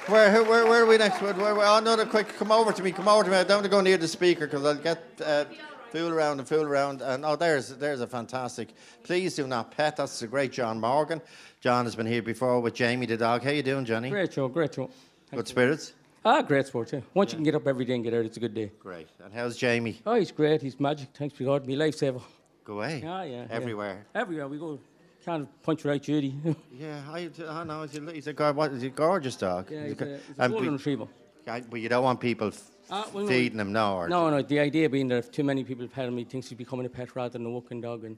Where, 0.07 0.41
where, 0.43 0.65
where 0.65 0.83
are 0.83 0.85
we 0.85 0.97
next? 0.97 1.21
Where, 1.21 1.33
where, 1.33 1.65
oh, 1.65 1.79
no, 1.81 2.05
quick, 2.05 2.29
come 2.37 2.51
over 2.51 2.71
to 2.71 2.81
me, 2.81 2.93
come 2.93 3.09
over 3.09 3.25
to 3.25 3.29
me. 3.29 3.35
I 3.35 3.43
don't 3.43 3.57
want 3.57 3.65
to 3.65 3.69
go 3.69 3.81
near 3.81 3.97
the 3.97 4.07
speaker 4.07 4.47
because 4.47 4.63
I'll 4.65 4.75
get 4.75 5.03
uh, 5.23 5.43
fool 5.91 6.09
around 6.11 6.39
and 6.39 6.47
fool 6.47 6.63
around. 6.63 7.01
And 7.01 7.25
oh, 7.25 7.35
there's, 7.35 7.69
there's 7.69 8.01
a 8.01 8.07
fantastic. 8.07 8.69
Please 9.03 9.35
do 9.35 9.47
not 9.47 9.71
pet. 9.71 9.97
That's 9.97 10.19
the 10.19 10.27
great 10.27 10.51
John 10.51 10.79
Morgan. 10.79 11.21
John 11.61 11.85
has 11.85 11.95
been 11.95 12.05
here 12.05 12.21
before 12.21 12.59
with 12.59 12.73
Jamie 12.73 13.05
the 13.05 13.17
dog. 13.17 13.43
How 13.43 13.51
you 13.51 13.63
doing, 13.63 13.85
Johnny? 13.85 14.09
Great 14.09 14.33
show, 14.33 14.47
great 14.47 14.73
show. 14.75 14.89
Good 15.33 15.47
spirits? 15.47 15.93
Ah, 16.25 16.41
great 16.41 16.65
sport, 16.67 16.91
yeah. 16.91 16.99
Once 17.13 17.31
you 17.31 17.37
can 17.37 17.43
get 17.43 17.55
up 17.55 17.67
every 17.67 17.85
day 17.85 17.95
and 17.95 18.03
get 18.03 18.13
out, 18.13 18.25
it's 18.25 18.37
a 18.37 18.39
good 18.39 18.53
day. 18.53 18.71
Great. 18.79 19.07
And 19.23 19.33
how's 19.33 19.55
Jamie? 19.55 20.01
Oh, 20.05 20.15
he's 20.15 20.31
great. 20.31 20.61
He's 20.61 20.79
magic. 20.79 21.09
Thanks 21.13 21.37
be 21.37 21.45
God. 21.45 21.65
Me 21.65 21.75
lifesaver. 21.75 22.21
Go 22.65 22.73
away. 22.73 23.01
Yeah, 23.03 23.23
yeah. 23.23 23.35
yeah. 23.43 23.47
Everywhere. 23.49 24.05
Everywhere 24.13 24.47
we 24.49 24.57
go. 24.57 24.79
can't 25.23 25.47
punch 25.63 25.85
right, 25.85 26.01
Judy. 26.01 26.35
Yeah, 26.77 27.01
I, 27.09 27.29
I 27.47 27.63
know. 27.63 27.83
He's 27.83 27.97
a, 27.97 28.11
he's 28.11 28.27
a, 28.27 28.53
what, 28.53 28.71
he's 28.73 28.83
a 28.83 28.89
gorgeous 28.89 29.35
dog. 29.35 29.71
Yeah, 29.71 29.83
He's 29.87 29.91
he's 29.93 30.01
a 30.01 30.03
a- 30.05 30.07
he's 30.17 30.37
a 30.37 30.41
and 30.43 30.51
golden 30.53 30.67
we- 30.71 30.77
retriever. 30.77 31.07
But 31.45 31.79
you 31.79 31.87
don't 31.87 32.03
want 32.03 32.19
people 32.19 32.51
Uh, 32.89 33.03
well, 33.13 33.23
no, 33.23 33.29
feeding 33.29 33.59
him 33.59 33.73
now, 33.73 33.97
or 33.97 34.07
No, 34.07 34.29
no. 34.29 34.41
The 34.41 34.59
idea 34.59 34.89
being 34.89 35.07
that 35.09 35.17
if 35.17 35.31
too 35.31 35.43
many 35.43 35.63
people 35.63 35.87
pet 35.87 36.07
him, 36.07 36.17
he 36.17 36.23
thinks 36.23 36.47
he's 36.49 36.57
becoming 36.57 36.85
a 36.85 36.89
pet 36.89 37.15
rather 37.15 37.33
than 37.33 37.45
a 37.45 37.49
walking 37.49 37.81
dog. 37.81 38.05
And 38.05 38.17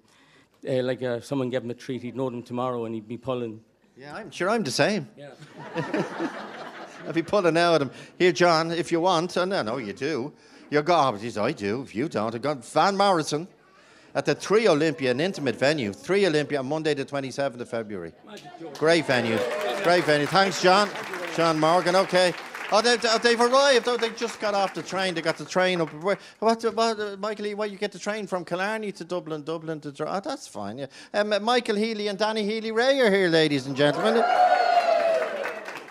uh, 0.67 0.83
like 0.83 1.01
uh, 1.01 1.21
someone 1.21 1.49
gave 1.49 1.63
him 1.63 1.71
a 1.71 1.73
treat, 1.73 2.01
he'd 2.03 2.15
know 2.15 2.29
them 2.29 2.43
tomorrow, 2.43 2.85
and 2.85 2.93
he'd 2.93 3.07
be 3.07 3.17
pulling. 3.17 3.61
Yeah, 3.97 4.15
I'm 4.15 4.31
sure 4.31 4.49
I'm 4.49 4.63
the 4.63 4.71
same. 4.71 5.07
Yeah. 5.17 5.31
I'd 7.07 7.15
be 7.15 7.23
pulling 7.23 7.57
out 7.57 7.75
at 7.75 7.81
him. 7.81 7.91
Here, 8.17 8.31
John, 8.31 8.71
if 8.71 8.91
you 8.91 9.01
want, 9.01 9.35
and 9.37 9.53
I 9.53 9.63
know 9.63 9.77
you 9.77 9.93
do. 9.93 10.33
You 10.69 10.81
go, 10.83 10.95
oh, 10.95 11.43
I 11.43 11.51
do. 11.51 11.81
If 11.81 11.95
you 11.95 12.07
don't, 12.07 12.35
I've 12.35 12.41
got 12.41 12.63
Van 12.63 12.95
Morrison 12.95 13.47
at 14.13 14.25
the 14.25 14.35
Three 14.35 14.67
Olympia, 14.67 15.11
an 15.11 15.19
intimate 15.19 15.55
venue. 15.55 15.91
Three 15.93 16.27
Olympia 16.27 16.59
on 16.59 16.67
Monday, 16.67 16.93
the 16.93 17.05
27th 17.05 17.59
of 17.59 17.69
February. 17.69 18.13
Great 18.77 19.05
venue. 19.05 19.39
Great 19.83 20.03
venue. 20.03 20.27
Thanks, 20.27 20.61
John. 20.61 20.89
John 21.35 21.59
Morgan. 21.59 21.95
Okay. 21.95 22.33
Oh, 22.71 22.81
they, 22.81 22.97
they- 22.97 23.17
they've 23.23 23.41
arrived. 23.41 23.87
Oh, 23.87 23.97
they 23.97 24.11
just 24.11 24.39
got 24.39 24.53
off 24.53 24.73
the 24.75 24.83
train. 24.83 25.15
They 25.15 25.21
got 25.21 25.37
the 25.37 25.45
train 25.45 25.81
up. 25.81 25.91
Where, 26.03 26.19
what, 26.39 26.61
what, 26.75 26.99
uh, 26.99 27.15
Michael, 27.19 27.49
why 27.51 27.65
you 27.65 27.77
get 27.77 27.91
the 27.91 27.97
train 27.99 28.27
from 28.27 28.45
Killarney 28.45 28.91
to 28.91 29.03
Dublin, 29.03 29.43
Dublin 29.43 29.79
to. 29.81 29.93
Oh, 30.07 30.19
that's 30.19 30.47
fine. 30.47 30.77
Yeah. 30.77 30.85
Um, 31.13 31.33
uh, 31.33 31.39
Michael 31.39 31.75
Healy 31.75 32.07
and 32.09 32.19
Danny 32.19 32.43
Healy-Rae 32.43 32.99
are 32.99 33.09
here, 33.11 33.27
ladies 33.29 33.65
and 33.65 33.75
gentlemen. 33.75 34.23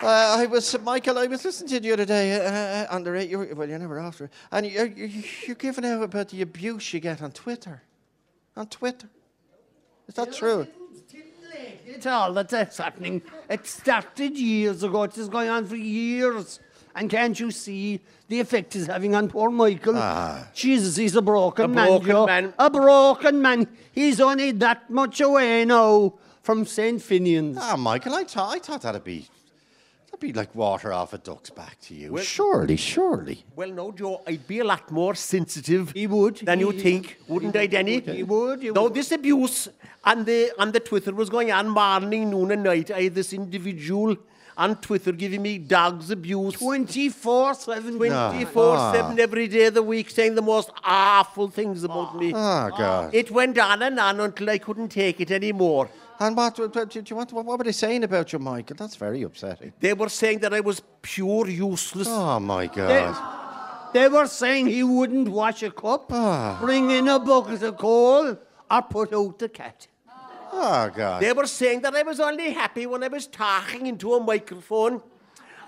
Uh, 0.01 0.37
I 0.39 0.45
was 0.45 0.79
Michael. 0.79 1.17
I 1.17 1.27
was 1.27 1.43
listening 1.43 1.67
to 1.69 1.73
you 1.75 1.79
the 1.81 1.91
other 1.91 2.05
day 2.05 2.33
uh, 2.37 2.49
uh, 2.49 2.95
on 2.95 3.03
the 3.03 3.11
radio. 3.11 3.53
Well, 3.53 3.67
you're 3.67 3.77
never 3.77 3.99
after, 3.99 4.29
and 4.49 4.65
you're, 4.65 4.85
you're, 4.85 5.23
you're 5.45 5.55
giving 5.57 5.83
out 5.83 6.01
about 6.01 6.29
the 6.29 6.41
abuse 6.41 6.93
you 6.93 7.01
get 7.01 7.21
on 7.21 7.33
Twitter. 7.33 7.81
On 8.55 8.65
Twitter, 8.67 9.09
is 10.07 10.15
that 10.15 10.31
true? 10.33 10.65
It's 11.85 12.05
all 12.05 12.33
that's 12.33 12.77
happening. 12.77 13.21
It 13.49 13.67
started 13.67 14.37
years 14.37 14.83
ago. 14.83 15.03
It 15.03 15.17
is 15.17 15.27
going 15.27 15.49
on 15.49 15.65
for 15.65 15.75
years. 15.75 16.61
And 16.95 17.09
can't 17.09 17.39
you 17.39 17.51
see 17.51 17.99
the 18.27 18.39
effect 18.39 18.75
it's 18.75 18.87
having 18.87 19.15
on 19.15 19.29
poor 19.29 19.49
Michael? 19.49 19.95
Ah. 19.97 20.47
Jesus, 20.53 20.95
he's 20.97 21.15
a 21.15 21.21
broken 21.21 21.65
A 21.65 21.67
man. 21.67 21.87
broken 21.87 22.07
Joe. 22.09 22.25
man. 22.25 22.53
A 22.59 22.69
broken 22.69 23.41
man. 23.41 23.67
He's 23.91 24.19
only 24.19 24.51
that 24.53 24.89
much 24.89 25.21
away 25.21 25.65
now 25.65 26.13
from 26.41 26.65
St. 26.65 27.01
Finan's. 27.01 27.57
Ah, 27.61 27.75
Michael, 27.77 28.15
I 28.15 28.23
thought 28.23 28.55
I 28.55 28.59
thought 28.59 28.81
that'd 28.81 29.03
be 29.03 29.27
that'd 30.07 30.19
be 30.19 30.33
like 30.33 30.53
water 30.55 30.91
off 30.91 31.13
a 31.13 31.19
duck's 31.19 31.51
back 31.51 31.79
to 31.81 31.93
you. 31.93 32.11
Well- 32.13 32.23
surely, 32.23 32.75
surely. 32.75 33.45
Well, 33.55 33.71
no, 33.71 33.91
Joe, 33.91 34.21
I'd 34.27 34.47
be 34.47 34.59
a 34.59 34.63
lot 34.65 34.91
more 34.91 35.13
sensitive 35.15 35.91
He 35.91 36.07
would. 36.07 36.37
than 36.37 36.59
you 36.59 36.71
He- 36.71 36.81
think, 36.81 37.17
wouldn't 37.27 37.55
I, 37.55 37.67
Denny? 37.67 37.99
He 38.01 38.23
would. 38.23 38.61
He 38.61 38.69
Though 38.71 38.83
would. 38.83 38.95
this 38.95 39.11
abuse 39.11 39.69
on 40.03 40.25
the 40.25 40.51
on 40.57 40.71
the 40.71 40.79
Twitter 40.79 41.13
was 41.13 41.29
going 41.29 41.51
on 41.51 41.69
morning, 41.69 42.31
noon, 42.31 42.51
and 42.51 42.63
night. 42.63 42.89
I 42.91 43.03
had 43.03 43.15
this 43.15 43.31
individual 43.31 44.17
on 44.59 44.75
Twitter 44.75 45.13
giving 45.13 45.41
me 45.41 45.57
dogs 45.57 46.11
abuse 46.11 46.53
24 46.55 47.53
7. 47.53 47.97
24 47.97 48.75
Ah. 48.75 48.91
7 48.93 49.19
every 49.19 49.47
day 49.47 49.65
of 49.65 49.73
the 49.73 49.81
week, 49.81 50.09
saying 50.09 50.35
the 50.35 50.41
most 50.41 50.69
awful 50.83 51.47
things 51.49 51.83
about 51.83 52.15
me. 52.17 52.33
Oh 52.35 52.69
God. 52.77 53.15
It 53.15 53.31
went 53.31 53.57
on 53.57 53.81
and 53.81 53.97
on 53.99 54.19
until 54.19 54.49
I 54.49 54.57
couldn't 54.57 54.89
take 54.89 55.21
it 55.21 55.31
anymore. 55.31 55.89
And 56.19 56.35
what, 56.35 56.59
what, 56.59 56.89
do 56.89 57.01
you 57.05 57.15
want, 57.15 57.31
what, 57.31 57.45
what 57.45 57.57
were 57.57 57.63
they 57.63 57.71
saying 57.71 58.03
about 58.03 58.33
you, 58.33 58.39
Michael? 58.39 58.75
That's 58.75 58.97
very 58.97 59.21
upsetting. 59.23 59.71
They 59.79 59.93
were 59.93 60.09
saying 60.09 60.39
that 60.39 60.53
I 60.53 60.59
was 60.59 60.81
pure 61.01 61.47
useless. 61.47 62.09
Oh 62.09 62.39
my 62.41 62.67
God. 62.67 63.15
They 63.93 64.07
were 64.09 64.27
saying 64.27 64.67
he 64.67 64.83
wouldn't 64.83 65.29
wash 65.29 65.63
a 65.63 65.71
cup, 65.71 66.11
ah. 66.11 66.57
bring 66.61 66.91
in 66.91 67.07
a 67.07 67.17
bucket 67.19 67.63
of 67.63 67.77
coal, 67.77 68.37
or 68.69 68.81
put 68.81 69.13
out 69.13 69.39
the 69.39 69.49
cat. 69.49 69.87
Oh 70.51 70.89
God. 70.95 71.21
They 71.21 71.33
were 71.33 71.47
saying 71.47 71.81
that 71.81 71.95
I 71.95 72.03
was 72.03 72.19
only 72.19 72.51
happy 72.51 72.85
when 72.85 73.03
I 73.03 73.07
was 73.07 73.27
talking 73.27 73.87
into 73.87 74.13
a 74.13 74.19
microphone 74.19 75.01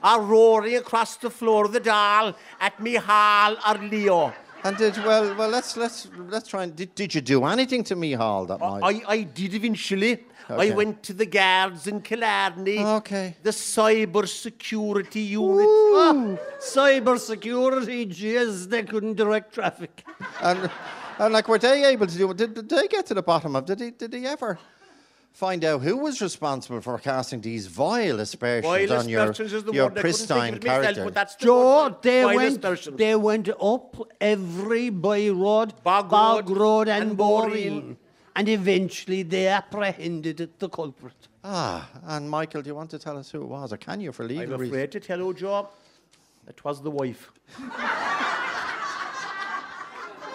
or 0.04 0.22
roaring 0.22 0.78
across 0.78 1.18
the 1.18 1.30
floor 1.30 1.66
of 1.66 1.74
the 1.74 1.82
Dáil 1.82 2.36
at 2.60 2.78
Micheál 2.78 3.58
or 3.68 3.88
Leo. 3.88 4.34
And 4.64 4.78
did 4.78 4.96
well, 4.98 5.36
well. 5.36 5.50
Let's 5.50 5.76
let's 5.76 6.08
let's 6.16 6.48
try 6.48 6.64
and 6.64 6.76
did, 6.76 6.94
did 6.94 7.16
you 7.16 7.22
do 7.22 7.46
anything 7.46 7.84
to 7.86 7.96
me, 7.96 8.14
Hall? 8.14 8.46
That 8.46 8.60
night? 8.60 9.04
I, 9.08 9.12
I 9.12 9.22
did 9.24 9.56
eventually. 9.56 10.24
Okay. 10.50 10.72
I 10.72 10.76
went 10.76 11.02
to 11.04 11.14
the 11.14 11.26
guards 11.26 11.88
in 11.88 12.02
Killarney. 12.02 12.80
Okay. 12.80 13.38
The 13.42 13.52
cyber 13.52 14.28
security 14.28 15.22
unit. 15.22 15.66
Ah, 15.66 16.38
cyber 16.60 17.18
security, 17.18 18.06
jeez, 18.06 18.68
they 18.68 18.84
couldn't 18.84 19.16
direct 19.16 19.54
traffic. 19.54 20.04
And, 20.42 20.70
and 21.26 21.34
like, 21.34 21.48
were 21.48 21.58
they 21.60 21.86
able 21.86 22.08
to 22.08 22.18
do 22.18 22.32
it? 22.32 22.38
Did, 22.38 22.54
did 22.54 22.70
they 22.70 22.88
get 22.88 23.06
to 23.08 23.14
the 23.14 23.22
bottom 23.24 23.56
of? 23.56 23.66
Did 23.66 23.80
he? 23.80 23.92
Did 23.92 24.14
he 24.14 24.26
ever 24.26 24.60
find 25.34 25.64
out 25.64 25.82
who 25.82 25.96
was 25.98 26.22
responsible 26.22 26.82
for 26.82 26.98
casting 27.00 27.40
these 27.42 27.66
vile 27.68 28.20
aspersions 28.20 28.66
Vile 28.90 29.00
on 29.00 29.08
your 29.08 29.32
aspersions 29.32 29.54
is 29.54 29.64
the 29.64 29.72
your 29.72 29.88
word. 29.88 29.98
I 29.98 30.02
pristine 30.02 30.54
of 30.56 30.64
myself, 30.64 30.84
character? 30.84 31.04
but 31.06 31.14
that's 31.14 31.36
the 31.36 31.46
Joe, 31.46 31.98
they 32.02 32.24
Vile 32.24 32.36
went, 32.36 32.50
aspersions. 32.58 32.98
they 32.98 33.16
went 33.16 33.50
up 33.50 33.96
every 34.20 34.90
by 34.90 35.30
road, 35.30 35.74
Bog 35.84 36.10
Bog 36.10 36.50
Road 36.50 36.58
Road 36.58 36.88
and, 36.90 37.12
and 37.12 37.18
Boreen. 37.18 37.82
Boreen. 37.82 37.96
And 38.36 38.50
eventually 38.50 39.24
they 39.24 39.48
apprehended 39.48 40.52
the 40.60 40.70
culprit. 40.70 41.28
ah, 41.44 41.90
and 42.06 42.30
Michael, 42.30 42.62
do 42.62 42.70
you 42.70 42.76
want 42.76 42.90
to 42.92 43.00
tell 43.00 43.18
us 43.18 43.30
who 43.32 43.42
it 43.42 43.48
was, 43.48 43.72
or 43.74 43.78
can 43.78 44.00
you, 44.02 44.12
for 44.12 44.24
legal 44.24 44.44
reasons? 44.44 44.54
I'm 44.54 44.60
reasons? 44.60 44.76
afraid 44.76 44.92
to 44.94 45.00
tell 45.00 45.20
you, 45.20 45.34
Joe, 45.34 45.70
it 46.48 46.64
was 46.66 46.82
the 46.82 46.92
wife. 46.92 47.32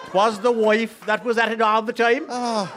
It 0.07 0.13
was 0.13 0.39
the 0.39 0.51
wife 0.51 1.05
that 1.05 1.23
was 1.23 1.37
at 1.37 1.51
it 1.51 1.61
all 1.61 1.81
the 1.81 1.93
time. 1.93 2.25
Ah, 2.29 2.73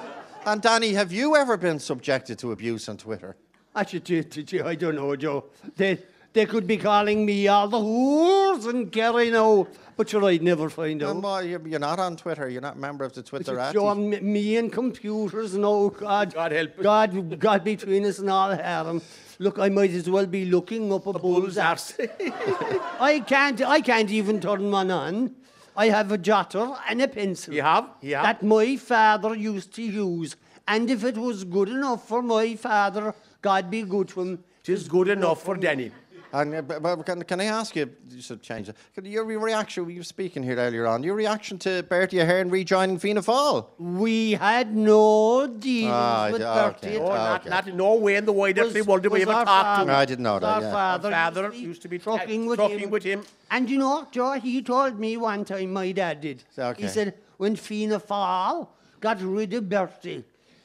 and 0.46 0.60
Danny, 0.60 0.94
have 0.94 1.12
you 1.12 1.36
ever 1.36 1.56
been 1.56 1.78
subjected 1.78 2.38
to 2.40 2.52
abuse 2.52 2.88
on 2.88 2.96
Twitter? 2.96 3.36
I 3.74 3.84
do 3.84 4.16
it 4.18 4.30
to 4.32 4.56
you, 4.56 4.64
I 4.64 4.74
don't 4.74 4.96
know, 4.96 5.14
Joe. 5.14 5.44
They, 5.76 5.98
they 6.32 6.44
could 6.46 6.66
be 6.66 6.76
calling 6.76 7.24
me 7.24 7.46
all 7.46 7.68
the 7.68 7.78
whores 7.78 8.68
and 8.68 8.90
Kerry 8.90 9.30
now, 9.30 9.68
but 9.96 10.08
sure, 10.08 10.24
I'd 10.24 10.42
never 10.42 10.68
find 10.68 11.02
out. 11.02 11.24
Uh, 11.24 11.38
you're 11.40 11.66
you're 11.68 11.78
not 11.78 12.00
on 12.00 12.16
Twitter. 12.16 12.48
You're 12.48 12.62
not 12.62 12.76
a 12.76 12.78
member 12.78 13.04
of 13.04 13.12
the 13.12 13.22
Twitter. 13.22 13.70
Joe, 13.72 13.90
m- 13.90 14.32
me 14.32 14.56
and 14.56 14.72
computers, 14.72 15.56
no, 15.56 15.90
God, 15.90 16.34
God 16.34 16.52
help 16.52 16.78
us. 16.78 16.82
God, 16.82 17.38
God 17.38 17.64
between 17.64 18.04
us 18.06 18.18
and 18.18 18.30
all 18.30 18.56
harm. 18.56 19.02
Look, 19.38 19.58
I 19.58 19.68
might 19.68 19.90
as 19.92 20.10
well 20.10 20.26
be 20.26 20.46
looking 20.46 20.92
up 20.92 21.06
a 21.06 21.12
bull's 21.12 21.56
arse. 21.58 21.94
I 23.00 23.22
can't, 23.26 23.62
I 23.62 23.80
can't 23.80 24.10
even 24.10 24.40
turn 24.40 24.70
one 24.70 24.90
on. 24.90 25.34
I 25.80 25.86
have 25.88 26.12
a 26.12 26.18
jotter 26.18 26.78
and 26.90 27.00
a 27.00 27.08
pencil. 27.08 27.54
You 27.54 27.62
have? 27.62 27.84
Have? 28.02 28.22
That 28.22 28.42
my 28.42 28.76
father 28.76 29.34
used 29.34 29.74
to 29.76 29.82
use. 29.82 30.36
And 30.68 30.90
if 30.90 31.04
it 31.04 31.16
was 31.16 31.42
good 31.44 31.70
enough 31.70 32.06
for 32.06 32.20
my 32.22 32.54
father, 32.54 33.14
God 33.40 33.70
be 33.70 33.82
good 33.82 34.08
to 34.08 34.20
him. 34.20 34.44
Tis 34.62 34.86
good 34.88 35.08
enough 35.08 35.42
for 35.42 35.56
Denny. 35.56 35.90
And 36.32 36.54
uh, 36.54 36.62
but, 36.62 36.82
but 36.82 37.04
can, 37.06 37.22
can 37.24 37.40
I 37.40 37.44
ask 37.46 37.74
you, 37.74 37.90
just 38.08 38.28
to 38.28 38.36
change 38.36 38.68
it, 38.68 38.76
your 39.04 39.24
reaction, 39.24 39.88
you 39.90 39.98
were 39.98 40.04
speaking 40.04 40.42
here 40.42 40.56
earlier 40.56 40.86
on, 40.86 41.02
your 41.02 41.14
reaction 41.14 41.58
to 41.60 41.82
Bertie 41.82 42.20
Ahern 42.20 42.50
rejoining 42.50 42.98
Fianna 42.98 43.20
Fáil? 43.22 43.66
We 43.78 44.32
had 44.32 44.74
no 44.76 45.48
dealings 45.48 45.92
Ah, 45.92 46.28
with 46.30 46.40
yeah, 46.42 46.54
Bertie. 46.70 46.86
okay. 46.88 46.98
Oh, 46.98 47.08
not, 47.08 47.40
okay. 47.40 47.50
not 47.50 47.68
in 47.68 47.76
no 47.76 47.94
way 47.96 48.14
in 48.16 48.26
the 48.26 48.32
wide 48.32 48.58
Was- 48.58 48.68
earthly 48.68 48.82
world 48.82 49.02
did 49.02 49.10
we 49.12 49.20
was 49.20 49.28
ever 49.28 49.32
our 49.38 49.44
talk 49.44 49.78
to 49.80 49.86
father- 49.86 49.92
I 49.92 50.04
didn't 50.04 50.22
know 50.22 50.38
that, 50.38 50.46
Our 50.46 50.60
yeah. 50.62 50.70
father, 50.72 51.08
Our 51.12 51.32
father 51.32 51.42
used 51.42 51.52
to 51.54 51.58
be 51.60 51.66
used 51.66 51.82
to 51.82 51.88
be 51.88 51.98
trucking 51.98 52.46
with 52.46 52.58
trucking 52.58 52.78
him. 52.78 52.90
with 52.90 53.02
him. 53.02 53.24
And 53.50 53.68
you 53.68 53.78
know, 53.78 54.06
Joe, 54.12 54.32
he 54.32 54.62
told 54.62 54.98
me 55.00 55.16
one 55.16 55.44
time, 55.44 55.72
my 55.72 55.90
dad 55.92 56.20
did. 56.20 56.44
Okay. 56.56 56.82
He 56.82 56.88
said, 56.88 57.14
when 57.38 57.56
Fianna 57.56 57.98
Fáil 57.98 58.68
got 59.00 59.20
rid 59.20 59.52
of 59.54 59.68
Bertie, 59.68 60.22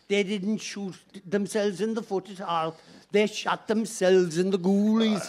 they 0.08 0.22
didn't 0.22 0.60
shoot 0.60 0.94
themselves 1.26 1.82
in 1.82 1.96
the 1.96 2.04
foot 2.04 2.30
at 2.30 2.42
all. 2.42 2.78
They 3.12 3.28
shot 3.28 3.68
themselves 3.68 4.38
in 4.38 4.52
the 4.52 4.60
ghoulies. 4.60 5.24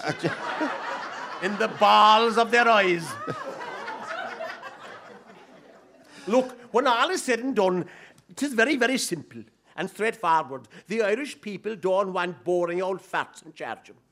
in 1.43 1.57
the 1.59 1.69
balls 1.69 2.39
of 2.39 2.51
their 2.51 2.69
eyes. 2.69 3.07
Look, 6.27 6.57
when 6.73 6.87
all 6.87 7.11
is 7.11 7.23
said 7.23 7.41
and 7.41 7.55
done, 7.55 7.87
it 8.29 8.43
is 8.43 8.53
very, 8.53 8.77
very 8.77 8.99
simple 8.99 9.43
and 9.77 9.89
straightforward. 9.89 10.69
The 10.89 11.03
Irish 11.03 11.41
people 11.41 11.77
don't 11.77 12.13
want 12.13 12.43
boring 12.45 12.83
old 12.83 13.01
farts 13.01 13.45
in 13.45 13.53
charge 13.53 13.91
of 13.91 13.97
'em. 13.97 14.03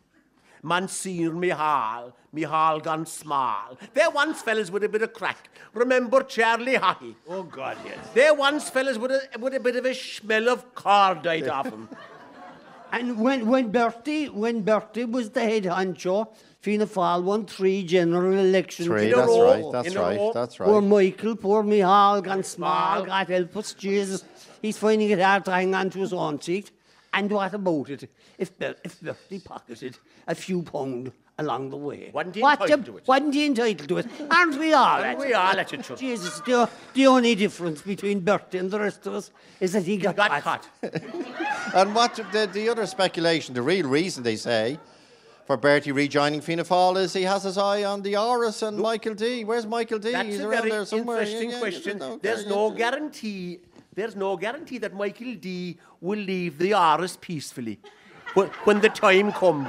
Monsignor 0.62 1.33
Micheál, 1.33 2.12
Micheál 2.35 2.83
gone 2.83 3.05
small. 3.05 3.77
There 3.93 4.09
once 4.11 4.41
fellas 4.41 4.71
with 4.71 4.83
a 4.85 4.89
bit 4.89 5.03
of 5.03 5.12
crack. 5.12 5.51
Remember 5.75 6.23
Charlie 6.23 6.77
Haughey? 6.77 7.15
Oh, 7.29 7.43
God, 7.43 7.77
yes. 7.85 7.99
There 8.15 8.33
once 8.33 8.71
fellas 8.71 8.97
with 8.97 9.11
a, 9.11 9.39
with 9.39 9.55
a 9.55 9.61
bit 9.61 9.77
of 9.77 9.85
a 9.85 9.95
smell 9.95 10.49
of 10.49 10.75
cordite 10.75 11.51
off 11.51 11.67
him. 11.67 11.89
And 12.95 13.18
when, 13.18 13.49
when 13.49 13.72
Bertie 13.72 14.28
when 14.28 14.62
Bertie 14.62 15.05
was 15.05 15.30
the 15.30 15.40
head 15.40 15.64
honcho, 15.64 16.28
Fianna 16.61 16.86
Fáil 16.86 17.24
won 17.24 17.45
three 17.45 17.82
general 17.82 18.38
elections. 18.38 18.86
Three, 18.86 19.09
in 19.09 19.14
a 19.14 19.16
that's 19.16 19.28
row. 19.28 19.51
right, 19.53 19.72
that's 19.72 19.88
in 19.88 19.97
a 19.97 20.01
right, 20.01 20.16
row. 20.16 20.32
that's 20.32 20.57
Poor 20.59 20.80
right. 20.80 20.88
Michael, 20.88 21.34
poor 21.34 21.64
Micheál, 21.64 22.22
gone 22.22 22.45
small, 22.45 22.95
Small. 22.99 23.07
God 23.07 23.28
help 23.28 23.57
us, 23.57 23.72
Jesus. 23.74 24.24
He's 24.62 24.78
finding 24.78 25.11
it 25.11 25.18
hard 25.18 25.45
to 25.47 25.51
hang 25.51 25.74
on 25.74 25.90
to 25.90 25.99
his 25.99 26.12
own 26.12 26.40
seat. 26.40 26.70
And 27.12 27.30
what 27.32 27.53
about 27.53 27.90
it? 27.90 28.09
If, 28.38 28.57
Ber- 28.57 28.76
if 28.84 29.01
Bertie 29.01 29.40
pocketed 29.40 29.99
a 30.28 30.34
few 30.36 30.62
pound 30.62 31.11
along 31.39 31.70
the 31.70 31.76
way. 31.76 32.11
Wasn't 32.12 32.35
he 32.35 32.43
what 32.43 32.61
entitled 32.61 32.87
to 32.87 32.97
it? 32.99 33.07
Wasn't 33.09 33.35
he 33.35 33.47
entitled 33.47 33.89
to 33.89 33.99
it? 33.99 34.07
Aren't 34.30 34.59
we 34.59 34.72
all? 34.72 35.03
Aren't 35.03 35.18
we 35.18 35.32
all 35.35 35.59
at 35.59 35.72
it, 35.72 35.85
sure? 35.85 35.97
Jesus, 35.97 36.41
the, 36.41 36.68
the 36.95 37.07
only 37.07 37.35
difference 37.35 37.82
between 37.82 38.20
Bertie 38.20 38.59
and 38.59 38.70
the 38.70 38.78
rest 38.78 39.07
of 39.07 39.14
us 39.14 39.30
is 39.61 39.72
that 39.72 39.82
he 39.85 39.97
got, 39.97 40.16
Got 40.16 40.43
caught. 40.43 40.68
caught. 40.80 40.93
and 41.74 41.95
what 41.95 42.14
the, 42.32 42.49
the 42.53 42.68
other 42.68 42.87
speculation, 42.87 43.55
the 43.55 43.62
real 43.62 43.89
reason 43.89 44.22
they 44.22 44.37
say 44.37 44.78
for 45.47 45.57
Bertie 45.57 45.93
rejoining 45.93 46.41
Fianna 46.41 46.64
Fáil 46.64 46.97
is 46.99 47.12
he 47.12 47.22
has 47.22 47.43
his 47.43 47.59
eye 47.59 47.82
on 47.85 48.03
the 48.03 48.12
Áras 48.14 48.66
and 48.66 48.78
Michael 48.78 49.14
D. 49.14 49.45
Where's 49.45 49.66
Michael 49.66 49.99
D? 49.99 50.12
That's 50.12 50.28
He's 50.28 50.41
a 50.41 50.49
around 50.49 50.59
very 50.62 50.70
there 50.70 50.85
somewhere. 50.87 51.18
interesting 51.18 51.49
Yeah, 51.51 51.55
yeah, 51.57 51.61
question. 51.61 51.99
yeah, 52.01 52.16
There's 52.22 52.47
no 52.47 52.70
guarantee. 52.70 53.59
There's 53.95 54.14
no 54.16 54.37
guarantee 54.37 54.78
that 54.78 54.95
Michael 54.95 55.35
D 55.35 55.78
will 56.01 56.18
leave 56.18 56.59
the 56.59 56.70
Áras 56.70 57.20
peacefully 57.20 57.78
when, 58.35 58.49
when 58.64 58.80
the 58.80 58.89
time 58.89 59.32
comes. 59.32 59.68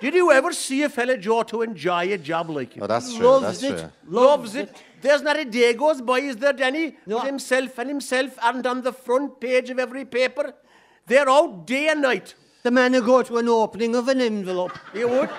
Did 0.00 0.14
you 0.14 0.32
ever 0.32 0.52
see 0.52 0.82
a 0.82 0.88
fella 0.88 1.16
Joe 1.18 1.42
to 1.44 1.62
enjoy 1.62 2.12
a 2.12 2.18
job 2.18 2.48
like 2.50 2.76
it? 2.76 2.82
Oh, 2.82 2.86
that's 2.86 3.14
true, 3.14 3.26
Loves 3.26 3.60
that's 3.60 3.62
it. 3.62 3.78
true. 3.78 3.90
Loves 4.08 4.54
it. 4.54 4.82
There's 5.02 5.22
not 5.22 5.38
a 5.38 5.44
day 5.44 5.74
goes 5.74 6.00
by, 6.00 6.20
is 6.20 6.36
there, 6.36 6.52
Danny? 6.52 6.96
That 7.06 7.26
himself 7.26 7.78
and 7.78 7.88
himself 7.88 8.38
aren't 8.42 8.66
on 8.66 8.82
the 8.82 8.92
front 8.92 9.40
page 9.40 9.68
of 9.70 9.78
every 9.78 10.04
paper. 10.04 10.54
They're 11.06 11.28
out 11.28 11.66
day 11.66 11.88
and 11.88 12.02
night. 12.02 12.34
The 12.62 12.70
man 12.70 12.92
who 12.94 13.02
go 13.02 13.22
to 13.22 13.38
an 13.38 13.48
opening 13.48 13.94
of 13.94 14.08
an 14.08 14.20
envelope. 14.20 14.78
You 14.94 15.08
would. 15.08 15.30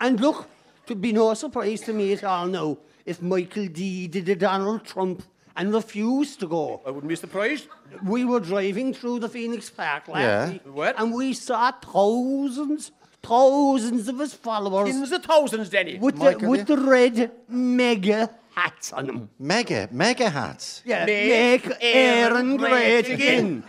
And 0.00 0.20
look, 0.20 0.48
it'd 0.84 1.00
be 1.00 1.12
no 1.12 1.34
surprise 1.34 1.80
to 1.82 1.92
me 1.92 2.12
at 2.12 2.24
all 2.24 2.46
now 2.46 2.78
if 3.04 3.22
Michael 3.22 3.66
D 3.68 4.08
did 4.08 4.28
a 4.28 4.36
Donald 4.36 4.84
Trump 4.84 5.22
and 5.56 5.72
refused 5.72 6.40
to 6.40 6.46
go. 6.46 6.80
I 6.86 6.90
wouldn't 6.90 7.08
be 7.08 7.16
surprised. 7.16 7.68
We 8.04 8.24
were 8.24 8.40
driving 8.40 8.92
through 8.94 9.20
the 9.20 9.28
Phoenix 9.28 9.70
Park 9.70 10.08
last 10.08 10.20
Yeah. 10.20 10.50
week, 10.52 10.62
What? 10.66 10.94
and 11.00 11.12
we 11.14 11.32
saw 11.32 11.72
thousands, 11.72 12.92
thousands 13.22 14.08
of 14.08 14.18
his 14.18 14.34
followers. 14.34 14.90
Tens 14.90 15.12
of 15.12 15.22
thousands, 15.24 15.68
Denny. 15.70 15.98
With, 15.98 16.16
the, 16.18 16.24
Michael, 16.24 16.50
with 16.50 16.66
the 16.66 16.76
red 16.76 17.32
mega 17.48 18.30
hats 18.54 18.92
on 18.92 19.06
them. 19.06 19.30
Mega, 19.38 19.88
mega 19.90 20.28
hats. 20.30 20.82
Yeah, 20.84 21.04
make, 21.06 21.64
Éireann 21.80 22.58
great 22.58 23.08
again. 23.08 23.64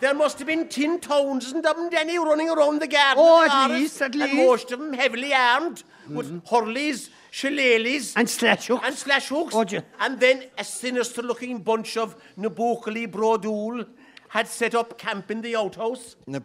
There 0.00 0.14
must 0.14 0.38
have 0.38 0.46
been 0.46 0.66
tin 0.66 0.98
10,000 0.98 1.66
of 1.66 1.76
them, 1.76 1.90
Denny, 1.90 2.18
running 2.18 2.48
around 2.48 2.80
the 2.80 2.86
garden. 2.86 3.22
Oh, 3.22 3.44
of 3.44 3.50
the 3.50 3.54
at 3.54 3.70
least, 3.70 4.00
at 4.00 4.14
And 4.14 4.22
least. 4.22 4.34
most 4.34 4.72
of 4.72 4.78
them 4.78 4.94
heavily 4.94 5.34
armed 5.34 5.82
with 6.08 6.42
hurleys, 6.46 7.10
shillelaghs, 7.30 8.12
And 8.16 8.28
slash 8.28 8.66
hooks. 8.68 8.86
and 8.86 8.94
slash 8.96 9.28
hooks. 9.28 9.54
Gee. 9.66 9.80
and 10.00 10.18
then 10.20 10.44
a 10.58 10.64
sinister 10.64 11.22
looking 11.22 11.58
bunch 11.58 11.96
of 11.96 12.16
Na 12.36 12.48
Buachaillí 12.48 13.06
Bródúla 13.10 13.86
had 14.28 14.46
set 14.46 14.74
up 14.76 14.96
camp 14.96 15.30
in 15.30 15.40
the 15.40 15.56
outhouse. 15.56 16.16
Na 16.26 16.38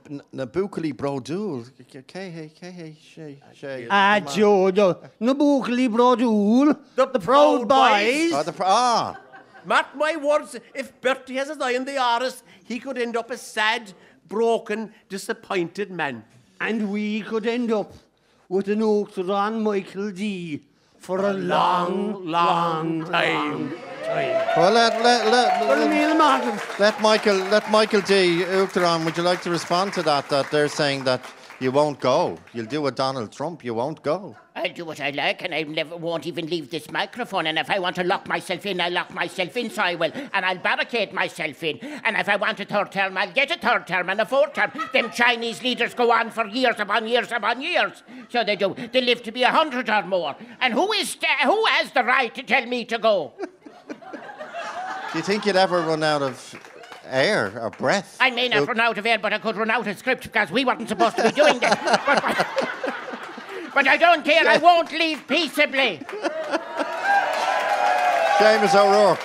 Buachaillí 0.46 0.94
Bródúla. 0.94 1.70
K 1.90 2.02
K 2.08 2.96
Shay 3.02 3.40
Shay. 3.54 3.88
Ah, 3.90 4.20
Joe, 4.20 4.72
the 4.72 4.98
Na 5.20 5.34
Buachaillí 5.34 5.88
Bródúla, 5.90 6.78
the, 6.96 7.06
the 7.08 7.20
Proud 7.20 7.68
Boys. 7.68 8.32
Oh, 8.34 8.44
the 8.44 8.54
pr- 8.54 8.64
ah. 8.66 9.20
Mark 9.66 9.96
my 9.96 10.16
words, 10.16 10.56
if 10.76 11.00
Bertie 11.02 11.36
has 11.38 11.48
his 11.50 11.60
eye 11.60 11.76
on 11.76 11.86
the 11.86 11.94
Áras, 11.94 12.44
he 12.66 12.78
could 12.80 13.00
end 13.00 13.18
up 13.18 13.32
a 13.32 13.38
sad, 13.38 13.94
broken, 14.28 14.94
disappointed 15.10 15.90
man. 15.90 16.24
And 16.62 16.92
we 16.92 17.22
could 17.22 17.48
end 17.48 17.72
up 17.72 17.92
with 18.48 18.68
an 18.70 18.80
Uachtarán 18.82 19.64
Michael 19.64 20.12
D 20.12 20.62
for 21.06 21.20
a 21.20 21.34
long, 21.34 22.26
long 22.26 23.06
time. 23.06 23.72
Well, 24.58 24.72
let 24.74 25.04
let 25.04 25.28
let 25.32 26.18
Martin. 26.18 26.60
let 26.80 27.00
Michael 27.00 27.38
let 27.54 27.70
Michael 27.70 28.02
D. 28.02 28.42
Uachtarán, 28.42 29.06
would 29.06 29.16
you 29.16 29.22
like 29.22 29.42
to 29.44 29.52
respond 29.52 29.94
to 29.94 30.02
that? 30.02 30.30
That 30.30 30.50
they're 30.50 30.68
saying 30.68 31.04
that 31.04 31.22
you 31.60 31.72
won't 31.72 32.00
go. 32.00 32.38
You'll 32.54 32.66
do 32.66 32.88
a 32.88 32.92
Donald 32.92 33.32
Trump. 33.32 33.64
You 33.64 33.74
won't 33.74 34.04
go. 34.04 34.36
I'll 34.56 34.72
do 34.72 34.86
what 34.86 35.00
I 35.00 35.10
like, 35.12 35.42
and 35.42 35.54
I 35.54 35.64
never 35.64 35.96
won't 35.96 36.26
even 36.28 36.48
leave 36.48 36.70
this 36.70 36.90
microphone. 36.90 37.48
And 37.48 37.58
if 37.58 37.70
I 37.70 37.80
want 37.80 37.96
to 37.98 38.04
lock 38.04 38.28
myself 38.28 38.66
in, 38.66 38.80
I'll 38.80 38.92
lock 38.92 39.14
myself 39.14 39.56
in, 39.58 39.70
so 39.70 39.82
I 39.82 39.96
will. 39.96 40.12
And 40.34 40.46
I'll 40.46 40.58
barricade 40.58 41.14
myself 41.14 41.62
in. 41.64 41.78
And 42.04 42.16
if 42.18 42.28
I 42.30 42.36
want 42.36 42.60
a 42.60 42.66
third 42.66 42.92
term, 42.92 43.18
I'll 43.18 43.32
get 43.32 43.52
a 43.52 43.58
third 43.58 43.88
term 43.88 44.10
and 44.10 44.20
a 44.22 44.26
fourth 44.26 44.54
term. 44.54 44.72
Them 44.94 45.12
Chinese 45.12 45.62
leaders 45.62 45.94
go 45.94 46.12
on 46.12 46.30
for 46.30 46.48
years 46.48 46.76
upon 46.80 47.08
years 47.08 47.32
upon 47.32 47.62
years. 47.62 48.04
So 48.30 48.44
they 48.44 48.56
do. 48.56 48.76
They 48.92 49.02
live 49.02 49.24
to 49.24 49.32
be 49.32 49.44
a 49.44 49.52
hundred 49.52 49.90
or 49.90 50.04
more. 50.04 50.36
And 50.60 50.74
who 50.74 50.92
is 50.94 51.18
who 51.44 51.66
has 51.66 51.92
the 51.92 52.04
right 52.04 52.34
to 52.36 52.44
tell 52.44 52.66
me 52.66 52.86
to 52.86 52.98
go? 52.98 53.34
Do 55.12 55.20
you 55.20 55.24
think 55.24 55.46
you'd 55.46 55.56
ever 55.56 55.80
run 55.80 56.04
out 56.04 56.22
of 56.22 56.56
air 57.08 57.60
or 57.62 57.70
breath? 57.70 58.18
I 58.20 58.32
may 58.32 58.48
not 58.48 58.62
Look, 58.62 58.70
run 58.70 58.80
out 58.80 58.98
of 58.98 59.06
air, 59.06 59.18
but 59.20 59.34
I 59.34 59.40
could 59.40 59.56
run 59.56 59.70
out 59.70 59.88
of 59.88 59.98
script 59.98 60.24
because 60.24 60.52
we 60.52 60.66
weren't 60.66 60.88
supposed 60.88 61.18
to 61.18 61.24
be 61.24 61.32
doing 61.32 61.60
this. 61.60 61.76
but, 62.06 62.48
but 63.74 63.88
I 63.88 63.98
don't 63.98 64.24
care. 64.26 64.48
I 64.48 64.58
won't 64.58 64.92
leave 64.92 65.28
peaceably. 65.28 66.00
Seamus 68.38 68.76
O'Rourke. 68.76 69.20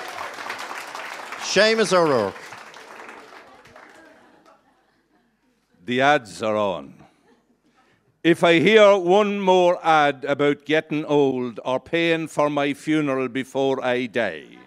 Seamus 1.40 1.92
O'Rourke. 1.92 2.36
The 5.84 6.00
ads 6.00 6.42
are 6.42 6.56
on. 6.56 6.94
If 8.22 8.44
I 8.44 8.60
hear 8.60 8.96
one 8.98 9.40
more 9.40 9.84
ad 9.84 10.24
about 10.26 10.66
getting 10.66 11.04
old 11.06 11.58
or 11.64 11.80
paying 11.80 12.28
for 12.28 12.50
my 12.50 12.74
funeral 12.74 13.28
before 13.28 13.82
I 13.82 14.06
die, 14.06 14.59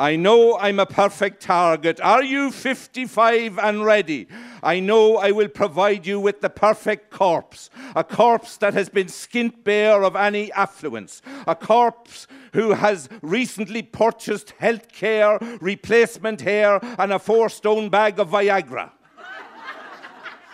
I 0.00 0.16
know 0.16 0.56
I'm 0.56 0.80
a 0.80 0.86
perfect 0.86 1.42
target. 1.42 2.00
Are 2.00 2.24
you 2.24 2.50
55 2.50 3.58
and 3.58 3.84
ready? 3.84 4.28
I 4.62 4.80
know 4.80 5.18
I 5.18 5.30
will 5.30 5.48
provide 5.48 6.06
you 6.06 6.18
with 6.18 6.40
the 6.40 6.48
perfect 6.48 7.10
corpse. 7.10 7.68
A 7.94 8.02
corpse 8.02 8.56
that 8.56 8.72
has 8.72 8.88
been 8.88 9.08
skint 9.08 9.62
bare 9.62 10.02
of 10.02 10.16
any 10.16 10.50
affluence. 10.52 11.20
A 11.46 11.54
corpse 11.54 12.26
who 12.54 12.72
has 12.72 13.10
recently 13.20 13.82
purchased 13.82 14.54
health 14.58 14.90
care, 14.90 15.38
replacement 15.60 16.40
hair, 16.40 16.80
and 16.98 17.12
a 17.12 17.18
four 17.18 17.50
stone 17.50 17.90
bag 17.90 18.18
of 18.18 18.30
Viagra. 18.30 18.92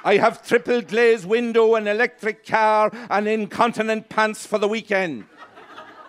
I 0.05 0.16
have 0.16 0.44
triple 0.44 0.82
glazed 0.82 1.24
window, 1.24 1.76
an 1.76 1.86
electric 1.86 2.44
car, 2.44 2.90
and 3.09 3.28
incontinent 3.28 4.09
pants 4.09 4.44
for 4.44 4.59
the 4.59 4.66
weekend. 4.66 5.26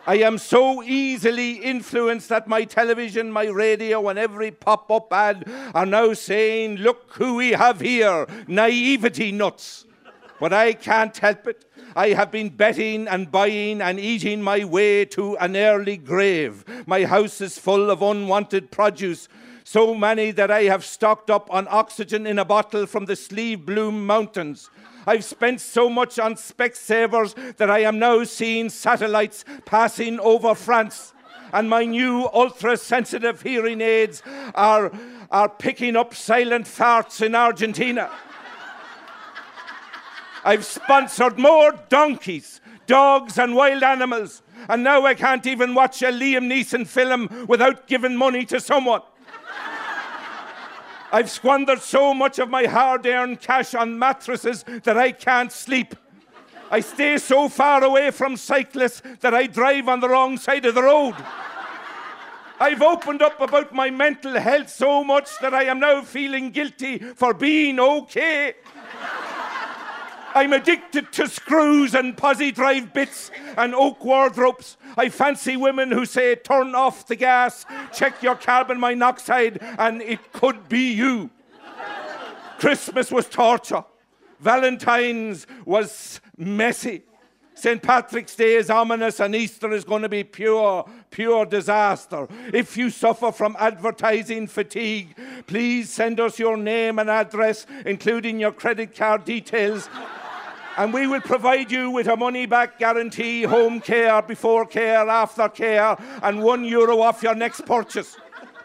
I 0.08 0.20
am 0.20 0.38
so 0.38 0.82
easily 0.84 1.55
influenced 1.55 2.30
that 2.30 2.47
my 2.47 2.64
television, 2.64 3.30
my 3.30 3.47
radio, 3.47 4.08
and 4.08 4.18
every 4.18 4.51
pop 4.51 4.89
up 4.89 5.12
ad 5.12 5.43
are 5.76 5.86
now 5.86 6.14
saying, 6.14 6.78
Look 6.78 7.16
who 7.16 7.36
we 7.36 7.51
have 7.51 7.82
here 7.82 8.26
naivety 8.47 9.34
nuts. 9.34 9.84
But 10.39 10.53
I 10.53 10.72
can't 10.72 11.18
help 11.18 11.45
it. 11.47 11.66
I 11.93 12.10
have 12.10 12.32
been 12.32 12.49
betting 12.49 13.10
and 13.10 13.30
buying 13.30 13.82
and 13.82 13.99
eating 13.99 14.41
my 14.41 14.64
way 14.64 15.03
to 15.05 15.36
an 15.39 15.58
early 15.58 15.97
grave. 15.97 16.64
My 16.88 17.03
house 17.03 17.41
is 17.41 17.60
full 17.60 17.91
of 17.91 18.01
unwanted 18.01 18.72
produce, 18.72 19.28
so 19.66 19.93
many 19.93 20.32
that 20.32 20.49
I 20.49 20.64
have 20.64 20.86
stocked 20.86 21.30
up 21.30 21.51
on 21.51 21.68
oxygen 21.70 22.26
in 22.26 22.39
a 22.39 22.45
bottle 22.45 22.86
from 22.86 23.08
the 23.08 23.18
Slieve 23.18 23.66
Bloom 23.66 24.05
Mountains. 24.05 24.70
I've 25.08 25.24
spent 25.24 25.62
so 25.62 25.89
much 25.89 26.20
on 26.20 26.36
Specsavers 26.36 27.55
that 27.55 27.70
I 27.70 27.80
am 27.80 27.97
now 27.97 28.26
seeing 28.26 28.70
satellites 28.70 29.45
passing 29.64 30.20
over 30.20 30.53
France. 30.53 31.14
And 31.53 31.70
my 31.70 31.86
new 31.86 32.30
ultra 32.34 32.76
sensitive 32.76 33.41
hearing 33.41 33.80
aids 33.80 34.22
are, 34.53 34.91
are 35.32 35.47
picking 35.47 35.95
up 35.95 36.14
silent 36.14 36.66
farts 36.66 37.26
in 37.26 37.36
Argentina. 37.36 38.12
I've 40.43 40.66
sponsored 40.66 41.39
more 41.39 41.72
donkeys, 41.88 42.60
dogs, 42.86 43.39
and 43.39 43.55
wild 43.55 43.84
animals. 43.84 44.41
And 44.68 44.84
now 44.84 45.05
I 45.05 45.14
can't 45.14 45.47
even 45.47 45.74
watch 45.74 46.01
a 46.01 46.12
Liam 46.12 46.51
Neeson 46.51 46.86
film 46.86 47.45
without 47.47 47.88
giving 47.88 48.18
money 48.18 48.43
to 48.47 48.60
someone. 48.60 49.03
I've 51.18 51.32
squandered 51.32 51.82
so 51.82 52.13
much 52.13 52.38
of 52.38 52.47
my 52.47 52.65
hard 52.65 53.07
earned 53.07 53.41
cash 53.41 53.74
on 53.74 53.97
mattresses 53.97 54.63
that 54.84 54.99
I 54.99 55.11
can't 55.11 55.51
sleep. 55.51 55.95
I 56.70 56.80
stay 56.82 57.18
so 57.18 57.49
far 57.49 57.84
away 57.84 58.11
from 58.11 58.38
cyclists 58.38 59.01
that 59.22 59.34
I 59.34 59.47
drive 59.47 59.89
on 59.89 59.99
the 59.99 60.09
wrong 60.09 60.38
side 60.38 60.63
of 60.68 60.76
the 60.76 60.84
road. 60.84 61.15
I've 62.59 62.84
opened 62.84 63.24
up 63.24 63.41
about 63.41 63.74
my 63.74 63.89
mental 63.89 64.39
health 64.39 64.70
so 64.70 65.03
much 65.03 65.30
that 65.39 65.55
I 65.55 65.63
am 65.63 65.80
now 65.80 66.03
feeling 66.03 66.51
guilty 66.51 66.99
for 66.99 67.34
being 67.34 67.80
okay. 67.80 68.53
I'm 70.38 70.54
addicted 70.54 71.12
to 71.14 71.28
screws 71.28 71.96
and 71.96 72.16
posi 72.16 72.54
drive 72.54 72.94
bits 72.94 73.32
and 73.58 73.74
oak 73.74 74.06
wardrobes. 74.06 74.78
I 74.96 75.10
fancy 75.10 75.58
women 75.58 75.92
who 75.92 76.06
say, 76.06 76.36
turn 76.36 76.76
off 76.76 77.08
the 77.08 77.16
gas, 77.16 77.66
check 77.92 78.22
your 78.22 78.36
carbon 78.36 78.80
monoxide, 78.80 79.58
and 79.80 80.00
it 80.00 80.32
could 80.34 80.70
be 80.70 80.94
you. 80.94 81.32
Christmas 82.60 83.12
was 83.12 83.28
torture. 83.28 83.84
Valentine's 84.40 85.48
was 85.66 86.22
messy. 86.38 87.02
St. 87.56 87.82
Patrick's 87.82 88.36
Day 88.36 88.54
is 88.54 88.70
ominous 88.70 89.20
and 89.20 89.34
Easter 89.34 89.72
is 89.72 89.84
going 89.84 90.04
to 90.04 90.10
be 90.10 90.24
pure, 90.24 90.88
pure 91.10 91.44
disaster. 91.48 92.28
If 92.54 92.78
you 92.78 92.92
suffer 92.92 93.32
from 93.32 93.56
advertising 93.58 94.46
fatigue, 94.46 95.18
please 95.48 95.90
send 95.90 96.20
us 96.20 96.38
your 96.38 96.56
name 96.56 97.00
and 97.00 97.10
address, 97.10 97.66
including 97.88 98.40
your 98.40 98.52
credit 98.52 98.96
card 98.96 99.26
details. 99.26 99.90
And 100.78 100.94
we 100.94 101.08
will 101.08 101.22
provide 101.22 101.72
you 101.72 101.90
with 101.90 102.08
a 102.08 102.16
money 102.16 102.46
back 102.46 102.78
guarantee, 102.78 103.44
home 103.44 103.82
care, 103.82 104.22
before 104.22 104.66
care, 104.66 105.10
after 105.10 105.50
care, 105.50 105.98
and 106.22 106.44
one 106.44 106.64
euro 106.64 107.02
off 107.02 107.24
your 107.24 107.34
next 107.34 107.66
purchase. 107.66 108.16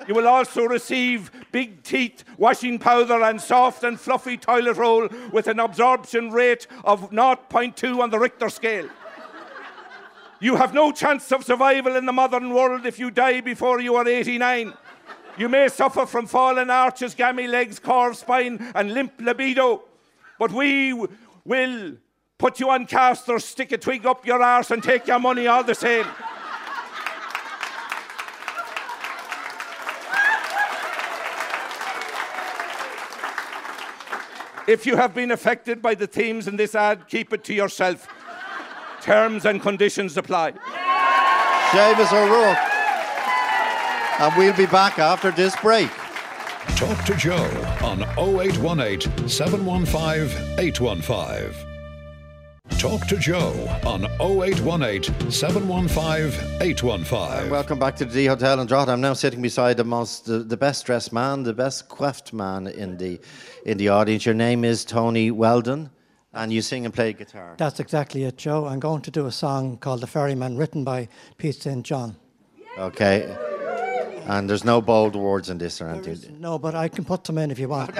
You 0.06 0.14
will 0.14 0.28
also 0.28 0.64
receive 0.64 1.30
big 1.52 1.82
teeth, 1.82 2.24
washing 2.36 2.78
powder, 2.78 3.22
and 3.22 3.40
soft 3.40 3.82
and 3.82 3.98
fluffy 3.98 4.36
toilet 4.36 4.76
roll 4.76 5.08
with 5.32 5.46
an 5.46 5.58
absorption 5.58 6.30
rate 6.30 6.66
of 6.84 7.10
0.2 7.10 8.00
on 8.00 8.10
the 8.10 8.18
Richter 8.18 8.50
scale. 8.50 8.88
You 10.38 10.56
have 10.56 10.74
no 10.74 10.92
chance 10.92 11.30
of 11.32 11.44
survival 11.44 11.96
in 11.96 12.04
the 12.04 12.12
modern 12.12 12.52
world 12.52 12.84
if 12.84 12.98
you 12.98 13.10
die 13.10 13.40
before 13.40 13.80
you 13.80 13.94
are 13.94 14.06
89. 14.06 14.74
You 15.38 15.48
may 15.48 15.68
suffer 15.68 16.04
from 16.04 16.26
fallen 16.26 16.68
arches, 16.68 17.14
gammy 17.14 17.46
legs, 17.46 17.78
curved 17.78 18.16
spine, 18.16 18.72
and 18.74 18.92
limp 18.92 19.12
libido. 19.20 19.84
But 20.38 20.50
we 20.50 20.92
will 21.44 21.96
put 22.38 22.60
you 22.60 22.70
on 22.70 22.86
casters, 22.86 23.44
stick 23.44 23.72
a 23.72 23.78
twig 23.78 24.06
up 24.06 24.26
your 24.26 24.42
arse, 24.42 24.70
and 24.70 24.82
take 24.82 25.06
your 25.06 25.18
money 25.18 25.46
all 25.46 25.62
the 25.62 25.74
same. 25.74 26.06
If 34.66 34.86
you 34.86 34.96
have 34.96 35.12
been 35.12 35.32
affected 35.32 35.82
by 35.82 35.94
the 35.94 36.06
themes 36.06 36.46
in 36.46 36.56
this 36.56 36.74
ad, 36.74 37.08
keep 37.08 37.32
it 37.32 37.42
to 37.44 37.54
yourself. 37.54 38.06
Terms 39.00 39.44
and 39.44 39.60
conditions 39.60 40.16
apply. 40.16 40.52
Seamus 41.72 42.12
O'Rourke. 42.12 42.58
And 44.20 44.36
we'll 44.36 44.56
be 44.56 44.66
back 44.66 45.00
after 45.00 45.32
this 45.32 45.56
break. 45.56 45.90
Talk 46.68 47.04
to 47.04 47.14
Joe 47.16 47.50
on 47.82 48.02
0818 48.16 49.28
715 49.28 50.58
815. 50.58 51.54
Talk 52.78 53.06
to 53.08 53.16
Joe 53.18 53.52
on 53.84 54.04
0818 54.20 55.30
715 55.30 56.62
815. 56.62 57.50
Welcome 57.50 57.78
back 57.78 57.96
to 57.96 58.04
the 58.04 58.12
D 58.12 58.26
Hotel 58.26 58.60
in 58.60 58.66
Drogheda. 58.66 58.92
I'm 58.92 59.00
now 59.00 59.12
sitting 59.12 59.42
beside 59.42 59.76
the 59.76 59.84
most, 59.84 60.26
the, 60.26 60.38
the 60.38 60.56
best 60.56 60.86
dressed 60.86 61.12
man, 61.12 61.42
the 61.42 61.52
best 61.52 61.88
coiffed 61.88 62.32
man 62.32 62.68
in 62.68 62.96
the, 62.96 63.20
in 63.66 63.76
the 63.78 63.88
audience. 63.88 64.24
Your 64.24 64.34
name 64.34 64.64
is 64.64 64.84
Tony 64.84 65.30
Weldon, 65.30 65.90
and 66.32 66.52
you 66.52 66.62
sing 66.62 66.84
and 66.84 66.94
play 66.94 67.12
guitar. 67.12 67.54
That's 67.58 67.80
exactly 67.80 68.22
it, 68.24 68.36
Joe. 68.38 68.66
I'm 68.66 68.80
going 68.80 69.02
to 69.02 69.10
do 69.10 69.26
a 69.26 69.32
song 69.32 69.78
called 69.78 70.00
The 70.00 70.06
Ferryman, 70.06 70.56
written 70.56 70.84
by 70.84 71.08
Pete 71.38 71.56
St. 71.56 71.84
John. 71.84 72.16
Okay. 72.78 73.36
And 74.26 74.48
there's 74.48 74.64
no 74.64 74.80
bold 74.80 75.16
words 75.16 75.50
in 75.50 75.58
this 75.58 75.80
or 75.80 75.88
anything. 75.88 76.40
No, 76.40 76.58
but 76.58 76.74
I 76.74 76.88
can 76.88 77.04
put 77.04 77.24
them 77.24 77.38
in 77.38 77.50
if 77.50 77.58
you 77.58 77.68
want. 77.68 77.90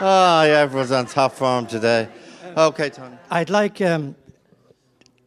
Oh, 0.00 0.42
yeah, 0.46 0.60
everyone's 0.60 0.92
on 0.92 1.06
top 1.06 1.32
form 1.32 1.66
today. 1.66 2.08
Okay, 2.56 2.90
Tony. 2.90 3.16
I'd 3.30 3.50
like. 3.50 3.80
Um, 3.80 4.14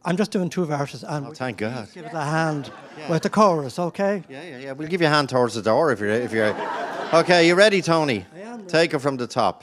I'm 0.04 0.16
just 0.16 0.32
doing 0.32 0.48
two 0.50 0.64
verses, 0.64 1.04
and 1.04 1.28
Oh, 1.28 1.32
thank 1.32 1.58
God. 1.58 1.88
give 1.94 2.04
it 2.06 2.12
a 2.12 2.20
hand 2.24 2.72
with 3.08 3.22
the 3.22 3.30
chorus, 3.30 3.78
okay? 3.78 4.24
Yeah, 4.28 4.42
yeah, 4.42 4.58
yeah. 4.58 4.72
We'll 4.72 4.88
give 4.88 5.00
you 5.00 5.06
a 5.06 5.10
hand 5.10 5.28
towards 5.28 5.54
the 5.54 5.62
door 5.62 5.92
if 5.92 6.00
you're. 6.00 6.10
If 6.10 6.32
you're 6.32 6.54
okay, 7.14 7.46
you 7.46 7.54
ready, 7.54 7.80
Tony? 7.80 8.26
I 8.34 8.40
am. 8.40 8.66
Take 8.66 8.92
it 8.94 8.98
from 8.98 9.16
the 9.16 9.26
top. 9.28 9.62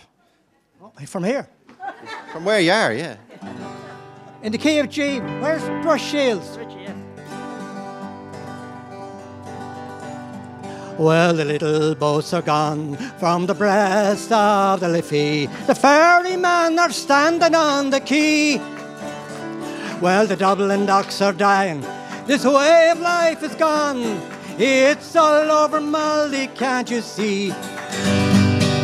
From 1.06 1.24
here, 1.24 1.48
From 2.32 2.44
where 2.46 2.60
you 2.60 2.72
are, 2.72 2.94
yeah. 2.94 3.16
in 4.44 4.52
the 4.52 4.58
key 4.58 4.80
of 4.80 4.90
G. 4.90 5.20
Where's 5.42 5.64
Brush 5.84 6.02
Shiels? 6.12 6.58
Well, 11.00 11.34
the 11.34 11.46
little 11.46 11.96
boats 11.96 12.34
are 12.34 12.42
gone 12.42 12.98
from 13.20 13.46
the 13.46 13.54
breast 13.54 14.34
of 14.34 14.82
the 14.82 14.90
Liffey. 14.90 15.46
The 15.66 15.74
ferrymen 15.74 16.78
are 16.78 16.92
standing 16.92 17.56
on 17.56 17.90
the 17.90 18.02
quay. 18.02 18.58
Well, 20.02 20.28
the 20.28 20.36
Dublin 20.36 20.86
docks 20.86 21.22
are 21.22 21.32
dying. 21.32 21.86
This 22.26 22.44
way 22.44 22.90
of 22.90 23.00
life 23.00 23.42
is 23.44 23.56
gone. 23.56 24.22
It's 24.58 25.16
all 25.16 25.50
over 25.50 25.80
Molly, 25.80 26.48
can't 26.48 26.92
you 26.92 27.00
see? 27.00 27.52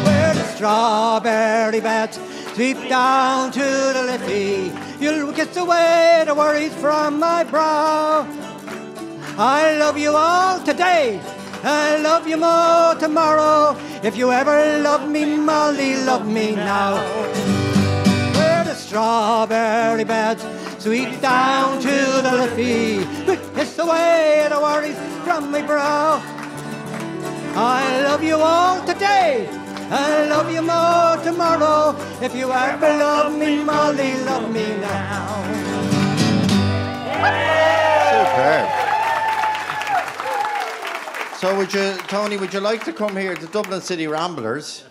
Where 0.06 0.34
the 0.36 0.48
strawberry 0.56 1.82
beds 1.82 2.18
sweep 2.54 2.78
down 2.88 3.52
to 3.52 3.60
the 3.60 4.04
Liffey. 4.08 4.72
You'll 5.04 5.34
kiss 5.34 5.58
away 5.58 6.24
the 6.26 6.34
worries 6.34 6.74
from 6.76 7.20
my 7.20 7.44
brow. 7.44 8.26
I 9.38 9.76
love 9.78 9.98
you 9.98 10.16
all 10.16 10.62
today. 10.62 11.20
I 11.68 11.98
love 11.98 12.28
you 12.28 12.38
more 12.38 12.94
tomorrow. 13.00 13.76
If 14.04 14.16
you 14.16 14.32
ever 14.32 14.80
love 14.84 15.10
me, 15.10 15.36
Molly, 15.36 15.96
love 16.06 16.28
me 16.28 16.54
now. 16.54 16.98
Where 18.38 18.64
the 18.64 18.76
strawberry 18.76 20.04
beds 20.04 20.46
sweep 20.78 21.20
down 21.22 21.82
to 21.82 22.22
the 22.22 22.32
Liffey. 22.38 23.04
Kiss 23.56 23.80
away 23.80 24.48
the 24.48 24.60
worries 24.60 24.96
from 25.24 25.50
my 25.50 25.64
brow. 25.64 26.22
I 27.56 28.02
love 28.04 28.22
you 28.22 28.36
all 28.36 28.86
today. 28.86 29.50
I 29.90 30.26
love 30.28 30.52
you 30.52 30.62
more 30.62 31.18
tomorrow. 31.24 31.96
If 32.22 32.36
you 32.36 32.52
ever 32.52 32.90
love 32.90 33.34
me, 33.34 33.64
Molly, 33.64 34.14
love 34.24 34.54
me 34.54 34.68
now. 34.78 35.42
Superb. 38.12 38.95
So, 41.46 41.56
would 41.56 41.72
you, 41.76 41.94
Tony? 42.08 42.38
Would 42.38 42.56
you 42.56 42.60
like 42.60 42.84
to 42.86 42.92
come 42.92 43.16
here? 43.16 43.36
The 43.36 43.46
Dublin 43.46 43.80
City 43.80 44.08
Ramblers 44.08 44.84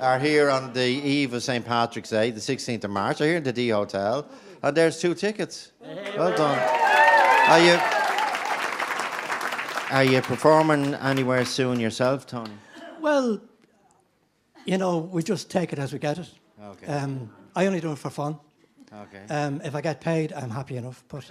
are 0.00 0.18
here 0.18 0.50
on 0.50 0.72
the 0.72 0.84
eve 0.84 1.32
of 1.34 1.44
St 1.44 1.64
Patrick's 1.64 2.10
Day, 2.10 2.32
the 2.32 2.40
16th 2.40 2.82
of 2.82 2.90
March. 2.90 3.20
Are 3.20 3.26
here 3.26 3.36
in 3.36 3.44
the 3.44 3.52
D 3.52 3.68
Hotel, 3.68 4.26
and 4.60 4.76
there's 4.76 5.00
two 5.00 5.14
tickets. 5.14 5.70
Well 6.18 6.36
done. 6.36 6.58
Are 7.48 7.60
you? 7.60 7.78
Are 9.96 10.02
you 10.02 10.20
performing 10.20 10.94
anywhere 10.94 11.44
soon 11.44 11.78
yourself, 11.78 12.26
Tony? 12.26 12.54
Well, 13.00 13.40
you 14.64 14.78
know, 14.78 14.98
we 14.98 15.22
just 15.22 15.48
take 15.48 15.72
it 15.72 15.78
as 15.78 15.92
we 15.92 16.00
get 16.00 16.18
it. 16.18 16.28
Okay. 16.60 16.86
Um, 16.88 17.32
I 17.54 17.66
only 17.66 17.80
do 17.80 17.92
it 17.92 17.98
for 17.98 18.10
fun. 18.10 18.40
Okay. 18.92 19.32
Um, 19.32 19.60
if 19.64 19.76
I 19.76 19.80
get 19.80 20.00
paid, 20.00 20.32
I'm 20.32 20.50
happy 20.50 20.76
enough. 20.76 21.04
But 21.06 21.24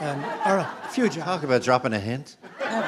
um, 0.00 0.24
or 0.44 0.58
a 0.58 0.88
few 0.90 1.04
jobs. 1.04 1.26
Talk 1.26 1.44
about 1.44 1.62
dropping 1.62 1.92
a 1.92 2.00
hint. 2.00 2.38
Um, 2.64 2.82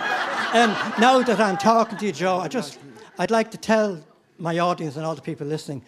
Um, 0.52 0.70
now 1.00 1.22
that 1.22 1.40
I'm 1.40 1.56
talking 1.56 1.96
to 1.98 2.06
you, 2.06 2.12
Joe, 2.12 2.38
I 2.38 2.48
just 2.48 2.78
I'd 3.18 3.30
like 3.30 3.50
to 3.52 3.56
tell 3.58 4.02
my 4.38 4.58
audience 4.58 4.96
and 4.96 5.04
all 5.06 5.14
the 5.14 5.22
people 5.22 5.46
listening, 5.46 5.82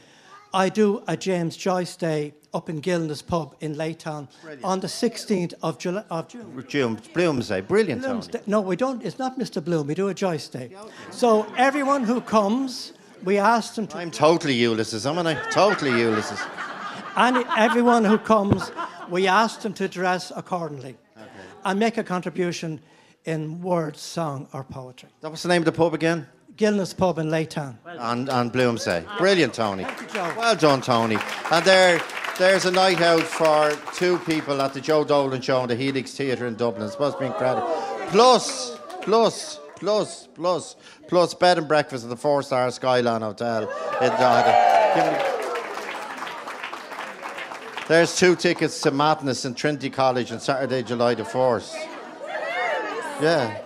I 0.55 0.69
do 0.71 1.03
a 1.07 1.17
James 1.17 1.57
Joyce 1.57 1.97
Day 1.97 2.33
up 2.55 2.71
in 2.71 2.81
Gilnes 2.81 3.27
pub 3.27 3.57
in 3.61 3.75
Laytown 3.75 4.29
on 4.63 4.81
the 4.81 4.87
16th 4.87 5.53
of, 5.63 5.77
July, 5.79 6.05
of 6.09 6.29
June. 6.29 6.65
June, 6.69 6.97
Bloomsday, 7.13 7.67
brilliant, 7.67 8.03
Bloom's 8.03 8.29
Day- 8.29 8.41
No, 8.47 8.61
we 8.61 8.77
don't. 8.77 9.03
It's 9.05 9.19
not 9.19 9.39
Mr. 9.39 9.63
Bloom. 9.63 9.87
We 9.89 9.95
do 9.95 10.09
a 10.09 10.15
Joyce 10.15 10.49
Day. 10.49 10.71
So 11.11 11.47
everyone 11.59 12.05
who 12.05 12.21
comes, 12.21 12.93
we 13.25 13.39
ask 13.39 13.75
them 13.75 13.87
to. 13.89 13.97
I'm 13.99 14.11
totally 14.11 14.55
Ulysses, 14.55 15.07
am 15.07 15.19
I? 15.19 15.35
Totally 15.51 16.01
Ulysses. 16.01 16.41
And 17.17 17.45
everyone 17.57 18.05
who 18.05 18.17
comes, 18.19 18.71
we 19.11 19.27
ask 19.27 19.61
them 19.61 19.75
to 19.75 19.89
dress 19.89 20.33
accordingly 20.35 20.97
and 21.65 21.79
make 21.79 21.99
a 21.99 22.05
contribution 22.05 22.81
in 23.25 23.61
words, 23.63 24.01
song, 24.01 24.49
or 24.53 24.65
poetry. 24.65 25.09
That 25.21 25.31
was 25.31 25.43
the 25.43 25.49
name 25.49 25.63
of 25.63 25.67
the 25.67 25.73
pub 25.73 25.95
again? 25.95 26.27
Gilnes 26.57 26.97
Pub 26.97 27.19
in 27.19 27.29
Laytown. 27.31 27.77
and, 27.85 28.29
on 28.31 28.49
Bloomsday. 28.51 29.05
Ah. 29.09 29.19
Brilliant, 29.19 29.55
Tony. 29.55 29.83
you, 29.83 30.07
Joe. 30.13 30.33
Well 30.37 30.55
done, 30.55 30.81
Tony. 30.83 31.17
And 31.51 31.65
there, 31.65 32.01
there's 32.39 32.65
a 32.65 32.71
night 32.71 33.01
out 33.01 33.23
for 33.23 33.73
two 33.93 34.19
people 34.21 34.63
at 34.63 34.73
the 34.73 34.81
Joe 34.81 35.03
Dolan 35.03 35.41
Show 35.41 35.63
in 35.63 35.69
the 35.69 35.75
Helix 35.75 36.13
Theatre 36.13 36.47
in 36.47 36.55
Dublin. 36.55 36.85
It's 36.85 36.93
supposed 36.93 37.17
to 37.17 37.21
be 37.21 37.27
incredible. 37.27 37.67
Plus, 38.11 38.77
plus, 39.03 39.59
plus, 39.81 40.29
plus, 40.37 40.77
plus 41.09 41.35
bed 41.35 41.59
and 41.59 41.67
breakfast 41.67 42.05
at 42.05 42.11
the 42.11 42.17
four 42.17 42.41
star 42.45 42.71
Skyline 42.71 43.23
Hotel 43.23 43.63
in 44.01 44.11
Drogheda. 44.11 44.93
Give 44.95 45.07
me- 45.13 45.19
There's 47.89 48.15
two 48.17 48.37
tickets 48.37 48.81
to 48.83 48.93
Madness 48.93 49.45
in 49.45 49.55
Trinity 49.55 49.91
College 49.91 50.31
on 50.31 50.39
Saturday, 50.39 50.83
July 50.85 51.15
the 51.15 51.25
4th. 51.25 51.75
Yeah. 53.21 53.61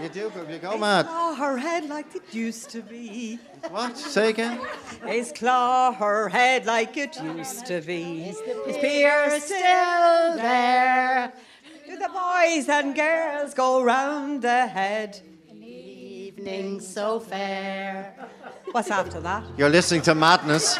You 0.00 0.08
do, 0.08 0.30
but 0.32 0.48
you 0.48 0.58
go 0.58 0.78
mad. 0.78 1.06
Clogherhead 1.06 1.88
like 1.88 2.14
it 2.14 2.32
used 2.32 2.70
to 2.70 2.82
be. 2.82 3.38
What? 3.70 3.98
Say 3.98 4.30
again? 4.30 4.60
Is 5.08 5.32
Clogherhead 5.32 6.66
like 6.66 6.96
it 6.96 7.20
used 7.20 7.66
to 7.66 7.80
be. 7.80 8.28
Is 8.28 8.36
the 8.38 8.78
pier 8.80 9.40
still 9.40 10.36
there? 10.36 11.32
Do 11.84 11.96
the 11.96 12.08
boys 12.08 12.68
and 12.68 12.94
girls 12.94 13.54
go 13.54 13.82
round 13.82 14.42
the 14.42 14.68
head? 14.68 15.20
Evening 15.52 16.80
so 16.80 17.18
fair. 17.18 18.14
What's 18.70 18.90
after 18.90 19.18
that? 19.20 19.42
You're 19.56 19.70
listening 19.70 20.02
to 20.02 20.14
Madness. 20.14 20.78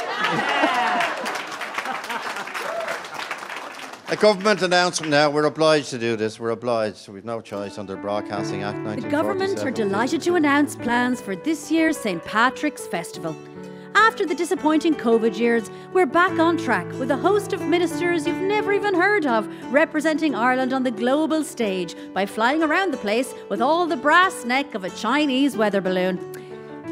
A 4.10 4.16
government 4.16 4.62
announcement 4.62 5.10
now. 5.10 5.28
We're 5.28 5.44
obliged 5.44 5.90
to 5.90 5.98
do 5.98 6.16
this. 6.16 6.40
We're 6.40 6.48
obliged. 6.48 7.08
We've 7.08 7.26
no 7.26 7.42
choice 7.42 7.76
under 7.76 7.94
Broadcasting 7.94 8.62
Act 8.62 9.02
The 9.02 9.06
government 9.06 9.62
are 9.62 9.70
delighted 9.70 10.22
to 10.22 10.36
announce 10.36 10.76
plans 10.76 11.20
for 11.20 11.36
this 11.36 11.70
year's 11.70 11.98
St 11.98 12.24
Patrick's 12.24 12.86
Festival. 12.86 13.36
After 13.94 14.24
the 14.24 14.34
disappointing 14.34 14.94
COVID 14.94 15.38
years, 15.38 15.70
we're 15.92 16.06
back 16.06 16.38
on 16.38 16.56
track 16.56 16.90
with 16.92 17.10
a 17.10 17.18
host 17.18 17.52
of 17.52 17.60
ministers 17.60 18.26
you've 18.26 18.38
never 18.38 18.72
even 18.72 18.94
heard 18.94 19.26
of 19.26 19.46
representing 19.70 20.34
Ireland 20.34 20.72
on 20.72 20.84
the 20.84 20.90
global 20.90 21.44
stage 21.44 21.94
by 22.14 22.24
flying 22.24 22.62
around 22.62 22.94
the 22.94 22.96
place 22.96 23.34
with 23.50 23.60
all 23.60 23.84
the 23.84 23.98
brass 23.98 24.46
neck 24.46 24.74
of 24.74 24.84
a 24.84 24.90
Chinese 24.90 25.54
weather 25.54 25.82
balloon. 25.82 26.18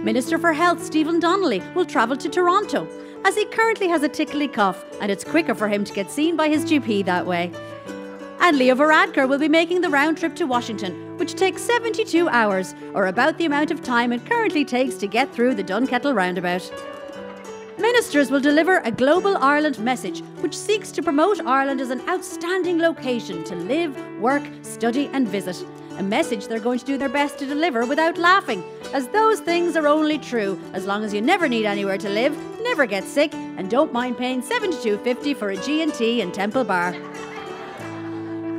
Minister 0.04 0.36
for 0.36 0.52
Health 0.52 0.84
Stephen 0.84 1.18
Donnelly 1.18 1.62
will 1.74 1.86
travel 1.86 2.18
to 2.18 2.28
Toronto 2.28 2.86
as 3.26 3.34
he 3.34 3.44
currently 3.46 3.88
has 3.88 4.04
a 4.04 4.08
tickly 4.08 4.46
cough 4.46 4.84
and 5.00 5.10
it's 5.10 5.24
quicker 5.24 5.52
for 5.52 5.66
him 5.66 5.82
to 5.82 5.92
get 5.92 6.08
seen 6.12 6.36
by 6.36 6.48
his 6.48 6.64
GP 6.64 7.04
that 7.06 7.26
way. 7.26 7.50
And 8.38 8.56
Leo 8.56 8.76
Varadkar 8.76 9.28
will 9.28 9.40
be 9.40 9.48
making 9.48 9.80
the 9.80 9.90
round 9.90 10.16
trip 10.16 10.36
to 10.36 10.44
Washington, 10.44 11.18
which 11.18 11.34
takes 11.34 11.62
72 11.62 12.28
hours, 12.28 12.76
or 12.94 13.08
about 13.08 13.36
the 13.36 13.44
amount 13.44 13.72
of 13.72 13.82
time 13.82 14.12
it 14.12 14.24
currently 14.24 14.64
takes 14.64 14.94
to 14.98 15.08
get 15.08 15.34
through 15.34 15.56
the 15.56 15.64
Dunkettle 15.64 16.14
roundabout. 16.14 16.70
Ministers 17.78 18.30
will 18.30 18.38
deliver 18.38 18.78
a 18.84 18.92
Global 18.92 19.36
Ireland 19.38 19.80
message 19.80 20.22
which 20.38 20.56
seeks 20.56 20.92
to 20.92 21.02
promote 21.02 21.44
Ireland 21.44 21.80
as 21.80 21.90
an 21.90 22.08
outstanding 22.08 22.78
location 22.78 23.42
to 23.42 23.56
live, 23.56 23.98
work, 24.20 24.44
study, 24.62 25.10
and 25.12 25.26
visit. 25.26 25.66
A 25.98 26.02
message 26.02 26.46
they're 26.46 26.60
going 26.60 26.78
to 26.78 26.84
do 26.84 26.96
their 26.96 27.08
best 27.08 27.38
to 27.38 27.46
deliver 27.46 27.86
without 27.86 28.18
laughing, 28.18 28.62
as 28.92 29.08
those 29.08 29.40
things 29.40 29.74
are 29.76 29.88
only 29.88 30.18
true 30.18 30.60
as 30.74 30.86
long 30.86 31.02
as 31.02 31.12
you 31.12 31.20
never 31.20 31.48
need 31.48 31.66
anywhere 31.66 31.98
to 31.98 32.08
live, 32.08 32.36
never 32.68 32.86
get 32.86 33.04
sick, 33.04 33.32
and 33.34 33.70
don't 33.70 33.92
mind 33.92 34.18
paying 34.18 34.42
72.50 34.42 35.36
for 35.36 35.50
a 35.50 35.56
G&T 35.56 36.20
in 36.20 36.32
Temple 36.32 36.64
Bar. 36.64 36.92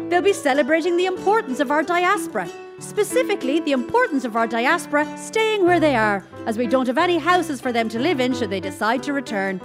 They'll 0.09 0.21
be 0.21 0.33
celebrating 0.33 0.95
the 0.95 1.05
importance 1.05 1.59
of 1.59 1.71
our 1.71 1.83
diaspora, 1.83 2.49
specifically 2.79 3.59
the 3.59 3.73
importance 3.73 4.23
of 4.23 4.37
our 4.37 4.47
diaspora 4.47 5.05
staying 5.17 5.65
where 5.65 5.81
they 5.81 5.95
are, 5.95 6.23
as 6.45 6.57
we 6.57 6.67
don't 6.67 6.87
have 6.87 6.97
any 6.97 7.17
houses 7.17 7.59
for 7.59 7.73
them 7.73 7.89
to 7.89 7.99
live 7.99 8.21
in 8.21 8.33
should 8.33 8.49
they 8.49 8.61
decide 8.61 9.03
to 9.03 9.11
return. 9.11 9.59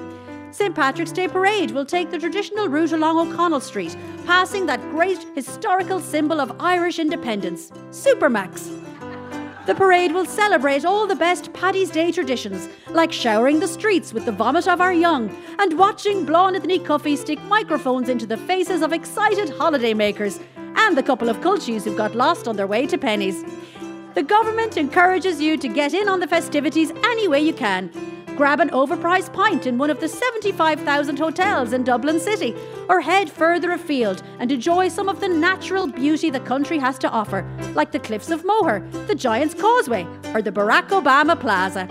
St 0.51 0.75
Patrick's 0.75 1.13
Day 1.13 1.29
Parade 1.29 1.71
will 1.71 1.87
take 1.87 2.11
the 2.11 2.19
traditional 2.19 2.69
route 2.69 2.93
along 2.93 3.19
O'Connell 3.19 3.61
Street, 3.61 3.97
passing 4.27 4.67
that 4.67 4.81
great 4.91 5.25
historical 5.37 6.01
symbol 6.01 6.41
of 6.41 6.61
Irish 6.61 6.99
independence, 6.99 7.71
Supermac's. 7.91 8.82
The 9.65 9.77
parade 9.77 10.11
will 10.11 10.27
celebrate 10.27 10.85
all 10.85 11.07
the 11.07 11.15
best 11.15 11.53
Paddy's 11.53 11.89
Day 11.89 12.11
traditions, 12.11 12.69
like 12.91 13.13
showering 13.13 13.61
the 13.61 13.69
streets 13.69 14.13
with 14.13 14.25
the 14.25 14.33
vomit 14.33 14.67
of 14.67 14.81
our 14.81 14.93
young 14.93 15.31
and 15.61 15.79
watching 15.79 16.27
Bláthnaid 16.27 16.65
Ní 16.65 16.85
Chofaigh 16.85 17.17
stick 17.17 17.41
microphones 17.45 18.09
into 18.09 18.27
the 18.27 18.37
faces 18.37 18.83
of 18.83 18.93
excited 18.93 19.51
holidaymakers 19.51 20.43
and 20.75 20.99
the 20.99 21.03
couple 21.03 21.29
of 21.29 21.41
cultures 21.41 21.85
who've 21.85 21.97
got 21.97 22.17
lost 22.17 22.49
on 22.49 22.57
their 22.57 22.67
way 22.67 22.89
to 22.89 22.99
Penneys. 22.99 23.49
The 24.15 24.25
government 24.25 24.77
encourages 24.77 25.41
you 25.41 25.57
to 25.57 25.69
get 25.69 25.95
in 25.95 26.09
on 26.09 26.19
the 26.19 26.27
festivities 26.27 26.91
any 27.05 27.29
way 27.29 27.41
you 27.41 27.53
can. 27.55 27.93
Grab 28.37 28.61
an 28.61 28.71
overpriced 28.71 29.33
pint 29.35 29.67
in 29.67 29.77
one 29.77 29.91
of 29.91 30.01
the 30.01 30.09
75,000 30.09 31.19
hotels 31.19 31.73
in 31.75 31.85
Dublin 31.85 32.19
City, 32.19 32.57
or 32.89 33.01
head 33.01 33.31
further 33.31 33.73
afield 33.73 34.23
and 34.39 34.51
enjoy 34.51 34.89
some 34.89 35.09
of 35.09 35.21
the 35.21 35.29
natural 35.29 35.87
beauty 35.87 36.31
the 36.31 36.41
country 36.41 36.79
has 36.79 36.99
to 36.99 37.11
offer, 37.11 37.47
like 37.75 37.93
the 37.93 37.99
Cliffs 37.99 38.31
of 38.31 38.45
Moher, 38.45 38.81
the 39.07 39.15
Giant's 39.15 39.55
Causeway, 39.55 40.07
or 40.33 40.41
the 40.41 40.51
Barack 40.51 40.89
Obama 40.89 41.39
Plaza. 41.39 41.87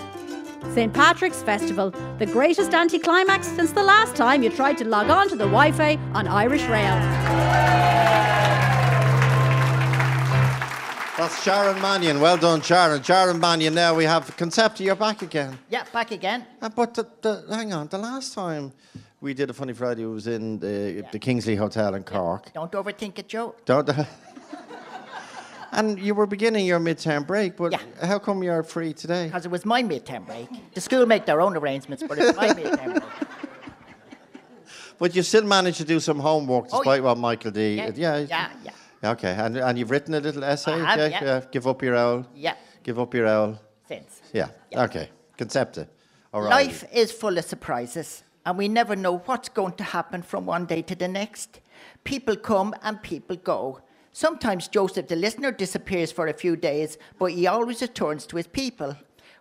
St. 0.74 0.92
Patrick's 0.94 1.44
Festival, 1.44 1.92
the 2.18 2.26
greatest 2.26 2.74
anticlimax 2.74 3.48
since 3.48 3.72
the 3.72 3.84
last 3.84 4.16
time 4.16 4.42
you 4.42 4.50
tried 4.50 4.78
to 4.80 4.86
log 4.86 5.10
on 5.10 5.30
to 5.30 5.36
the 5.36 5.46
Wi 5.46 5.72
Fi 5.72 5.98
on 6.14 6.28
Irish 6.28 6.64
Rail. 6.68 6.98
That's 11.22 11.44
Sharon 11.44 11.80
Mannion. 11.80 12.20
Well 12.20 12.36
done, 12.36 12.62
Sharon. 12.62 13.04
Sharon 13.04 13.40
Mannion. 13.40 13.76
Now 13.76 13.94
we 13.94 14.06
have 14.06 14.36
Concepta. 14.38 14.80
You're 14.80 14.96
back 14.96 15.22
again. 15.22 15.56
Yeah, 15.70 15.84
back 15.94 16.10
again. 16.10 16.48
Uh, 16.60 16.70
but 16.70 16.96
the, 16.96 17.08
the, 17.22 17.46
hang 17.48 17.74
on, 17.74 17.90
the 17.90 18.00
last 18.00 18.34
time 18.34 18.74
we 19.20 19.36
did 19.36 19.52
a 19.52 19.54
Funny 19.54 19.74
Friday 19.74 20.04
was 20.06 20.26
in 20.26 20.58
the, 20.58 21.06
the 21.12 21.20
Kingsley 21.20 21.56
Hotel 21.56 21.94
in 21.94 22.04
Cork. 22.06 22.52
Don't 22.54 22.72
overthink 22.72 23.20
it, 23.20 23.28
Joe. 23.28 23.54
Don't. 23.66 23.88
and 25.74 26.00
you 26.00 26.16
were 26.16 26.26
beginning 26.26 26.66
your 26.66 26.80
midterm 26.80 27.28
break, 27.28 27.56
but 27.56 27.80
how 28.02 28.18
come 28.18 28.42
you're 28.42 28.64
free 28.64 28.92
today? 28.92 29.28
Because 29.28 29.46
it 29.46 29.52
was 29.52 29.64
my 29.64 29.84
midterm 29.84 30.26
break. 30.26 30.50
The 30.74 30.82
school 30.82 31.06
make 31.06 31.28
their 31.28 31.40
own 31.40 31.56
arrangements, 31.56 32.02
but 32.02 32.18
it's 32.18 32.36
my 32.36 32.48
midterm 32.56 32.94
break. 32.94 33.30
But 34.98 35.16
you 35.16 35.22
still 35.22 35.46
managed 35.46 35.78
to 35.78 35.86
do 35.86 36.00
some 36.00 36.18
homework 36.18 36.66
Oh, 36.72 36.78
despite 36.78 37.04
what 37.04 37.20
Michael 37.20 37.52
D. 37.52 37.76
Yeah, 37.76 37.92
yeah. 37.94 38.18
yeah, 38.18 38.50
yeah. 38.64 38.72
Okay, 39.04 39.34
and, 39.34 39.58
and 39.58 39.80
you've 39.80 39.90
written 39.90 40.14
a 40.14 40.20
little 40.20 40.44
essay? 40.44 40.74
I 40.74 40.98
have, 40.98 41.12
yeah. 41.12 41.42
Give 41.52 41.68
up 41.68 41.82
your 41.82 41.96
owl? 41.96 42.28
Yeah. 42.36 42.56
Give 42.84 43.00
up 43.00 43.14
your 43.14 43.28
owl? 43.28 43.60
Since. 43.88 44.22
Yeah. 44.34 44.50
Okay. 44.74 45.10
Concepta. 45.38 45.88
All 46.34 46.42
right. 46.42 46.50
Life 46.50 46.86
is 46.94 47.12
full 47.12 47.38
of 47.38 47.46
surprises, 47.46 48.24
and 48.46 48.58
we 48.58 48.68
never 48.68 48.96
know 48.96 49.18
what's 49.20 49.50
going 49.50 49.74
to 49.74 49.84
happen 49.84 50.22
from 50.22 50.46
one 50.46 50.66
day 50.66 50.82
to 50.84 50.96
the 50.96 51.08
next. 51.08 51.62
People 52.04 52.36
come 52.36 52.74
and 52.84 53.02
people 53.02 53.36
go. 53.36 53.82
Sometimes 54.14 54.68
Joseph 54.68 55.08
the 55.08 55.16
listener 55.16 55.52
disappears 55.52 56.12
for 56.12 56.28
a 56.28 56.34
few 56.34 56.56
days, 56.56 56.98
but 57.18 57.32
he 57.32 57.48
always 57.48 57.82
returns 57.82 58.26
to 58.28 58.38
his 58.38 58.48
people. 58.48 58.96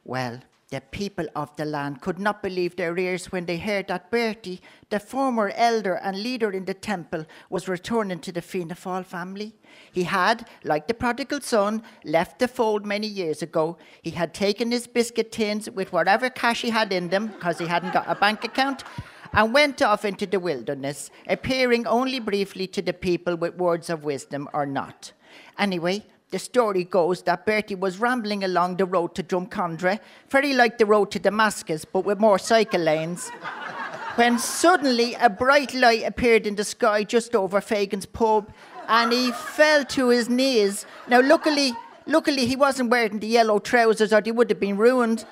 Well, 0.04 0.40
the 0.70 0.80
people 0.80 1.26
of 1.34 1.54
the 1.56 1.64
land 1.64 2.00
could 2.00 2.18
not 2.20 2.42
believe 2.42 2.76
their 2.76 2.96
ears 2.96 3.32
when 3.32 3.44
they 3.44 3.58
heard 3.58 3.88
that 3.88 4.10
Bertie, 4.10 4.60
the 4.88 5.00
former 5.00 5.52
elder 5.56 5.94
and 5.94 6.22
leader 6.22 6.52
in 6.52 6.64
the 6.64 6.74
temple, 6.74 7.26
was 7.48 7.66
returning 7.66 8.20
to 8.20 8.30
the 8.30 8.40
Fianna 8.40 8.74
Fáil 8.74 9.04
family. 9.04 9.52
He 9.92 10.04
had, 10.04 10.48
like 10.62 10.86
the 10.86 10.94
prodigal 10.94 11.40
son, 11.40 11.82
left 12.04 12.38
the 12.38 12.46
fold 12.46 12.86
many 12.86 13.08
years 13.08 13.42
ago. 13.42 13.78
He 14.02 14.10
had 14.10 14.32
taken 14.32 14.70
his 14.70 14.86
biscuit 14.86 15.32
tins 15.32 15.68
with 15.68 15.92
whatever 15.92 16.30
cash 16.30 16.62
he 16.62 16.70
had 16.70 16.92
in 16.92 17.08
them, 17.08 17.28
because 17.28 17.58
he 17.58 17.66
hadn't 17.66 17.92
got 17.92 18.08
a 18.08 18.14
bank 18.14 18.44
account, 18.44 18.84
and 19.32 19.52
went 19.52 19.82
off 19.82 20.04
into 20.04 20.26
the 20.26 20.38
wilderness, 20.38 21.10
appearing 21.26 21.86
only 21.86 22.20
briefly 22.20 22.68
to 22.68 22.82
the 22.82 22.92
people 22.92 23.34
with 23.34 23.56
words 23.56 23.90
of 23.90 24.04
wisdom 24.04 24.48
or 24.52 24.66
not. 24.66 25.12
Anyway, 25.58 26.04
the 26.30 26.38
story 26.38 26.84
goes 26.84 27.22
that 27.22 27.44
Bertie 27.44 27.74
was 27.74 27.98
rambling 27.98 28.44
along 28.44 28.76
the 28.76 28.84
road 28.84 29.14
to 29.16 29.22
Drumcondra, 29.22 29.98
very 30.28 30.52
like 30.52 30.78
the 30.78 30.86
road 30.86 31.10
to 31.10 31.18
Damascus, 31.18 31.84
but 31.84 32.04
with 32.04 32.20
more 32.20 32.38
cycle 32.38 32.80
lanes, 32.80 33.28
when 34.14 34.38
suddenly 34.38 35.14
a 35.14 35.28
bright 35.28 35.74
light 35.74 36.04
appeared 36.06 36.46
in 36.46 36.54
the 36.54 36.64
sky 36.64 37.02
just 37.02 37.34
over 37.34 37.60
Fagan's 37.60 38.06
pub, 38.06 38.52
and 38.88 39.12
he 39.12 39.32
fell 39.32 39.84
to 39.84 40.08
his 40.08 40.28
knees. 40.28 40.86
Now, 41.08 41.20
luckily, 41.20 41.72
luckily 42.06 42.46
he 42.46 42.56
wasn't 42.56 42.90
wearing 42.90 43.18
the 43.18 43.26
yellow 43.26 43.58
trousers, 43.58 44.12
or 44.12 44.20
they 44.20 44.32
would 44.32 44.50
have 44.50 44.60
been 44.60 44.76
ruined. 44.76 45.24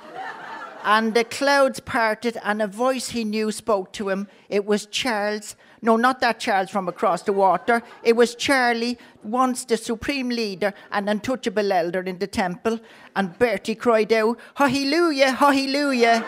And 0.88 1.12
the 1.12 1.24
clouds 1.24 1.80
parted, 1.80 2.38
and 2.42 2.62
a 2.62 2.66
voice 2.66 3.10
he 3.10 3.22
knew 3.22 3.52
spoke 3.52 3.92
to 3.92 4.08
him. 4.08 4.26
It 4.48 4.64
was 4.64 4.86
Charles. 4.86 5.54
No, 5.82 5.96
not 5.96 6.20
that 6.20 6.40
Charles 6.40 6.70
from 6.70 6.88
across 6.88 7.20
the 7.20 7.32
water. 7.34 7.82
It 8.02 8.16
was 8.16 8.34
Charlie, 8.34 8.96
once 9.22 9.66
the 9.66 9.76
supreme 9.76 10.30
leader 10.30 10.72
and 10.90 11.10
untouchable 11.10 11.70
elder 11.72 12.00
in 12.00 12.18
the 12.20 12.26
temple. 12.26 12.80
And 13.14 13.38
Bertie 13.38 13.74
cried 13.74 14.14
out, 14.14 14.38
Hallelujah, 14.54 15.32
Hallelujah. 15.32 16.24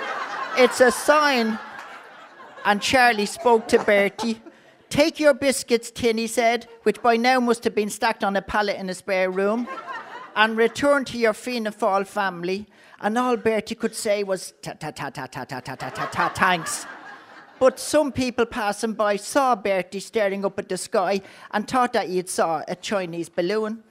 It's 0.58 0.82
a 0.82 0.90
sign. 0.90 1.58
And 2.66 2.82
Charlie 2.82 3.24
spoke 3.24 3.66
to 3.68 3.78
Bertie. 3.78 4.42
Take 4.90 5.18
your 5.18 5.32
biscuits, 5.32 5.90
tin, 5.90 6.18
he 6.18 6.26
said, 6.26 6.68
which 6.82 7.00
by 7.00 7.16
now 7.16 7.40
must 7.40 7.64
have 7.64 7.74
been 7.74 7.88
stacked 7.88 8.22
on 8.22 8.36
a 8.36 8.42
pallet 8.42 8.76
in 8.76 8.90
a 8.90 8.94
spare 8.94 9.30
room, 9.30 9.66
and 10.36 10.58
return 10.58 11.06
to 11.06 11.16
your 11.16 11.32
Fianna 11.32 11.72
Fáil 11.72 12.06
family. 12.06 12.66
And 13.01 13.16
all 13.16 13.36
Bertie 13.36 13.74
could 13.74 13.94
say 13.94 14.22
was, 14.22 14.53
ta 14.61 14.72
ta 14.72 14.90
ta 14.90 15.09
ta 15.09 15.26
ta 15.26 15.44
ta 15.44 15.61
ta 15.61 15.74
ta 15.74 15.90
ta 15.90 16.07
ta 16.07 16.28
thanks. 16.28 16.86
But 17.59 17.78
some 17.78 18.12
people 18.12 18.46
passing 18.46 18.92
by 18.92 19.16
saw 19.16 19.55
Bertie 19.55 20.01
staring 20.01 20.44
up 20.44 20.59
at 20.59 20.68
the 20.68 20.76
sky 20.76 21.20
and 21.51 21.68
thought 21.68 21.92
that 21.94 22.09
he 22.09 22.22
saw 22.26 22.62
a 22.68 22.74
Chinese 22.74 23.28
balloon. 23.28 23.82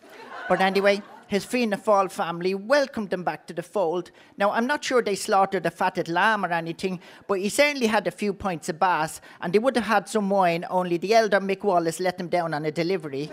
But 0.48 0.62
anyway, 0.62 1.04
his 1.30 1.46
Fianna 1.46 1.78
Fáil 1.78 2.12
family 2.12 2.56
welcomed 2.56 3.14
him 3.14 3.24
back 3.24 3.46
to 3.46 3.54
the 3.54 3.62
fold. 3.62 4.10
Now, 4.38 4.50
I'm 4.50 4.66
not 4.66 4.84
sure 4.84 5.04
they 5.04 5.14
slaughtered 5.14 5.68
a 5.68 5.72
fatted 5.72 6.10
lamb 6.10 6.44
or 6.44 6.52
anything, 6.52 7.00
but 7.28 7.40
he 7.40 7.50
certainly 7.50 7.86
had 7.86 8.08
a 8.08 8.12
few 8.12 8.34
pints 8.34 8.70
of 8.70 8.80
bass, 8.80 9.22
and 9.40 9.54
they 9.54 9.60
would 9.60 9.76
have 9.76 9.86
had 9.86 10.10
some 10.10 10.32
wine, 10.32 10.66
only 10.72 10.98
the 10.98 11.14
elder 11.14 11.40
Mick 11.40 11.64
Wallace 11.64 12.00
let 12.00 12.18
them 12.18 12.30
down 12.30 12.56
on 12.56 12.66
a 12.66 12.72
delivery. 12.72 13.30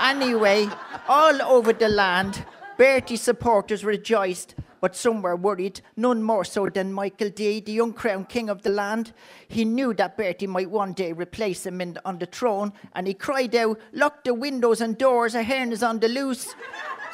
anyway, 0.00 0.68
all 1.08 1.40
over 1.42 1.72
the 1.72 1.88
land, 1.88 2.44
Bertie 2.82 3.14
supporters 3.14 3.84
rejoiced, 3.84 4.56
but 4.80 4.96
some 4.96 5.22
were 5.22 5.36
worried, 5.36 5.80
none 5.96 6.20
more 6.20 6.44
so 6.44 6.68
than 6.68 6.92
Michael 6.92 7.30
D, 7.30 7.60
the 7.60 7.70
young 7.70 7.92
crown 7.92 8.24
king 8.24 8.50
of 8.50 8.62
the 8.62 8.70
land. 8.70 9.12
He 9.46 9.64
knew 9.64 9.94
that 9.94 10.16
Bertie 10.16 10.48
might 10.48 10.68
one 10.68 10.92
day 10.92 11.12
replace 11.12 11.64
him 11.64 11.80
in, 11.80 11.96
on 12.04 12.18
the 12.18 12.26
throne, 12.26 12.72
and 12.96 13.06
he 13.06 13.14
cried 13.14 13.54
out, 13.54 13.78
Lock 13.92 14.24
the 14.24 14.34
windows 14.34 14.80
and 14.80 14.98
doors, 14.98 15.36
Ahern 15.36 15.70
is 15.70 15.84
on 15.84 16.00
the 16.00 16.08
loose. 16.08 16.56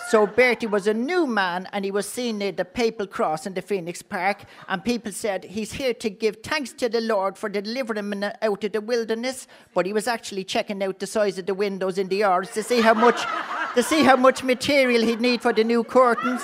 So 0.09 0.26
Bertie 0.26 0.66
was 0.66 0.86
a 0.86 0.94
new 0.94 1.26
man, 1.26 1.68
and 1.70 1.84
he 1.84 1.90
was 1.90 2.09
seen 2.09 2.38
near 2.38 2.52
the 2.52 2.64
Papal 2.64 3.06
Cross 3.06 3.46
in 3.46 3.52
the 3.52 3.61
Phoenix 3.61 4.00
Park, 4.00 4.44
and 4.66 4.82
people 4.82 5.12
said 5.12 5.44
he's 5.44 5.72
here 5.72 5.92
to 5.92 6.09
give 6.09 6.36
thanks 6.36 6.72
to 6.74 6.88
the 6.88 7.02
Lord 7.02 7.36
for 7.36 7.50
delivering 7.50 7.98
him 7.98 8.24
out 8.40 8.64
of 8.64 8.72
the 8.72 8.80
wilderness. 8.80 9.46
But 9.74 9.84
he 9.84 9.92
was 9.92 10.09
actually 10.09 10.44
checking 10.44 10.82
out 10.82 10.98
the 10.98 11.06
size 11.06 11.36
of 11.36 11.44
the 11.44 11.52
windows 11.52 11.98
in 11.98 12.09
the 12.09 12.16
yards 12.16 12.54
to 12.54 12.62
see 12.62 12.80
how 12.80 12.94
much, 12.94 13.22
to 13.74 13.82
see 13.82 14.02
how 14.02 14.16
much 14.16 14.42
material 14.42 15.02
he'd 15.02 15.20
need 15.20 15.42
for 15.42 15.52
the 15.52 15.62
new 15.62 15.84
curtains. 15.84 16.40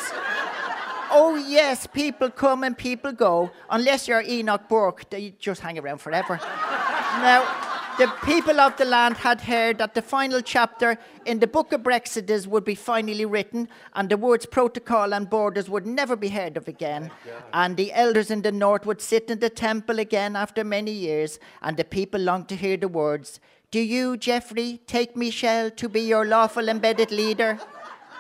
Oh, 1.11 1.43
yes, 1.49 1.87
people 1.87 2.29
come 2.29 2.65
and 2.65 2.77
people 2.77 3.13
go. 3.13 3.51
Unless 3.71 4.09
you're 4.09 4.21
Enoch 4.21 4.69
Burke, 4.69 5.09
they 5.09 5.37
just 5.39 5.63
hang 5.63 5.79
around 5.79 6.03
forever. 6.03 6.39
now, 6.43 7.74
the 7.99 8.13
people 8.25 8.61
of 8.61 8.77
the 8.77 8.85
land 8.85 9.17
had 9.17 9.41
heard 9.41 9.79
that 9.79 9.95
the 9.95 10.03
final 10.03 10.41
chapter 10.41 10.99
in 11.25 11.39
the 11.39 11.47
book 11.47 11.73
of 11.73 11.83
Brexiters 11.83 12.47
would 12.47 12.65
be 12.65 12.75
finally 12.75 13.25
written, 13.25 13.69
and 13.95 14.09
the 14.09 14.17
words 14.17 14.47
protocol 14.47 15.15
and 15.15 15.31
borders 15.31 15.69
would 15.69 15.87
never 15.87 16.17
be 16.17 16.29
heard 16.29 16.57
of 16.57 16.67
again. 16.67 17.11
And 17.53 17.77
the 17.77 17.93
elders 17.93 18.31
in 18.31 18.43
the 18.43 18.51
north 18.51 18.85
would 18.85 19.01
sit 19.01 19.31
in 19.31 19.39
the 19.39 19.51
temple 19.51 20.01
again 20.01 20.35
after 20.35 20.65
many 20.65 20.91
years, 20.91 21.39
and 21.63 21.77
the 21.77 21.85
people 21.85 22.21
longed 22.21 22.49
to 22.49 22.57
hear 22.57 22.77
the 22.77 22.89
words 22.89 23.39
Do 23.71 23.81
you, 23.81 24.17
Geoffrey, 24.17 24.81
take 24.87 25.17
Michelle 25.17 25.71
to 25.71 25.89
be 25.89 26.01
your 26.01 26.25
lawful 26.25 26.69
embedded 26.69 27.13
leader? 27.13 27.59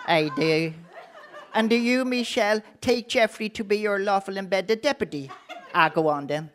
I 0.06 0.30
do. 0.36 0.72
And 1.52 1.70
do 1.70 1.76
you, 1.76 2.04
Michelle, 2.04 2.62
take 2.80 3.08
Geoffrey 3.08 3.48
to 3.50 3.64
be 3.64 3.78
your 3.78 3.98
lawful 3.98 4.36
embedded 4.36 4.82
deputy? 4.82 5.30
I 5.72 5.88
go 5.88 6.08
on 6.08 6.28
then 6.28 6.50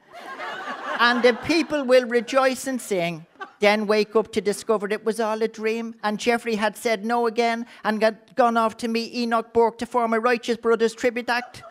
and 1.00 1.24
the 1.24 1.34
people 1.34 1.84
will 1.84 2.06
rejoice 2.06 2.68
and 2.68 2.80
sing. 2.80 3.26
Then 3.60 3.88
wake 3.88 4.16
up 4.16 4.32
to 4.34 4.42
discover 4.42 4.88
it 4.90 5.04
was 5.04 5.20
all 5.20 5.42
a 5.42 5.48
dream, 5.48 5.96
and 6.04 6.20
Geoffrey 6.20 6.56
had 6.56 6.78
said 6.78 7.06
no 7.06 7.28
again 7.28 7.66
and 7.84 8.16
gone 8.36 8.58
off 8.58 8.78
to 8.78 8.88
meet 8.88 9.14
Enoch 9.14 9.54
Burke 9.54 9.78
to 9.80 9.86
form 9.86 10.14
a 10.14 10.20
Righteous 10.20 10.58
Brothers 10.58 10.94
tribute 10.94 11.30
act. 11.30 11.64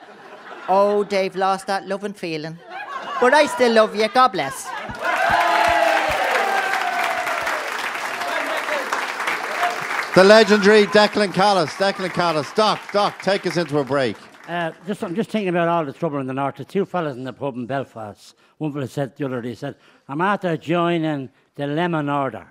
Oh, 0.68 1.04
they've 1.04 1.34
lost 1.34 1.66
that 1.66 1.86
love 1.86 2.04
and 2.04 2.16
feeling. 2.16 2.58
But 3.20 3.32
I 3.32 3.46
still 3.46 3.72
love 3.72 3.96
you. 3.96 4.08
God 4.08 4.28
bless. 4.28 4.68
The 10.14 10.24
legendary 10.24 10.84
Declan 10.86 11.32
Callis. 11.32 11.70
Declan 11.74 12.12
Callis. 12.12 12.52
Doc, 12.52 12.80
Doc, 12.92 13.22
take 13.22 13.46
us 13.46 13.56
into 13.56 13.78
a 13.78 13.84
break. 13.84 14.16
Uh, 14.48 14.72
just, 14.86 15.04
I'm 15.04 15.14
just 15.14 15.28
thinking 15.28 15.50
about 15.50 15.68
all 15.68 15.84
the 15.84 15.92
trouble 15.92 16.18
in 16.20 16.26
the 16.26 16.32
north. 16.32 16.56
The 16.56 16.64
two 16.64 16.86
fellas 16.86 17.16
in 17.16 17.24
the 17.24 17.34
pub 17.34 17.54
in 17.54 17.66
Belfast. 17.66 18.34
One 18.56 18.72
fella 18.72 18.88
said 18.88 19.14
the 19.14 19.26
other 19.26 19.42
day, 19.42 19.50
he 19.50 19.54
said, 19.54 19.76
I'm 20.08 20.22
after 20.22 20.56
joining 20.56 21.28
the 21.54 21.66
lemon 21.66 22.08
order. 22.08 22.46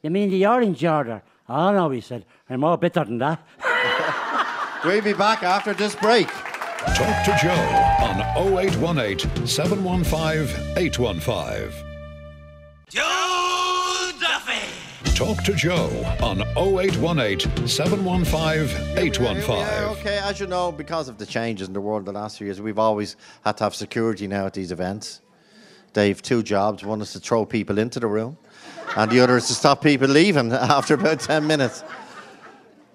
You 0.00 0.10
mean 0.10 0.30
the 0.30 0.46
orange 0.46 0.84
order? 0.84 1.22
Oh 1.48 1.72
no, 1.72 1.90
he 1.90 2.00
said, 2.00 2.24
I'm 2.48 2.60
more 2.60 2.78
bitter 2.78 3.04
than 3.04 3.18
that. 3.18 3.44
we'll 4.84 5.02
be 5.02 5.12
back 5.12 5.42
after 5.42 5.74
this 5.74 5.96
break. 5.96 6.28
Talk 6.28 7.24
to 7.24 7.36
Joe 7.42 7.50
on 8.00 8.20
0818 8.54 9.44
715 9.44 10.76
815. 10.76 11.72
Joe 12.88 13.00
Duffy! 13.00 13.17
Talk 15.18 15.42
to 15.42 15.52
Joe 15.52 15.88
on 16.22 16.42
0818 16.56 17.66
715 17.66 18.96
815. 18.96 19.56
Okay, 19.98 20.16
as 20.18 20.38
you 20.38 20.46
know, 20.46 20.70
because 20.70 21.08
of 21.08 21.18
the 21.18 21.26
changes 21.26 21.66
in 21.66 21.74
the 21.74 21.80
world 21.80 22.04
the 22.04 22.12
last 22.12 22.38
few 22.38 22.44
years, 22.46 22.60
we've 22.60 22.78
always 22.78 23.16
had 23.44 23.56
to 23.56 23.64
have 23.64 23.74
security 23.74 24.28
now 24.28 24.46
at 24.46 24.54
these 24.54 24.70
events. 24.70 25.20
They've 25.92 26.22
two 26.22 26.44
jobs. 26.44 26.84
One 26.84 27.00
is 27.00 27.14
to 27.14 27.18
throw 27.18 27.44
people 27.44 27.80
into 27.80 27.98
the 27.98 28.06
room, 28.06 28.38
and 28.96 29.10
the 29.10 29.18
other 29.18 29.36
is 29.36 29.48
to 29.48 29.54
stop 29.54 29.82
people 29.82 30.06
leaving 30.06 30.52
after 30.52 30.94
about 30.94 31.18
10 31.18 31.44
minutes. 31.48 31.82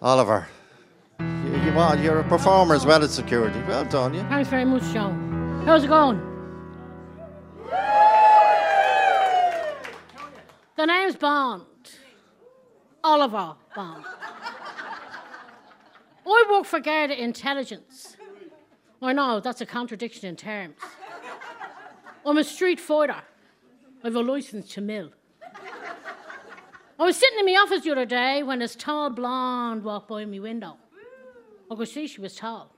Oliver, 0.02 0.48
you, 1.20 1.62
you 1.66 1.78
are, 1.78 1.98
you're 1.98 2.20
a 2.20 2.24
performer 2.30 2.74
as 2.74 2.86
well 2.86 3.04
as 3.04 3.14
security. 3.14 3.62
Well 3.68 3.84
done, 3.84 4.14
you. 4.14 4.22
Thanks 4.22 4.48
very 4.48 4.64
much, 4.64 4.84
Joe. 4.94 5.12
How's 5.66 5.84
it 5.84 5.88
going? 5.88 6.22
The 10.78 10.86
name's 10.86 11.18
Bond. 11.18 11.64
Oliver 13.04 13.56
Bond. 13.76 14.06
I 16.26 16.46
work 16.50 16.66
for 16.66 16.80
Garda 16.80 17.22
Intelligence. 17.22 18.16
I 19.02 19.12
know, 19.12 19.42
that's 19.42 19.60
a 19.60 19.66
contradiction 19.66 20.30
in 20.30 20.36
terms. 20.38 20.76
I'm 22.26 22.38
a 22.38 22.44
street 22.44 22.80
fighter. 22.80 23.22
I 24.04 24.08
have 24.08 24.16
a 24.16 24.22
license 24.22 24.70
to 24.74 24.82
mill. 24.82 25.12
I 27.00 27.04
was 27.06 27.18
sitting 27.18 27.40
in 27.40 27.46
my 27.46 27.54
office 27.54 27.84
the 27.84 27.92
other 27.92 28.06
day 28.06 28.44
when 28.44 28.60
this 28.60 28.76
tall 28.76 29.10
blonde 29.10 29.84
walked 29.84 30.08
by 30.08 30.24
my 30.24 30.40
window. 30.40 30.78
I 31.70 31.76
could 31.76 31.90
see 31.90 32.08
she 32.08 32.22
was 32.22 32.36
tall. 32.36 32.74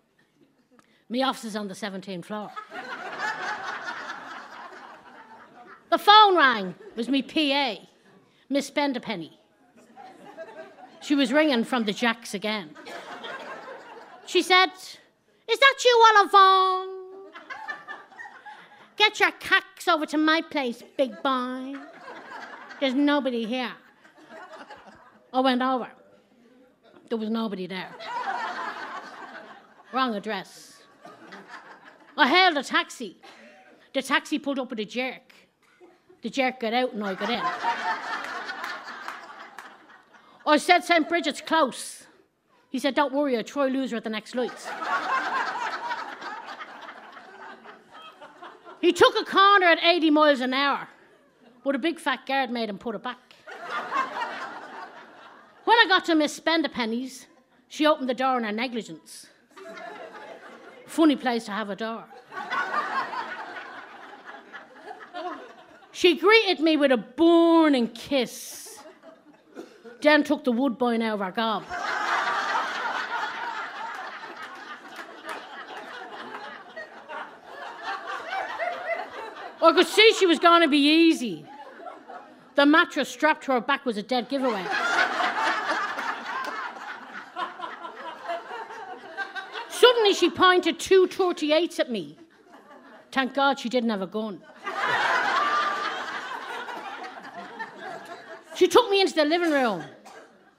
My 1.09 1.21
office 1.21 1.45
is 1.45 1.55
on 1.55 1.67
the 1.67 1.75
17th 1.75 2.25
floor. 2.25 2.49
the 5.91 5.97
phone 5.99 6.35
rang. 6.35 6.69
It 6.69 6.97
was 6.97 7.09
me 7.09 7.21
PA, 7.21 7.75
Miss 8.49 8.71
Spenderpenny. 8.71 9.31
She 11.05 11.13
was 11.13 11.31
ringing 11.31 11.63
from 11.63 11.85
the 11.85 11.93
jacks 11.93 12.33
again. 12.33 12.71
She 14.25 14.41
said, 14.41 14.71
Is 15.47 15.59
that 15.59 15.75
you, 15.85 16.05
Oliver? 16.15 16.91
Get 18.97 19.19
your 19.19 19.29
cacks 19.33 19.87
over 19.87 20.07
to 20.07 20.17
my 20.17 20.41
place, 20.41 20.81
big 20.97 21.21
boy. 21.21 21.75
There's 22.79 22.95
nobody 22.95 23.45
here. 23.45 23.71
I 25.31 25.39
went 25.41 25.61
over. 25.61 25.89
There 27.09 27.19
was 27.19 27.29
nobody 27.29 27.67
there. 27.67 27.93
Wrong 29.93 30.15
address. 30.15 30.81
I 32.17 32.27
hailed 32.27 32.57
a 32.57 32.63
taxi. 32.63 33.17
The 33.93 34.01
taxi 34.01 34.39
pulled 34.39 34.57
up 34.57 34.71
with 34.71 34.79
a 34.79 34.85
jerk. 34.85 35.33
The 36.23 36.31
jerk 36.31 36.61
got 36.61 36.73
out 36.73 36.93
and 36.93 37.03
I 37.03 37.13
got 37.13 37.29
in. 37.29 38.14
Oh, 40.45 40.51
I 40.51 40.57
said 40.57 40.83
St. 40.83 41.09
Bridget's 41.09 41.41
close. 41.41 42.05
He 42.69 42.77
said, 42.77 42.93
Don't 42.93 43.13
worry, 43.13 43.35
I'll 43.35 43.43
try 43.43 43.67
loser 43.67 43.95
at 43.95 44.03
the 44.03 44.09
next 44.09 44.35
lights. 44.35 44.67
he 48.79 48.93
took 48.93 49.15
a 49.19 49.25
corner 49.25 49.65
at 49.65 49.79
80 49.83 50.11
miles 50.11 50.41
an 50.41 50.53
hour, 50.53 50.87
but 51.63 51.73
a 51.73 51.79
big 51.79 51.99
fat 51.99 52.25
guard 52.27 52.51
made 52.51 52.69
him 52.69 52.77
put 52.77 52.93
it 52.93 53.01
back. 53.01 53.17
when 55.63 55.77
I 55.77 55.85
got 55.87 56.05
to 56.05 56.15
Miss 56.15 56.39
Spenderpenny's, 56.39 57.25
she 57.67 57.87
opened 57.87 58.07
the 58.07 58.13
door 58.13 58.37
in 58.37 58.43
her 58.43 58.51
negligence. 58.51 59.27
Funny 60.85 61.15
place 61.15 61.45
to 61.45 61.51
have 61.51 61.69
a 61.71 61.75
door. 61.75 62.05
She 65.91 66.17
greeted 66.17 66.59
me 66.59 66.77
with 66.77 66.91
a 66.91 66.97
burning 66.97 67.87
kiss 67.87 68.64
then 70.01 70.23
took 70.23 70.43
the 70.43 70.51
woodbine 70.51 71.01
out 71.01 71.15
of 71.15 71.21
our 71.21 71.31
gob. 71.31 71.63
I 79.61 79.71
could 79.73 79.87
see 79.87 80.13
she 80.13 80.27
was 80.27 80.37
going 80.37 80.61
to 80.61 80.67
be 80.67 81.07
easy. 81.07 81.45
The 82.53 82.65
mattress 82.65 83.09
strapped 83.09 83.45
to 83.45 83.53
her 83.53 83.61
back 83.61 83.83
was 83.85 83.97
a 83.97 84.03
dead 84.03 84.29
giveaway. 84.29 84.63
Suddenly, 89.69 90.13
she 90.13 90.29
pointed 90.29 90.79
two 90.79 91.07
38s 91.07 91.79
at 91.79 91.91
me. 91.91 92.17
Thank 93.11 93.33
God 93.33 93.59
she 93.59 93.69
didn't 93.69 93.89
have 93.89 94.01
a 94.01 94.07
gun. 94.07 94.41
She 98.55 98.67
took 98.67 98.89
me 98.89 99.01
into 99.01 99.13
the 99.13 99.25
living 99.25 99.51
room. 99.51 99.83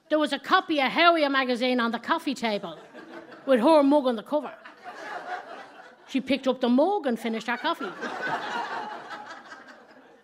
There 0.09 0.19
was 0.19 0.33
a 0.33 0.39
copy 0.39 0.81
of 0.81 0.93
Harrier 0.93 1.31
magazine 1.31 1.81
on 1.81 1.91
the 1.91 1.99
coffee 1.99 2.35
table 2.35 2.79
with 3.47 3.61
her 3.61 3.83
mug 3.83 4.07
on 4.07 4.17
the 4.17 4.23
cover. 4.23 4.53
She 6.09 6.21
picked 6.21 6.47
up 6.47 6.61
the 6.61 6.69
mug 6.69 7.07
and 7.07 7.19
finished 7.19 7.47
her 7.47 7.57
coffee. 7.57 7.91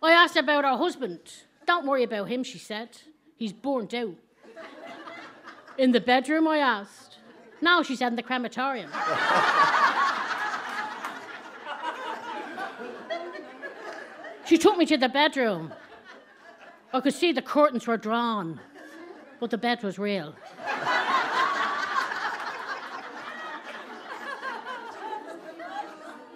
I 0.02 0.12
asked 0.12 0.36
about 0.36 0.64
her 0.64 0.76
husband. 0.76 1.20
Don't 1.66 1.86
worry 1.86 2.02
about 2.02 2.28
him, 2.28 2.44
she 2.44 2.58
said. 2.58 2.90
He's 3.36 3.52
burnt 3.52 3.94
out. 3.94 4.14
In 5.78 5.92
the 5.92 6.00
bedroom, 6.00 6.46
I 6.46 6.58
asked. 6.58 7.18
No, 7.60 7.82
she 7.82 7.96
said, 7.96 8.08
in 8.08 8.16
the 8.16 8.22
crematorium. 8.22 8.90
she 14.44 14.58
took 14.58 14.76
me 14.76 14.84
to 14.86 14.96
the 14.96 15.08
bedroom. 15.08 15.72
Oh, 16.94 16.98
I 16.98 17.00
could 17.00 17.14
see 17.14 17.32
the 17.32 17.40
curtains 17.40 17.86
were 17.86 17.96
drawn, 17.96 18.60
but 19.40 19.50
the 19.50 19.56
bed 19.56 19.82
was 19.82 19.98
real. 19.98 20.34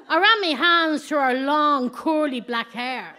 I 0.08 0.18
ran 0.18 0.40
my 0.40 0.56
hands 0.56 1.06
through 1.06 1.18
her 1.18 1.34
long, 1.34 1.90
curly 1.90 2.40
black 2.40 2.70
hair, 2.70 3.14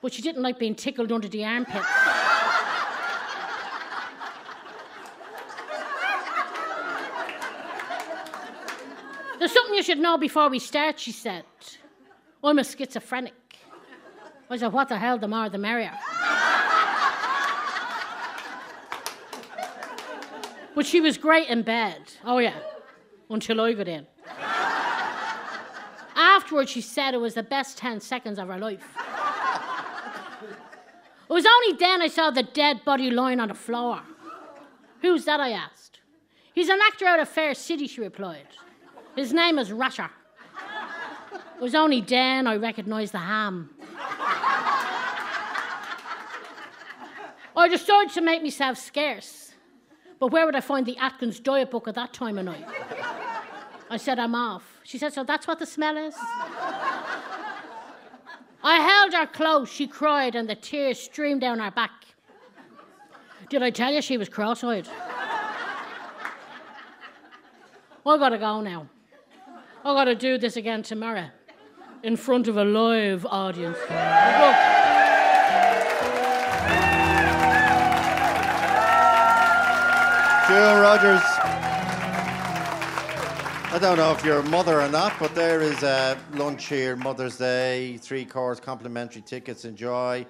but 0.00 0.14
she 0.14 0.22
didn't 0.22 0.42
like 0.42 0.58
being 0.58 0.74
tickled 0.74 1.12
under 1.12 1.28
the 1.28 1.44
armpits. 1.44 1.86
There's 9.38 9.52
something 9.52 9.74
you 9.74 9.82
should 9.82 9.98
know 9.98 10.16
before 10.16 10.48
we 10.48 10.58
start, 10.58 10.98
she 10.98 11.12
said. 11.12 11.44
I'm 12.42 12.58
a 12.58 12.64
schizophrenic. 12.64 13.34
I 14.50 14.56
said, 14.56 14.72
what 14.72 14.88
the 14.88 14.98
hell, 14.98 15.18
the 15.18 15.28
more 15.28 15.48
the 15.48 15.58
merrier. 15.58 15.92
but 20.74 20.86
she 20.86 21.00
was 21.00 21.18
great 21.18 21.48
in 21.48 21.62
bed. 21.62 22.00
Oh, 22.24 22.38
yeah. 22.38 22.54
until 23.28 23.60
I 23.60 23.72
got 23.74 23.88
in. 23.88 24.06
Afterwards, 26.16 26.70
she 26.70 26.80
said 26.80 27.14
it 27.14 27.18
was 27.18 27.34
the 27.34 27.42
best 27.42 27.78
10 27.78 28.00
seconds 28.00 28.38
of 28.38 28.48
her 28.48 28.58
life. 28.58 28.84
It 31.28 31.32
was 31.32 31.44
only 31.44 31.76
then 31.76 32.00
I 32.00 32.08
saw 32.08 32.30
the 32.30 32.42
dead 32.42 32.84
body 32.84 33.10
lying 33.10 33.38
on 33.38 33.48
the 33.48 33.54
floor. 33.54 34.00
Who's 35.02 35.26
that? 35.26 35.40
I 35.40 35.50
asked. 35.50 36.00
He's 36.54 36.70
an 36.70 36.78
actor 36.86 37.04
out 37.04 37.20
of 37.20 37.28
Fair 37.28 37.54
City, 37.54 37.86
she 37.86 38.00
replied. 38.00 38.48
His 39.14 39.32
name 39.32 39.58
is 39.58 39.70
Rasher. 39.70 40.10
It 41.32 41.60
was 41.60 41.74
only 41.74 42.00
then 42.00 42.46
I 42.46 42.56
recognised 42.56 43.12
the 43.12 43.18
ham. 43.18 43.70
I 47.58 47.66
decided 47.66 48.14
to 48.14 48.20
make 48.20 48.40
myself 48.40 48.78
scarce. 48.78 49.52
But 50.20 50.28
where 50.28 50.46
would 50.46 50.54
I 50.54 50.60
find 50.60 50.86
the 50.86 50.96
Atkins 50.96 51.40
diet 51.40 51.72
book 51.72 51.88
at 51.88 51.96
that 51.96 52.12
time 52.12 52.38
of 52.38 52.44
night? 52.44 52.64
I 53.90 53.96
said, 53.96 54.20
I'm 54.20 54.36
off. 54.36 54.78
She 54.84 54.96
said, 54.96 55.12
So 55.12 55.24
that's 55.24 55.48
what 55.48 55.58
the 55.58 55.66
smell 55.66 55.96
is? 55.96 56.14
I 58.62 58.80
held 58.80 59.12
her 59.12 59.26
close. 59.26 59.68
She 59.68 59.88
cried, 59.88 60.36
and 60.36 60.48
the 60.48 60.54
tears 60.54 61.00
streamed 61.00 61.40
down 61.40 61.58
her 61.58 61.72
back. 61.72 61.90
Did 63.50 63.64
I 63.64 63.70
tell 63.70 63.92
you 63.92 64.02
she 64.02 64.16
was 64.16 64.28
cross 64.28 64.62
eyed? 64.62 64.88
I've 68.06 68.20
gotta 68.20 68.38
go 68.38 68.60
now. 68.60 68.88
I've 69.84 69.96
gotta 69.96 70.14
do 70.14 70.38
this 70.38 70.56
again 70.56 70.84
tomorrow 70.84 71.28
in 72.04 72.16
front 72.16 72.46
of 72.46 72.56
a 72.56 72.64
live 72.64 73.26
audience. 73.26 73.78
Jewel 80.48 80.80
Rogers. 80.80 81.20
I 83.70 83.78
don't 83.78 83.98
know 83.98 84.12
if 84.12 84.24
you're 84.24 84.38
a 84.38 84.48
mother 84.48 84.80
or 84.80 84.88
not, 84.88 85.12
but 85.20 85.34
there 85.34 85.60
is 85.60 85.82
a 85.82 86.16
lunch 86.32 86.68
here, 86.68 86.96
Mother's 86.96 87.36
Day, 87.36 87.98
three 87.98 88.24
course 88.24 88.58
complimentary 88.58 89.20
tickets. 89.20 89.66
Enjoy. 89.66 90.24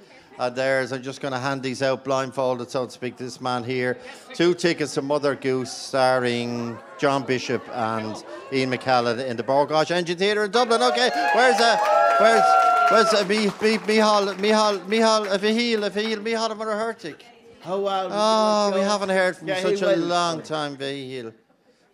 There's, 0.54 0.90
I'm 0.90 1.04
just 1.04 1.20
going 1.20 1.30
to 1.34 1.38
hand 1.38 1.62
these 1.62 1.82
out 1.82 2.04
blindfolded, 2.04 2.68
so 2.68 2.86
to 2.86 2.90
speak, 2.90 3.16
this 3.16 3.40
man 3.40 3.62
here. 3.62 3.96
Two 4.34 4.54
tickets 4.54 4.94
to 4.94 5.02
Mother 5.02 5.36
Goose, 5.36 5.70
starring 5.70 6.76
John 6.98 7.22
Bishop 7.22 7.62
and 7.72 8.16
Ian 8.52 8.72
McKellen 8.72 9.24
in 9.24 9.36
the 9.36 9.44
Bord 9.44 9.68
Gáis 9.68 9.92
Energy 9.92 10.14
Theatre 10.16 10.46
in 10.46 10.50
Dublin. 10.50 10.82
Okay, 10.82 11.10
where's 11.36 11.60
uh, 11.60 11.76
where's 12.18 12.42
where's 12.90 13.14
uh, 13.14 13.24
Mi, 13.28 13.46
Mi, 13.46 13.78
Micheál 13.78 14.34
Micheál 14.34 14.80
Micheál 14.80 15.38
Vihil 15.38 15.88
Vihil 15.90 16.18
Micheál 16.18 16.50
Ó 16.50 16.56
Muircheartaigh? 16.56 17.37
Oh, 17.70 17.86
How 17.86 17.86
are 17.86 18.04
oh, 18.04 18.68
you? 18.68 18.74
Oh, 18.74 18.78
we 18.78 18.80
haven't 18.80 19.10
heard 19.10 19.36
from 19.36 19.48
Yeah, 19.48 19.60
such 19.60 19.82
a 19.82 19.86
will. 19.86 19.98
long 19.98 20.42
time, 20.42 20.76
Vihil. 20.76 21.34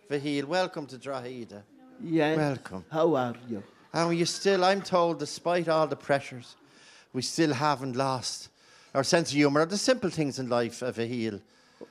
Vihil, 0.09 0.45
welcome 0.45 0.85
to. 0.87 1.63
Yeah. 2.01 2.35
Welcome. 2.35 2.85
How 2.89 3.13
are 3.15 3.35
you? 3.49 3.61
And 3.93 4.17
you 4.17 4.25
still, 4.25 4.63
I'm 4.63 4.81
told, 4.81 5.19
despite 5.19 5.67
all 5.67 5.85
the 5.87 5.97
pressures, 5.97 6.55
we 7.11 7.21
still 7.21 7.53
haven't 7.53 7.95
lost 7.95 8.49
our 8.93 9.03
sense 9.03 9.31
of 9.31 9.35
humour, 9.35 9.61
or 9.61 9.65
the 9.65 9.77
simple 9.77 10.09
things 10.09 10.39
in 10.39 10.47
life, 10.47 10.81
uh, 10.81 10.93
a 10.95 11.05
heel. 11.05 11.41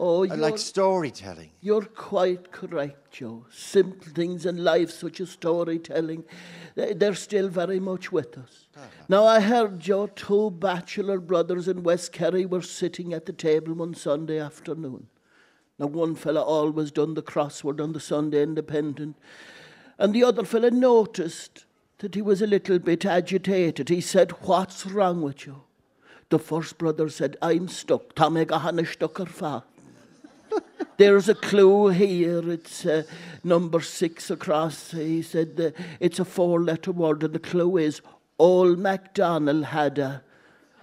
Oh, 0.01 0.24
I 0.24 0.34
like 0.34 0.59
storytelling. 0.59 1.51
You're 1.61 1.84
quite 1.84 2.51
correct, 2.51 3.12
Joe. 3.12 3.47
Simple 3.51 4.09
things 4.12 4.45
in 4.45 4.64
life, 4.64 4.90
such 4.90 5.20
as 5.20 5.30
storytelling, 5.30 6.24
they- 6.74 6.92
they're 6.95 7.14
still 7.14 7.49
very 7.49 7.78
much 7.78 8.11
with 8.11 8.36
us. 8.36 8.66
Uh-huh. 8.76 8.86
Now, 9.09 9.24
I 9.24 9.40
heard, 9.40 9.78
Joe, 9.80 10.09
two 10.09 10.51
bachelor 10.51 11.20
brothers 11.20 11.68
in 11.68 11.82
West 11.84 12.12
Kerry 12.12 12.45
were 12.45 12.62
sitting 12.62 13.12
at 13.12 13.26
the 13.26 13.32
table 13.32 13.74
one 13.74 13.95
Sunday 13.95 14.38
afternoon. 14.38 15.07
Now, 15.78 15.86
one 15.86 16.14
fella 16.14 16.42
always 16.42 16.90
done 16.90 17.14
the 17.14 17.22
crossword 17.22 17.80
on 17.80 17.92
the 17.92 18.01
Sunday 18.01 18.42
Independent, 18.42 19.16
and 19.99 20.12
the 20.14 20.24
other 20.24 20.45
fella 20.45 20.70
noticed 20.70 21.66
that 21.99 22.14
he 22.14 22.22
was 22.22 22.42
a 22.42 22.47
little 22.47 22.78
bit 22.80 23.05
agitated. 23.05 23.88
He 23.88 24.01
said, 24.01 24.32
What's 24.42 24.84
wrong 24.86 25.22
with 25.22 25.47
you? 25.47 25.62
The 26.30 26.38
first 26.38 26.78
brother 26.78 27.09
said, 27.09 27.36
I'm 27.40 27.68
stuck. 27.68 28.14
Tá 28.14 28.28
mé 28.28 28.47
go 28.47 28.59
hanna 28.59 28.84
stuck 28.84 29.20
ar 29.20 29.26
fá. 29.26 29.62
There's 30.97 31.28
a 31.28 31.34
clue 31.34 31.88
here. 31.88 32.51
It's 32.51 32.86
uh, 32.86 33.03
number 33.42 33.80
six 33.80 34.30
across. 34.30 34.92
He 34.92 35.22
said 35.22 35.61
uh, 35.61 35.82
it's 36.01 36.18
a 36.18 36.24
four 36.24 36.61
letter 36.61 36.92
word, 36.92 37.22
and 37.22 37.34
the 37.34 37.38
clue 37.38 37.78
is 37.78 38.01
Old 38.38 38.78
MacDonald 38.78 39.64
had 39.66 39.99
a. 39.99 40.22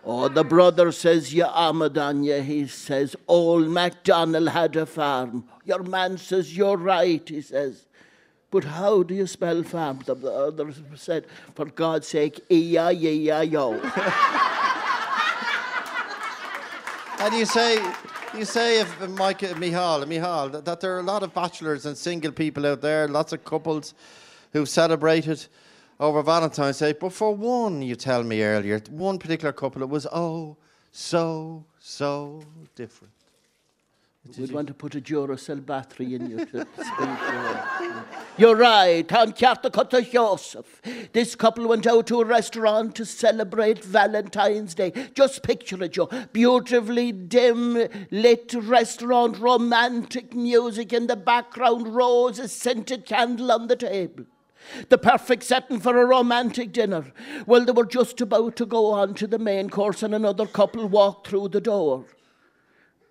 Oh, 0.04 0.28
the 0.28 0.44
brother 0.44 0.92
says, 0.92 1.34
Ya 1.34 1.54
Amadanya. 1.54 2.44
He 2.44 2.66
says, 2.68 3.16
Old 3.28 3.68
MacDonald 3.70 4.50
had 4.50 4.76
a 4.76 4.86
farm. 4.86 5.46
Your 5.64 5.84
man 5.84 6.18
says, 6.18 6.58
You're 6.58 6.78
right, 6.78 7.28
he 7.28 7.42
says. 7.42 7.86
But 8.50 8.66
how 8.66 9.04
do 9.04 9.14
you 9.14 9.28
spell 9.28 9.64
farm? 9.64 10.00
The 10.06 10.16
other 10.16 10.74
said, 10.96 11.26
For 11.56 11.66
God's 11.66 12.08
sake, 12.08 12.42
E-I-E-I-O. 12.50 13.74
And 17.20 17.36
you 17.36 17.46
say, 17.46 17.78
you 18.38 18.46
say 18.46 18.82
uh, 18.82 18.86
Mike, 19.08 19.40
Micheál, 19.40 20.06
Micheál, 20.06 20.64
that, 20.64 20.80
there 20.80 20.96
are 20.96 21.00
a 21.00 21.04
lot 21.04 21.24
of 21.24 21.34
bachelors 21.34 21.86
and 21.86 21.98
single 21.98 22.32
people 22.32 22.66
out 22.66 22.82
there, 22.82 23.08
lots 23.08 23.34
of 23.34 23.44
couples 23.44 23.94
who've 24.54 24.70
celebrated 24.70 25.46
over 26.00 26.22
Valentine's 26.24 26.80
Day. 26.80 26.94
But 26.94 27.14
for 27.14 27.36
one, 27.36 27.82
you 27.82 27.96
tell 27.96 28.24
me 28.24 28.42
earlier, 28.42 28.82
one 28.90 29.20
particular 29.20 29.52
couple, 29.52 29.82
it 29.82 29.90
was 29.90 30.08
oh 30.12 30.58
so 30.92 31.64
so 31.80 32.44
different. 32.76 33.14
We'd 34.38 34.52
want 34.52 34.68
to 34.68 34.76
put 34.76 34.94
a 34.94 35.02
Duracell 35.02 35.66
battery 35.66 36.14
in 36.14 36.30
you 36.30 36.46
to 36.46 36.68
speak. 36.76 37.10
You're 38.38 38.56
right. 38.56 39.12
I'm 39.12 39.34
Carter 39.34 40.02
Joseph. 40.02 40.80
This 41.12 41.36
couple 41.36 41.68
went 41.68 41.88
out 41.88 42.06
to 42.08 42.22
a 42.22 42.26
restaurant 42.26 42.96
to 42.96 43.06
celebrate 43.06 43.84
Valentine's 43.84 44.76
Day. 44.76 44.94
Just 45.16 45.42
picture 45.42 45.84
it, 45.84 45.94
Joe. 45.94 46.08
Beautifully 46.32 47.12
dim 47.12 47.88
lit 48.12 48.54
restaurant, 48.54 49.40
romantic 49.40 50.36
music 50.36 50.94
in 50.94 51.08
the 51.08 51.16
background, 51.16 51.96
roses, 51.96 52.54
scented 52.54 53.08
candle 53.08 53.52
on 53.52 53.68
the 53.68 53.76
table. 53.76 54.26
The 54.90 55.00
perfect 55.00 55.44
setting 55.44 55.80
for 55.80 56.00
a 56.00 56.06
romantic 56.06 56.72
dinner. 56.72 57.12
Well, 57.48 57.66
they 57.66 57.72
were 57.72 57.86
just 57.86 58.22
about 58.22 58.56
to 58.58 58.68
go 58.68 58.92
on 58.92 59.16
to 59.16 59.26
the 59.26 59.40
main 59.40 59.72
course, 59.72 60.04
and 60.04 60.14
another 60.14 60.46
couple 60.46 60.88
walked 60.88 61.28
through 61.28 61.50
the 61.50 61.62
door. 61.62 62.06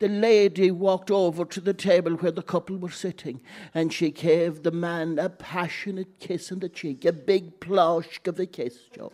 The 0.01 0.09
lady 0.09 0.71
walked 0.71 1.11
over 1.11 1.45
to 1.45 1.61
the 1.61 1.75
table 1.75 2.13
where 2.13 2.33
the 2.33 2.43
couple 2.43 2.79
were 2.79 2.91
sitting, 2.91 3.43
and 3.75 3.93
she 3.93 4.11
gave 4.11 4.63
the 4.63 4.71
man 4.71 5.19
a 5.19 5.29
passionate 5.29 6.19
kiss 6.19 6.51
on 6.51 6.61
the 6.61 6.71
cheek, 6.71 7.05
a 7.05 7.13
big 7.13 7.61
plush 7.61 8.19
of 8.25 8.41
a 8.41 8.47
kiss, 8.47 8.79
Joe. 8.95 9.13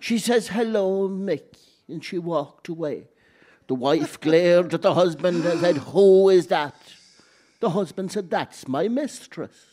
She 0.00 0.18
says, 0.18 0.48
Hello, 0.48 1.08
Mick, 1.08 1.56
and 1.88 2.04
she 2.04 2.18
walked 2.18 2.68
away. 2.68 3.08
The 3.68 3.74
wife 3.74 4.20
glared 4.20 4.74
at 4.74 4.82
the 4.82 4.92
husband 4.92 5.46
and 5.46 5.60
said, 5.60 5.78
Who 5.78 6.28
is 6.28 6.48
that? 6.48 6.76
The 7.60 7.70
husband 7.70 8.12
said, 8.12 8.28
That's 8.28 8.68
my 8.68 8.88
mistress. 8.88 9.64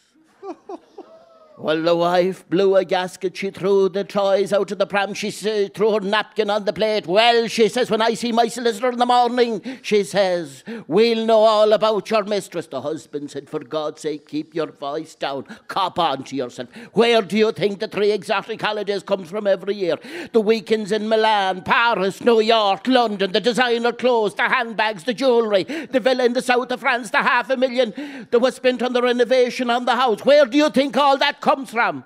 Well, 1.61 1.81
the 1.83 1.93
wife 1.93 2.47
blew 2.49 2.77
a 2.77 2.85
gasket. 2.85 3.35
She 3.35 3.51
threw 3.51 3.89
the 3.89 4.05
toys 4.05 4.53
out 4.53 4.71
of 4.71 4.77
the 4.77 4.87
pram. 4.87 5.13
She 5.13 5.27
s- 5.27 5.69
threw 5.75 5.91
her 5.91 5.99
napkin 5.99 6.49
on 6.49 6.63
the 6.63 6.71
plate. 6.71 7.05
Well, 7.05 7.49
she 7.49 7.67
says, 7.67 7.91
when 7.91 8.01
I 8.01 8.13
see 8.13 8.31
my 8.31 8.47
solicitor 8.47 8.89
in 8.89 8.97
the 8.97 9.05
morning, 9.05 9.61
she 9.81 10.05
says, 10.05 10.63
we'll 10.87 11.25
know 11.25 11.39
all 11.39 11.73
about 11.73 12.09
your 12.09 12.23
mistress. 12.23 12.67
The 12.67 12.79
husband 12.79 13.29
said, 13.31 13.49
for 13.49 13.59
God's 13.59 13.99
sake, 14.03 14.29
keep 14.29 14.55
your 14.55 14.67
voice 14.71 15.15
down. 15.15 15.43
Cop 15.67 15.99
on 15.99 16.23
to 16.23 16.35
yourself. 16.37 16.69
Where 16.93 17.21
do 17.21 17.37
you 17.37 17.51
think 17.51 17.81
the 17.81 17.89
three 17.89 18.13
exotic 18.13 18.61
holidays 18.61 19.03
come 19.03 19.25
from 19.25 19.45
every 19.45 19.75
year? 19.75 19.97
The 20.31 20.39
weekends 20.39 20.93
in 20.93 21.09
Milan, 21.09 21.63
Paris, 21.63 22.21
New 22.23 22.39
York, 22.39 22.87
London, 22.87 23.33
the 23.33 23.41
designer 23.41 23.91
clothes, 23.91 24.33
the 24.35 24.43
handbags, 24.43 25.03
the 25.03 25.13
jewellery, 25.13 25.63
the 25.63 25.99
villa 25.99 26.23
in 26.23 26.31
the 26.31 26.41
south 26.41 26.71
of 26.71 26.79
France, 26.79 27.09
the 27.09 27.17
half 27.17 27.49
a 27.49 27.57
million 27.57 28.27
that 28.31 28.39
was 28.39 28.55
spent 28.55 28.81
on 28.81 28.93
the 28.93 29.01
renovation 29.01 29.69
on 29.69 29.83
the 29.83 29.97
house. 29.97 30.23
Where 30.23 30.45
do 30.45 30.57
you 30.57 30.69
think 30.69 30.95
all 30.95 31.17
that 31.17 31.41
comes 31.49 31.71
from? 31.71 32.03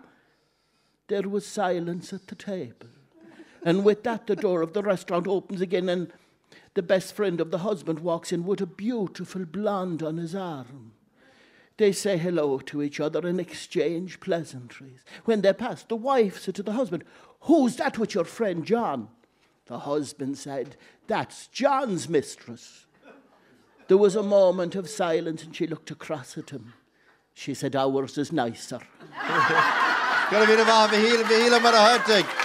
There 1.08 1.28
was 1.28 1.46
silence 1.46 2.14
at 2.14 2.28
the 2.28 2.36
table. 2.36 2.88
And 3.66 3.84
with 3.84 4.04
that, 4.04 4.26
the 4.28 4.38
door 4.38 4.62
of 4.62 4.72
the 4.72 4.82
restaurant 4.82 5.28
opens 5.28 5.60
again, 5.60 5.90
and 5.90 6.14
the 6.76 6.82
best 6.82 7.14
friend 7.14 7.42
of 7.42 7.52
the 7.52 7.58
husband 7.60 8.00
walks 8.00 8.32
in 8.32 8.46
with 8.46 8.62
a 8.62 8.66
beautiful 8.66 9.44
blonde 9.46 10.02
on 10.02 10.16
his 10.16 10.34
arm. 10.34 10.94
They 11.76 11.92
say 11.92 12.18
hello 12.18 12.60
to 12.60 12.82
each 12.82 13.02
other 13.02 13.28
and 13.28 13.38
exchange 13.40 14.22
pleasantries. 14.22 15.04
When 15.26 15.42
they 15.42 15.52
pass, 15.52 15.84
the 15.84 15.98
wife 15.98 16.40
said 16.40 16.56
to 16.56 16.64
the 16.64 16.74
husband, 16.74 17.04
Who's 17.42 17.76
that 17.76 17.98
with 17.98 18.16
your 18.16 18.26
friend 18.26 18.66
John? 18.66 19.10
The 19.66 19.80
husband 19.80 20.38
said, 20.38 20.78
That's 21.08 21.48
John's 21.48 22.08
mistress. 22.08 22.86
There 23.90 23.98
was 23.98 24.16
a 24.16 24.24
moment 24.24 24.76
of 24.76 24.90
silence, 24.90 25.44
and 25.44 25.54
she 25.54 25.68
looked 25.68 25.92
across 25.92 26.38
at 26.38 26.52
him. 26.52 26.74
She 27.34 27.54
said, 27.54 27.76
Ours 27.76 28.18
is 28.18 28.32
nicer. 28.32 28.80
Gonna 30.32 30.46
be 30.48 30.56
the 30.56 30.66
man, 30.66 30.90
Vihil, 30.90 31.24
Vihil, 31.26 31.54
and 31.54 31.66
Hertig. 31.66 32.44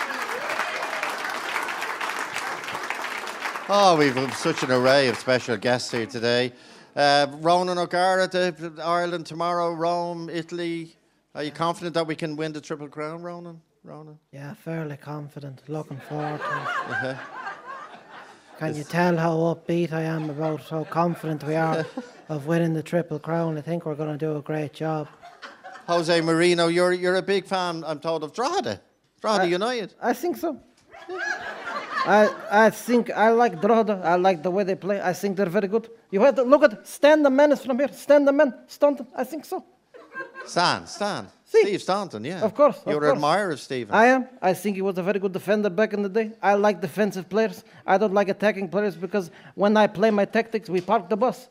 Oh, 3.70 3.96
we've 3.98 4.34
such 4.34 4.62
an 4.62 4.70
array 4.70 5.08
of 5.08 5.18
special 5.18 5.56
guests 5.58 5.90
here 5.90 6.06
today. 6.06 6.52
Uh, 6.96 7.26
Ronan 7.40 7.76
O'Gara, 7.76 8.26
the, 8.26 8.72
Ireland 8.82 9.26
tomorrow, 9.26 9.72
Rome, 9.72 10.30
Italy. 10.30 10.96
Are 11.34 11.42
you 11.42 11.50
confident 11.50 11.92
that 11.94 12.06
we 12.06 12.16
can 12.16 12.34
win 12.34 12.52
the 12.52 12.60
Triple 12.62 12.88
Crown, 12.88 13.22
Ronan? 13.22 13.60
Ronan? 13.84 14.18
Yeah, 14.32 14.54
fairly 14.54 14.96
confident. 14.96 15.62
Looking 15.68 15.98
forward 15.98 16.40
to 16.40 17.10
it. 17.10 17.16
Can 18.58 18.74
you 18.74 18.84
tell 18.84 19.16
how 19.16 19.36
upbeat 19.54 19.92
I 19.92 20.02
am 20.02 20.30
about 20.30 20.62
how 20.68 20.84
confident 20.84 21.44
we 21.44 21.54
are 21.54 21.86
of 22.28 22.46
winning 22.46 22.74
the 22.74 22.82
Triple 22.82 23.18
Crown? 23.20 23.56
I 23.56 23.60
think 23.60 23.86
we're 23.86 23.94
going 23.94 24.10
to 24.10 24.18
do 24.18 24.36
a 24.36 24.42
great 24.42 24.72
job. 24.72 25.08
Jose 25.86 26.20
Mourinho, 26.20 26.72
you're, 26.72 26.92
you're 26.92 27.16
a 27.16 27.22
big 27.22 27.46
fan, 27.46 27.84
I'm 27.86 28.00
told, 28.00 28.24
of 28.24 28.32
Drogheda. 28.34 28.80
Drogheda 29.20 29.44
I- 29.44 29.46
United. 29.46 29.94
I 30.02 30.12
think 30.12 30.36
so. 30.36 30.60
I 32.06 32.28
I 32.50 32.70
think 32.70 33.10
I 33.10 33.30
like 33.30 33.60
Drogheda. 33.60 34.00
I 34.04 34.16
like 34.16 34.42
the 34.42 34.50
way 34.50 34.64
they 34.64 34.74
play. 34.74 35.00
I 35.00 35.12
think 35.12 35.36
they're 35.36 35.46
very 35.58 35.68
good. 35.68 35.88
You 36.10 36.20
have 36.22 36.34
to 36.36 36.42
look 36.42 36.62
at 36.62 36.86
stand 36.86 37.24
the 37.24 37.30
men 37.30 37.52
is 37.52 37.64
from 37.64 37.78
here. 37.78 37.88
Stand 37.92 38.26
the 38.28 38.32
men. 38.32 38.54
Staunton. 38.66 39.06
I 39.14 39.24
think 39.24 39.44
so. 39.44 39.64
Stand, 40.46 40.88
Stan. 40.88 41.28
Steve 41.48 41.80
Staunton, 41.80 42.24
yeah. 42.24 42.42
Of 42.42 42.54
course, 42.54 42.76
of 42.84 42.92
You're 42.92 43.04
an 43.04 43.16
admirer 43.16 43.52
of 43.52 43.60
Stephen. 43.60 43.94
I 43.94 44.06
am. 44.06 44.28
I 44.42 44.52
think 44.52 44.76
he 44.76 44.82
was 44.82 44.98
a 44.98 45.02
very 45.02 45.18
good 45.18 45.32
defender 45.32 45.70
back 45.70 45.94
in 45.94 46.02
the 46.02 46.08
day. 46.08 46.32
I 46.42 46.54
like 46.54 46.82
defensive 46.82 47.28
players. 47.28 47.64
I 47.86 47.96
don't 47.96 48.12
like 48.12 48.28
attacking 48.28 48.68
players 48.68 48.96
because 48.96 49.30
when 49.54 49.76
I 49.76 49.86
play 49.86 50.10
my 50.10 50.26
tactics, 50.26 50.68
we 50.68 50.82
park 50.82 51.08
the 51.08 51.16
bus. 51.16 51.48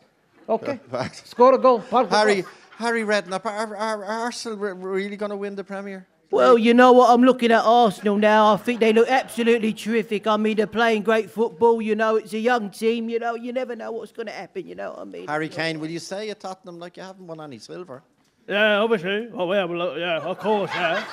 Okay. 0.47 0.79
Score 1.13 1.55
a 1.55 1.57
goal. 1.57 1.79
Park 1.79 2.09
the 2.09 2.15
Harry, 2.15 2.41
bus. 2.43 2.51
Harry 2.77 3.01
Redknapp, 3.01 3.45
are, 3.45 3.75
are, 3.75 3.75
are 3.75 4.05
Arsenal 4.05 4.57
really 4.57 5.17
going 5.17 5.31
to 5.31 5.35
win 5.35 5.55
the 5.55 5.63
Premier? 5.63 6.05
Well, 6.29 6.57
you 6.57 6.73
know 6.73 6.91
what? 6.91 7.09
I'm 7.09 7.23
looking 7.23 7.51
at 7.51 7.63
Arsenal 7.63 8.17
now. 8.17 8.53
I 8.53 8.57
think 8.57 8.81
they 8.81 8.93
look 8.93 9.07
absolutely 9.09 9.73
terrific. 9.73 10.27
I 10.27 10.37
mean, 10.37 10.57
they're 10.57 10.67
playing 10.67 11.03
great 11.03 11.31
football. 11.31 11.81
You 11.81 11.95
know, 11.95 12.17
it's 12.17 12.33
a 12.33 12.39
young 12.39 12.69
team. 12.69 13.09
You 13.09 13.17
know, 13.17 13.33
you 13.35 13.53
never 13.53 13.75
know 13.75 13.93
what's 13.93 14.11
going 14.11 14.27
to 14.27 14.33
happen. 14.33 14.67
You 14.67 14.75
know 14.75 14.91
what 14.91 14.99
I 14.99 15.03
mean? 15.05 15.27
Harry 15.27 15.49
Kane, 15.49 15.79
will 15.79 15.89
you 15.89 15.99
stay 15.99 16.29
at 16.29 16.39
Tottenham 16.41 16.77
like 16.77 16.97
you 16.97 17.03
haven't 17.03 17.25
won 17.25 17.41
any 17.41 17.57
silver? 17.57 18.03
Yeah, 18.47 18.77
obviously. 18.79 19.27
Oh, 19.33 19.51
yeah, 19.51 19.65
well, 19.65 19.99
yeah, 19.99 20.19
of 20.19 20.39
course, 20.39 20.71
yeah. 20.73 21.03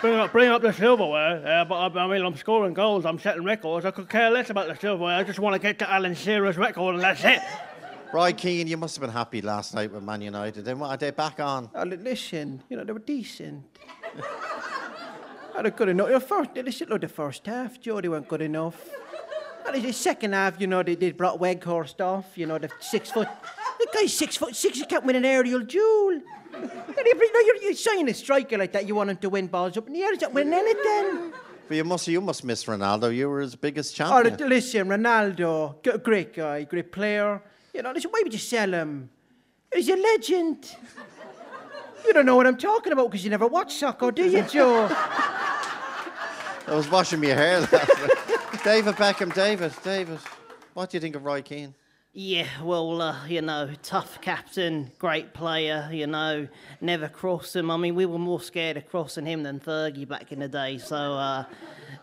bring 0.00 0.14
up, 0.14 0.32
bring 0.32 0.48
up 0.48 0.62
the 0.62 0.72
silverware. 0.72 1.40
Yeah, 1.40 1.64
but 1.64 1.76
I, 1.76 2.04
I 2.04 2.06
mean, 2.08 2.24
I'm 2.26 2.36
scoring 2.36 2.74
goals. 2.74 3.06
I'm 3.06 3.20
setting 3.20 3.44
records. 3.44 3.86
I 3.86 3.92
could 3.92 4.08
care 4.08 4.30
less 4.30 4.50
about 4.50 4.66
the 4.66 4.74
silverware. 4.74 5.16
I 5.16 5.22
just 5.22 5.38
want 5.38 5.54
to 5.54 5.60
get 5.60 5.78
to 5.78 5.88
Alan 5.88 6.14
Shearer's 6.14 6.56
record, 6.56 6.96
and 6.96 7.04
that's 7.04 7.22
it. 7.24 7.40
Roy 8.12 8.32
Keane, 8.32 8.66
you 8.66 8.76
must 8.76 8.96
have 8.96 9.00
been 9.00 9.10
happy 9.10 9.40
last 9.40 9.74
night 9.74 9.92
with 9.92 10.02
Man 10.02 10.22
United. 10.22 10.64
Then 10.64 10.80
what, 10.80 10.90
are 10.90 10.96
they 10.96 11.12
back 11.12 11.38
on? 11.38 11.70
Oh, 11.72 11.84
listen, 11.84 12.62
you 12.68 12.76
know, 12.76 12.84
they 12.84 12.92
were 12.92 12.98
decent. 12.98 13.62
oh, 15.54 15.62
they're 15.62 15.70
good 15.70 15.88
enough. 15.88 16.08
The 16.08 16.20
first, 16.20 16.50
listen, 16.56 16.88
look, 16.88 17.00
the 17.00 17.08
first 17.08 17.46
half, 17.46 17.80
Joe, 17.80 18.00
they 18.00 18.08
weren't 18.08 18.28
good 18.28 18.42
enough. 18.42 18.90
And 19.66 19.82
the 19.82 19.92
second 19.92 20.34
half, 20.34 20.60
you 20.60 20.66
know, 20.66 20.82
they 20.82 20.96
did 20.96 21.16
brought 21.16 21.38
Weghorst 21.38 22.00
off, 22.00 22.26
you 22.34 22.46
know, 22.46 22.58
the 22.58 22.68
six 22.80 23.10
foot. 23.12 23.28
The 23.92 23.98
guy's 24.00 24.14
six 24.14 24.36
foot 24.36 24.54
six, 24.56 24.78
he 24.78 24.84
can't 24.84 25.04
win 25.04 25.16
an 25.16 25.24
aerial 25.24 25.60
duel. 25.60 26.20
And 26.54 26.70
you 27.06 27.32
know, 27.32 27.40
you're, 27.46 27.56
you're 27.62 27.74
signing 27.74 28.08
a 28.08 28.14
striker 28.14 28.58
like 28.58 28.72
that, 28.72 28.86
you 28.86 28.94
want 28.94 29.10
him 29.10 29.16
to 29.18 29.28
win 29.30 29.46
balls 29.48 29.76
up 29.76 29.86
in 29.86 29.92
the 29.94 30.02
air, 30.02 30.12
he's 30.12 30.20
not 30.20 30.32
winning 30.32 30.52
anything. 30.54 31.32
But 31.68 31.76
you 31.76 31.84
must, 31.84 32.06
you 32.08 32.20
must 32.20 32.44
miss 32.44 32.64
Ronaldo. 32.64 33.14
You 33.14 33.28
were 33.30 33.40
his 33.40 33.56
biggest 33.56 33.98
Oh, 34.00 34.22
champion. 34.22 34.36
li- 34.50 34.56
listen, 34.56 34.88
Ronaldo, 34.88 36.02
great 36.02 36.34
guy, 36.34 36.64
great 36.64 36.92
player. 36.92 37.40
You 37.72 37.82
know, 37.82 37.92
listen, 37.92 38.10
why 38.10 38.20
would 38.22 38.32
you 38.32 38.38
sell 38.38 38.70
him? 38.72 39.08
He's 39.72 39.88
a 39.88 39.96
legend. 39.96 40.76
You 42.04 42.12
don't 42.12 42.26
know 42.26 42.36
what 42.36 42.46
I'm 42.46 42.58
talking 42.58 42.92
about 42.92 43.10
because 43.10 43.24
you 43.24 43.30
never 43.30 43.46
watch 43.46 43.74
soccer, 43.76 44.10
do 44.10 44.28
you, 44.28 44.42
Joe? 44.42 44.88
I 44.90 46.74
was 46.74 46.90
washing 46.90 47.20
my 47.20 47.28
hair. 47.28 47.60
David 48.64 48.94
Beckham, 48.96 49.32
David, 49.34 49.72
David. 49.82 50.18
What 50.74 50.90
do 50.90 50.96
you 50.96 51.00
think 51.00 51.16
of 51.16 51.24
Roy 51.24 51.42
Keane? 51.42 51.74
Yeah, 52.14 52.46
well, 52.62 53.00
uh, 53.00 53.26
you 53.26 53.40
know, 53.40 53.70
tough 53.82 54.20
captain, 54.20 54.90
great 54.98 55.32
player, 55.32 55.88
you 55.90 56.06
know, 56.06 56.46
never 56.82 57.08
crossed 57.08 57.56
him. 57.56 57.70
I 57.70 57.78
mean, 57.78 57.94
we 57.94 58.04
were 58.04 58.18
more 58.18 58.40
scared 58.40 58.76
of 58.76 58.86
crossing 58.86 59.24
him 59.24 59.42
than 59.42 59.60
Fergie 59.60 60.06
back 60.06 60.30
in 60.30 60.40
the 60.40 60.48
day. 60.48 60.76
So, 60.76 60.94
uh, 60.94 61.46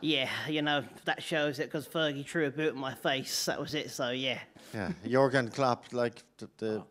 yeah, 0.01 0.27
you 0.47 0.63
know, 0.63 0.83
that 1.05 1.21
shows 1.21 1.59
it 1.59 1.65
because 1.65 1.87
Fergie 1.87 2.25
threw 2.25 2.47
a 2.47 2.49
boot 2.49 2.73
in 2.73 2.79
my 2.79 2.95
face. 2.95 3.45
That 3.45 3.59
was 3.59 3.75
it. 3.75 3.91
So, 3.91 4.09
yeah. 4.09 4.39
Yeah, 4.73 4.91
Jurgen 5.07 5.49
Klopp, 5.49 5.85
like 5.93 6.23
the, 6.39 6.49
the 6.57 6.83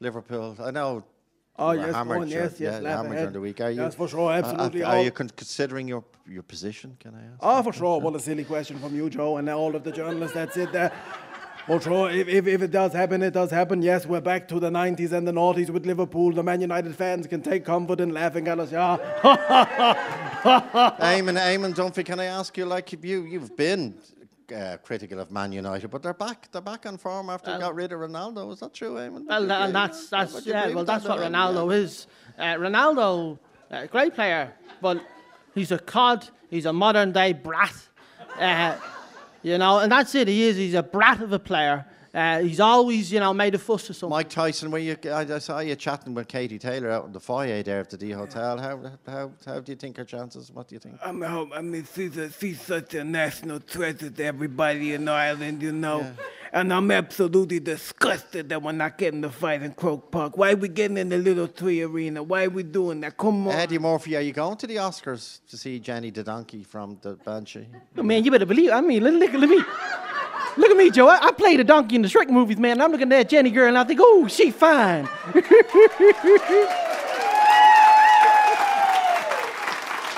Liverpool. 0.00 0.56
I 0.60 0.72
know. 0.72 1.04
Oh, 1.58 1.70
yes, 1.70 1.94
hammered 1.94 2.18
one, 2.18 2.28
yes, 2.28 2.58
yes, 2.58 2.60
yeah, 2.60 2.78
laugh 2.80 2.96
hammered 2.96 3.12
ahead. 3.12 3.18
during 3.18 3.32
the 3.32 3.40
week. 3.40 3.60
Are 3.60 3.70
you? 3.70 3.80
Yes, 3.80 3.94
for 3.94 4.08
sure, 4.08 4.30
uh, 4.30 4.34
uh, 4.34 4.38
absolutely. 4.38 4.82
Are, 4.82 5.02
you 5.02 5.10
con- 5.10 5.30
considering 5.36 5.88
your 5.88 6.04
your 6.28 6.42
position? 6.42 6.96
Can 7.00 7.14
I 7.14 7.20
ask? 7.20 7.38
Oh, 7.40 7.62
for 7.62 7.72
sure. 7.72 7.98
What 7.98 8.14
a 8.14 8.20
silly 8.20 8.44
question 8.44 8.78
from 8.78 8.94
you, 8.94 9.08
Joe, 9.08 9.38
and 9.38 9.48
all 9.48 9.74
of 9.74 9.82
the 9.82 9.92
journalists 9.92 10.34
that 10.34 10.52
sit 10.52 10.70
there. 10.72 10.92
For 11.66 11.80
sure, 11.80 12.10
if, 12.10 12.28
if, 12.28 12.46
if 12.46 12.62
it 12.62 12.70
does 12.70 12.92
happen, 12.92 13.22
it 13.22 13.32
does 13.32 13.50
happen. 13.50 13.82
Yes, 13.82 14.06
we're 14.06 14.20
back 14.20 14.46
to 14.48 14.60
the 14.60 14.70
90s 14.70 15.10
and 15.10 15.26
the 15.26 15.32
noughties 15.32 15.68
with 15.68 15.84
Liverpool. 15.84 16.30
The 16.30 16.42
Man 16.44 16.60
United 16.60 16.94
fans 16.94 17.26
can 17.26 17.42
take 17.42 17.64
comfort 17.64 17.98
in 18.00 18.10
laughing 18.14 18.46
at 18.46 18.60
us. 18.60 18.70
Yeah. 18.70 18.96
Eamon, 21.00 21.36
Eamon 21.36 21.74
Dunphy, 21.74 22.04
can 22.04 22.20
I 22.20 22.26
ask 22.26 22.56
you, 22.56 22.66
like 22.66 22.92
you, 22.92 23.22
you've 23.24 23.56
been 23.56 23.96
uh, 24.54 24.76
critical 24.84 25.18
of 25.18 25.32
Man 25.32 25.50
United, 25.50 25.88
but 25.90 26.04
they're 26.04 26.14
back, 26.14 26.48
they're 26.52 26.60
back 26.62 26.86
on 26.86 26.98
form 26.98 27.30
after 27.30 27.46
they 27.46 27.58
Well- 27.58 27.68
got 27.68 27.74
rid 27.74 27.90
of 27.92 27.98
Ronaldo. 27.98 28.52
Is 28.52 28.60
that 28.60 28.72
true, 28.72 28.94
Eamon? 28.94 29.26
Well, 29.26 29.42
and 29.42 29.50
agree? 29.52 29.72
that's 29.72 30.08
that's 30.08 30.46
you 30.46 30.52
yeah. 30.52 30.72
Well, 30.72 30.84
that's 30.84 31.02
that, 31.02 31.18
what 31.18 31.32
Eamon? 31.32 31.32
Ronaldo 31.32 31.74
is. 31.74 32.06
Uh, 32.38 32.42
Ronaldo, 32.54 33.38
uh, 33.72 33.86
great 33.86 34.14
player, 34.14 34.52
but 34.80 35.04
he's 35.52 35.72
a 35.72 35.80
cod. 35.80 36.28
He's 36.48 36.66
a 36.66 36.72
modern 36.72 37.10
day 37.10 37.32
brat. 37.32 37.74
Uh, 38.38 38.76
you 39.46 39.58
know, 39.58 39.78
and 39.78 39.92
that's 39.92 40.12
it. 40.16 40.26
He 40.26 40.42
is. 40.42 40.56
He's 40.56 40.74
a 40.74 40.82
brat 40.82 41.20
of 41.22 41.32
a 41.32 41.38
player. 41.38 41.86
Uh, 42.12 42.40
he's 42.40 42.58
always, 42.58 43.12
you 43.12 43.20
know, 43.20 43.32
made 43.32 43.54
a 43.54 43.58
fuss 43.58 43.88
or 43.88 43.92
something. 43.92 44.16
Mike 44.16 44.28
Tyson, 44.28 44.70
were 44.72 44.78
you? 44.78 44.96
I, 45.04 45.20
I 45.20 45.38
saw 45.38 45.60
you 45.60 45.76
chatting 45.76 46.14
with 46.14 46.26
Katie 46.26 46.58
Taylor 46.58 46.90
out 46.90 47.04
in 47.04 47.12
the 47.12 47.20
foyer 47.20 47.62
there 47.62 47.78
at 47.78 47.90
the 47.90 47.96
D 47.96 48.10
Hotel. 48.10 48.58
How, 48.58 48.80
how, 49.06 49.30
how 49.44 49.60
do 49.60 49.70
you 49.70 49.76
think 49.76 49.98
her 49.98 50.04
chances? 50.04 50.50
What 50.50 50.66
do 50.66 50.74
you 50.74 50.80
think? 50.80 50.96
Um, 51.00 51.22
I 51.54 51.60
mean, 51.60 51.86
she's, 51.94 52.16
a, 52.16 52.32
she's 52.32 52.60
such 52.60 52.94
a 52.94 53.04
national 53.04 53.60
treasure 53.60 54.10
to 54.10 54.24
everybody 54.24 54.94
in 54.94 55.06
Ireland, 55.08 55.62
you 55.62 55.72
know. 55.72 56.10
And 56.56 56.72
I'm 56.72 56.90
absolutely 56.90 57.60
disgusted 57.60 58.48
that 58.48 58.62
we're 58.62 58.72
not 58.72 58.96
getting 58.96 59.20
the 59.20 59.28
fight 59.28 59.62
in 59.62 59.74
Croke 59.74 60.10
Park. 60.10 60.38
Why 60.38 60.52
are 60.52 60.56
we 60.56 60.68
getting 60.68 60.96
in 60.96 61.10
the 61.10 61.18
little 61.18 61.46
three 61.46 61.82
arena? 61.82 62.22
Why 62.22 62.44
are 62.44 62.48
we 62.48 62.62
doing 62.62 63.02
that? 63.02 63.18
Come 63.18 63.48
on. 63.48 63.54
Eddie 63.54 63.78
Murphy, 63.78 64.16
are 64.16 64.22
you 64.22 64.32
going 64.32 64.56
to 64.56 64.66
the 64.66 64.76
Oscars 64.76 65.40
to 65.50 65.58
see 65.58 65.78
Jenny 65.78 66.08
the 66.08 66.22
Donkey 66.22 66.62
from 66.62 66.96
the 67.02 67.16
Banshee? 67.16 67.66
Oh, 67.98 68.02
man, 68.02 68.24
you 68.24 68.30
better 68.30 68.46
believe. 68.46 68.70
I 68.70 68.80
mean, 68.80 69.04
look, 69.04 69.12
look, 69.12 69.32
look 69.34 69.42
at 69.42 69.50
me. 69.50 69.62
Look 70.56 70.70
at 70.70 70.76
me, 70.78 70.90
Joe. 70.90 71.08
I, 71.08 71.26
I 71.26 71.32
played 71.32 71.60
a 71.60 71.64
donkey 71.64 71.96
in 71.96 72.00
the 72.00 72.08
Shrek 72.08 72.30
movies, 72.30 72.56
man. 72.56 72.72
and 72.72 72.82
I'm 72.84 72.90
looking 72.90 73.12
at 73.12 73.18
that 73.18 73.28
Jenny 73.28 73.50
girl 73.50 73.68
and 73.68 73.76
I 73.76 73.84
think, 73.84 74.00
oh, 74.02 74.26
she 74.26 74.50
fine. 74.50 75.06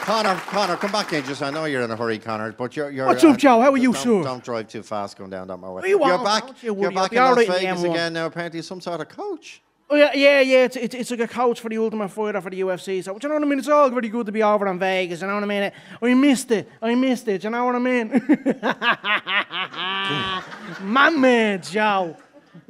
Conor, 0.08 0.36
Conor, 0.46 0.76
come 0.76 0.90
back 0.90 1.12
in. 1.12 1.22
Just 1.22 1.42
I 1.42 1.50
know 1.50 1.66
you're 1.66 1.82
in 1.82 1.90
a 1.90 1.96
hurry, 1.96 2.18
Conor, 2.18 2.52
but 2.52 2.74
you're. 2.74 2.90
you're 2.90 3.06
What's 3.06 3.22
up, 3.24 3.34
uh, 3.34 3.36
Joe? 3.36 3.60
How 3.60 3.72
are 3.72 3.76
you, 3.76 3.92
don't, 3.92 4.02
sir? 4.02 4.22
Don't 4.22 4.42
drive 4.42 4.66
too 4.66 4.82
fast 4.82 5.18
going 5.18 5.28
down 5.28 5.48
that 5.48 5.58
motorway. 5.58 5.86
You 5.86 6.02
You're 6.02 6.24
back. 6.24 6.62
you 6.62 6.74
You're 6.80 6.90
back 6.90 7.12
in 7.12 7.18
Las 7.18 7.36
right 7.36 7.46
in 7.46 7.52
Vegas 7.52 7.80
M1. 7.80 7.90
again 7.90 8.12
now. 8.14 8.24
Apparently, 8.24 8.62
some 8.62 8.80
sort 8.80 9.02
of 9.02 9.08
coach. 9.10 9.60
Oh, 9.90 9.96
yeah, 9.96 10.12
yeah, 10.14 10.40
yeah. 10.40 10.64
It's, 10.64 10.76
it's, 10.76 10.94
it's 10.94 11.10
like 11.10 11.20
a 11.20 11.28
coach 11.28 11.60
for 11.60 11.68
the 11.68 11.76
Ultimate 11.76 12.08
Fighter 12.08 12.40
for 12.40 12.48
the 12.48 12.58
UFC. 12.58 13.04
So, 13.04 13.18
do 13.18 13.20
you 13.22 13.28
know 13.28 13.34
what 13.34 13.44
I 13.44 13.48
mean? 13.50 13.58
It's 13.58 13.68
all 13.68 13.90
very 13.90 14.08
good 14.08 14.24
to 14.24 14.32
be 14.32 14.42
over 14.42 14.66
in 14.66 14.78
Vegas. 14.78 15.20
You 15.20 15.26
know 15.26 15.34
what 15.34 15.42
I 15.42 15.46
mean? 15.46 15.72
I 16.00 16.14
missed 16.14 16.50
it. 16.52 16.70
I 16.80 16.94
missed 16.94 17.28
it. 17.28 17.44
You 17.44 17.50
know 17.50 17.66
what 17.66 17.74
I 17.74 17.78
mean? 17.78 18.08
My 20.90 21.10
man, 21.10 21.60
Joe. 21.60 22.16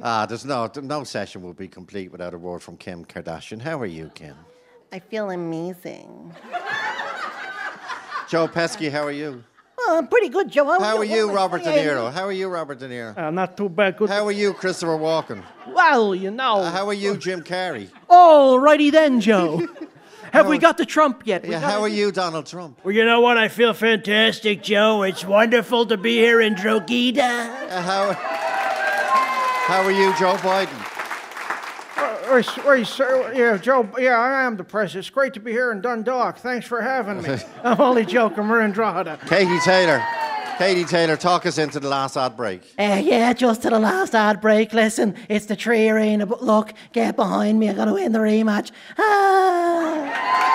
Ah, 0.01 0.25
there's 0.25 0.43
no 0.43 0.69
no 0.81 1.05
session 1.05 1.41
will 1.41 1.53
be 1.53 1.69
complete 1.69 2.11
without 2.11 2.33
a 2.33 2.37
word 2.37 2.61
from 2.61 2.75
Kim 2.75 3.05
Kardashian. 3.05 3.61
How 3.61 3.79
are 3.79 3.85
you, 3.85 4.11
Kim? 4.13 4.35
I 4.91 4.99
feel 4.99 5.29
amazing. 5.29 6.33
Joe 8.29 8.47
Pesci, 8.47 8.91
how 8.91 9.03
are 9.05 9.11
you? 9.11 9.43
Oh, 9.79 9.95
I'm 9.97 10.07
pretty 10.07 10.29
good, 10.29 10.51
Joe. 10.51 10.65
How 10.79 10.97
are 10.97 11.03
you, 11.05 11.31
Robert 11.31 11.63
De 11.63 11.69
Niro? 11.71 12.11
How 12.11 12.25
are 12.25 12.31
you, 12.31 12.47
Robert 12.47 12.77
De 12.79 12.87
Niro? 12.87 13.17
Uh, 13.17 13.31
not 13.31 13.57
too 13.57 13.69
bad. 13.69 13.97
Good. 13.97 14.09
How 14.09 14.25
are 14.25 14.31
you, 14.31 14.53
Christopher 14.53 14.97
Walken? 14.97 15.41
Well, 15.67 16.13
you 16.13 16.29
know. 16.29 16.57
Uh, 16.57 16.69
how 16.71 16.87
are 16.87 16.93
you, 16.93 17.17
Jim 17.17 17.41
Carrey? 17.41 17.89
Alrighty 18.09 18.91
then, 18.91 19.19
Joe. 19.21 19.67
Have 20.31 20.47
we 20.47 20.59
got 20.59 20.77
the 20.77 20.85
Trump 20.85 21.23
yet? 21.25 21.41
We 21.43 21.49
Yeah, 21.49 21.59
got 21.61 21.71
how 21.71 21.79
it? 21.79 21.91
are 21.91 21.95
you, 21.95 22.11
Donald 22.11 22.45
Trump? 22.45 22.79
Well, 22.83 22.93
you 22.93 23.03
know 23.03 23.19
what? 23.19 23.37
I 23.39 23.47
feel 23.47 23.73
fantastic, 23.73 24.61
Joe. 24.61 25.01
It's 25.01 25.25
wonderful 25.25 25.87
to 25.87 25.97
be 25.97 26.17
here 26.17 26.39
in 26.39 26.53
Drogheda. 26.53 27.23
Uh, 27.23 27.81
how, 27.81 28.13
how 28.13 29.81
are 29.81 29.91
you, 29.91 30.13
Joe 30.19 30.35
Biden? 30.35 30.88
Uh, 32.29 32.43
sir, 32.83 33.33
yeah, 33.33 33.57
Joe, 33.57 33.89
yeah, 33.97 34.19
I 34.19 34.43
am 34.43 34.55
depressed. 34.55 34.95
It's 34.95 35.09
great 35.09 35.33
to 35.33 35.39
be 35.39 35.51
here 35.51 35.71
in 35.71 35.81
Dundalk. 35.81 36.37
Thanks 36.37 36.67
for 36.67 36.79
having 36.79 37.23
me. 37.23 37.39
I'm 37.63 37.81
only 37.81 38.05
joking. 38.05 38.47
We're 38.47 38.61
in 38.61 38.71
Drogheda. 38.71 39.19
Katie 39.27 39.59
Taylor. 39.61 40.05
Katie 40.59 40.83
Taylor, 40.83 41.17
talk 41.17 41.47
us 41.47 41.57
into 41.57 41.79
the 41.79 41.87
last 41.87 42.17
ad 42.17 42.37
break. 42.37 42.61
Uh, 42.77 43.01
yeah, 43.03 43.33
just 43.33 43.63
to 43.63 43.71
the 43.71 43.79
last 43.79 44.13
ad 44.13 44.41
break. 44.41 44.73
Listen, 44.73 45.15
it's 45.27 45.47
the 45.47 45.55
tree 45.55 45.89
arena, 45.89 46.27
but 46.27 46.43
look, 46.43 46.73
get 46.93 47.15
behind 47.15 47.59
me. 47.59 47.69
I 47.69 47.73
gotta 47.73 47.93
win 47.93 48.11
the 48.11 48.19
rematch. 48.19 48.71
Ah! 48.99 50.49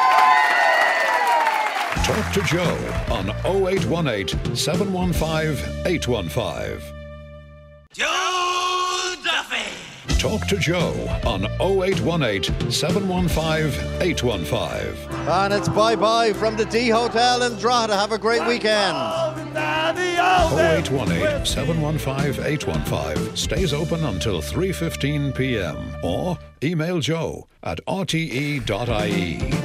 Talk 2.04 2.32
to 2.34 2.42
Joe 2.42 2.76
on 3.10 3.30
0818 3.66 4.54
715 4.54 5.86
815. 5.86 6.80
Joe 7.94 8.04
Duffy. 8.04 8.73
Talk 10.24 10.46
to 10.46 10.56
Joe 10.56 10.94
on 11.26 11.44
0818 11.60 12.70
715 12.70 14.00
815. 14.00 15.28
And 15.28 15.52
it's 15.52 15.68
bye 15.68 15.94
bye 15.94 16.32
from 16.32 16.56
the 16.56 16.64
D 16.64 16.88
Hotel 16.88 17.42
in 17.42 17.58
Drogheda. 17.58 17.94
Have 17.94 18.12
a 18.12 18.16
great 18.16 18.40
weekend. 18.46 18.96
0818 19.54 21.44
715 21.44 22.42
815 22.42 23.36
stays 23.36 23.74
open 23.74 24.02
until 24.06 24.40
3:15 24.40 25.34
p.m. 25.34 25.94
or 26.02 26.38
email 26.62 27.00
joe 27.00 27.46
at 27.62 27.84
rte.ie. 27.86 29.64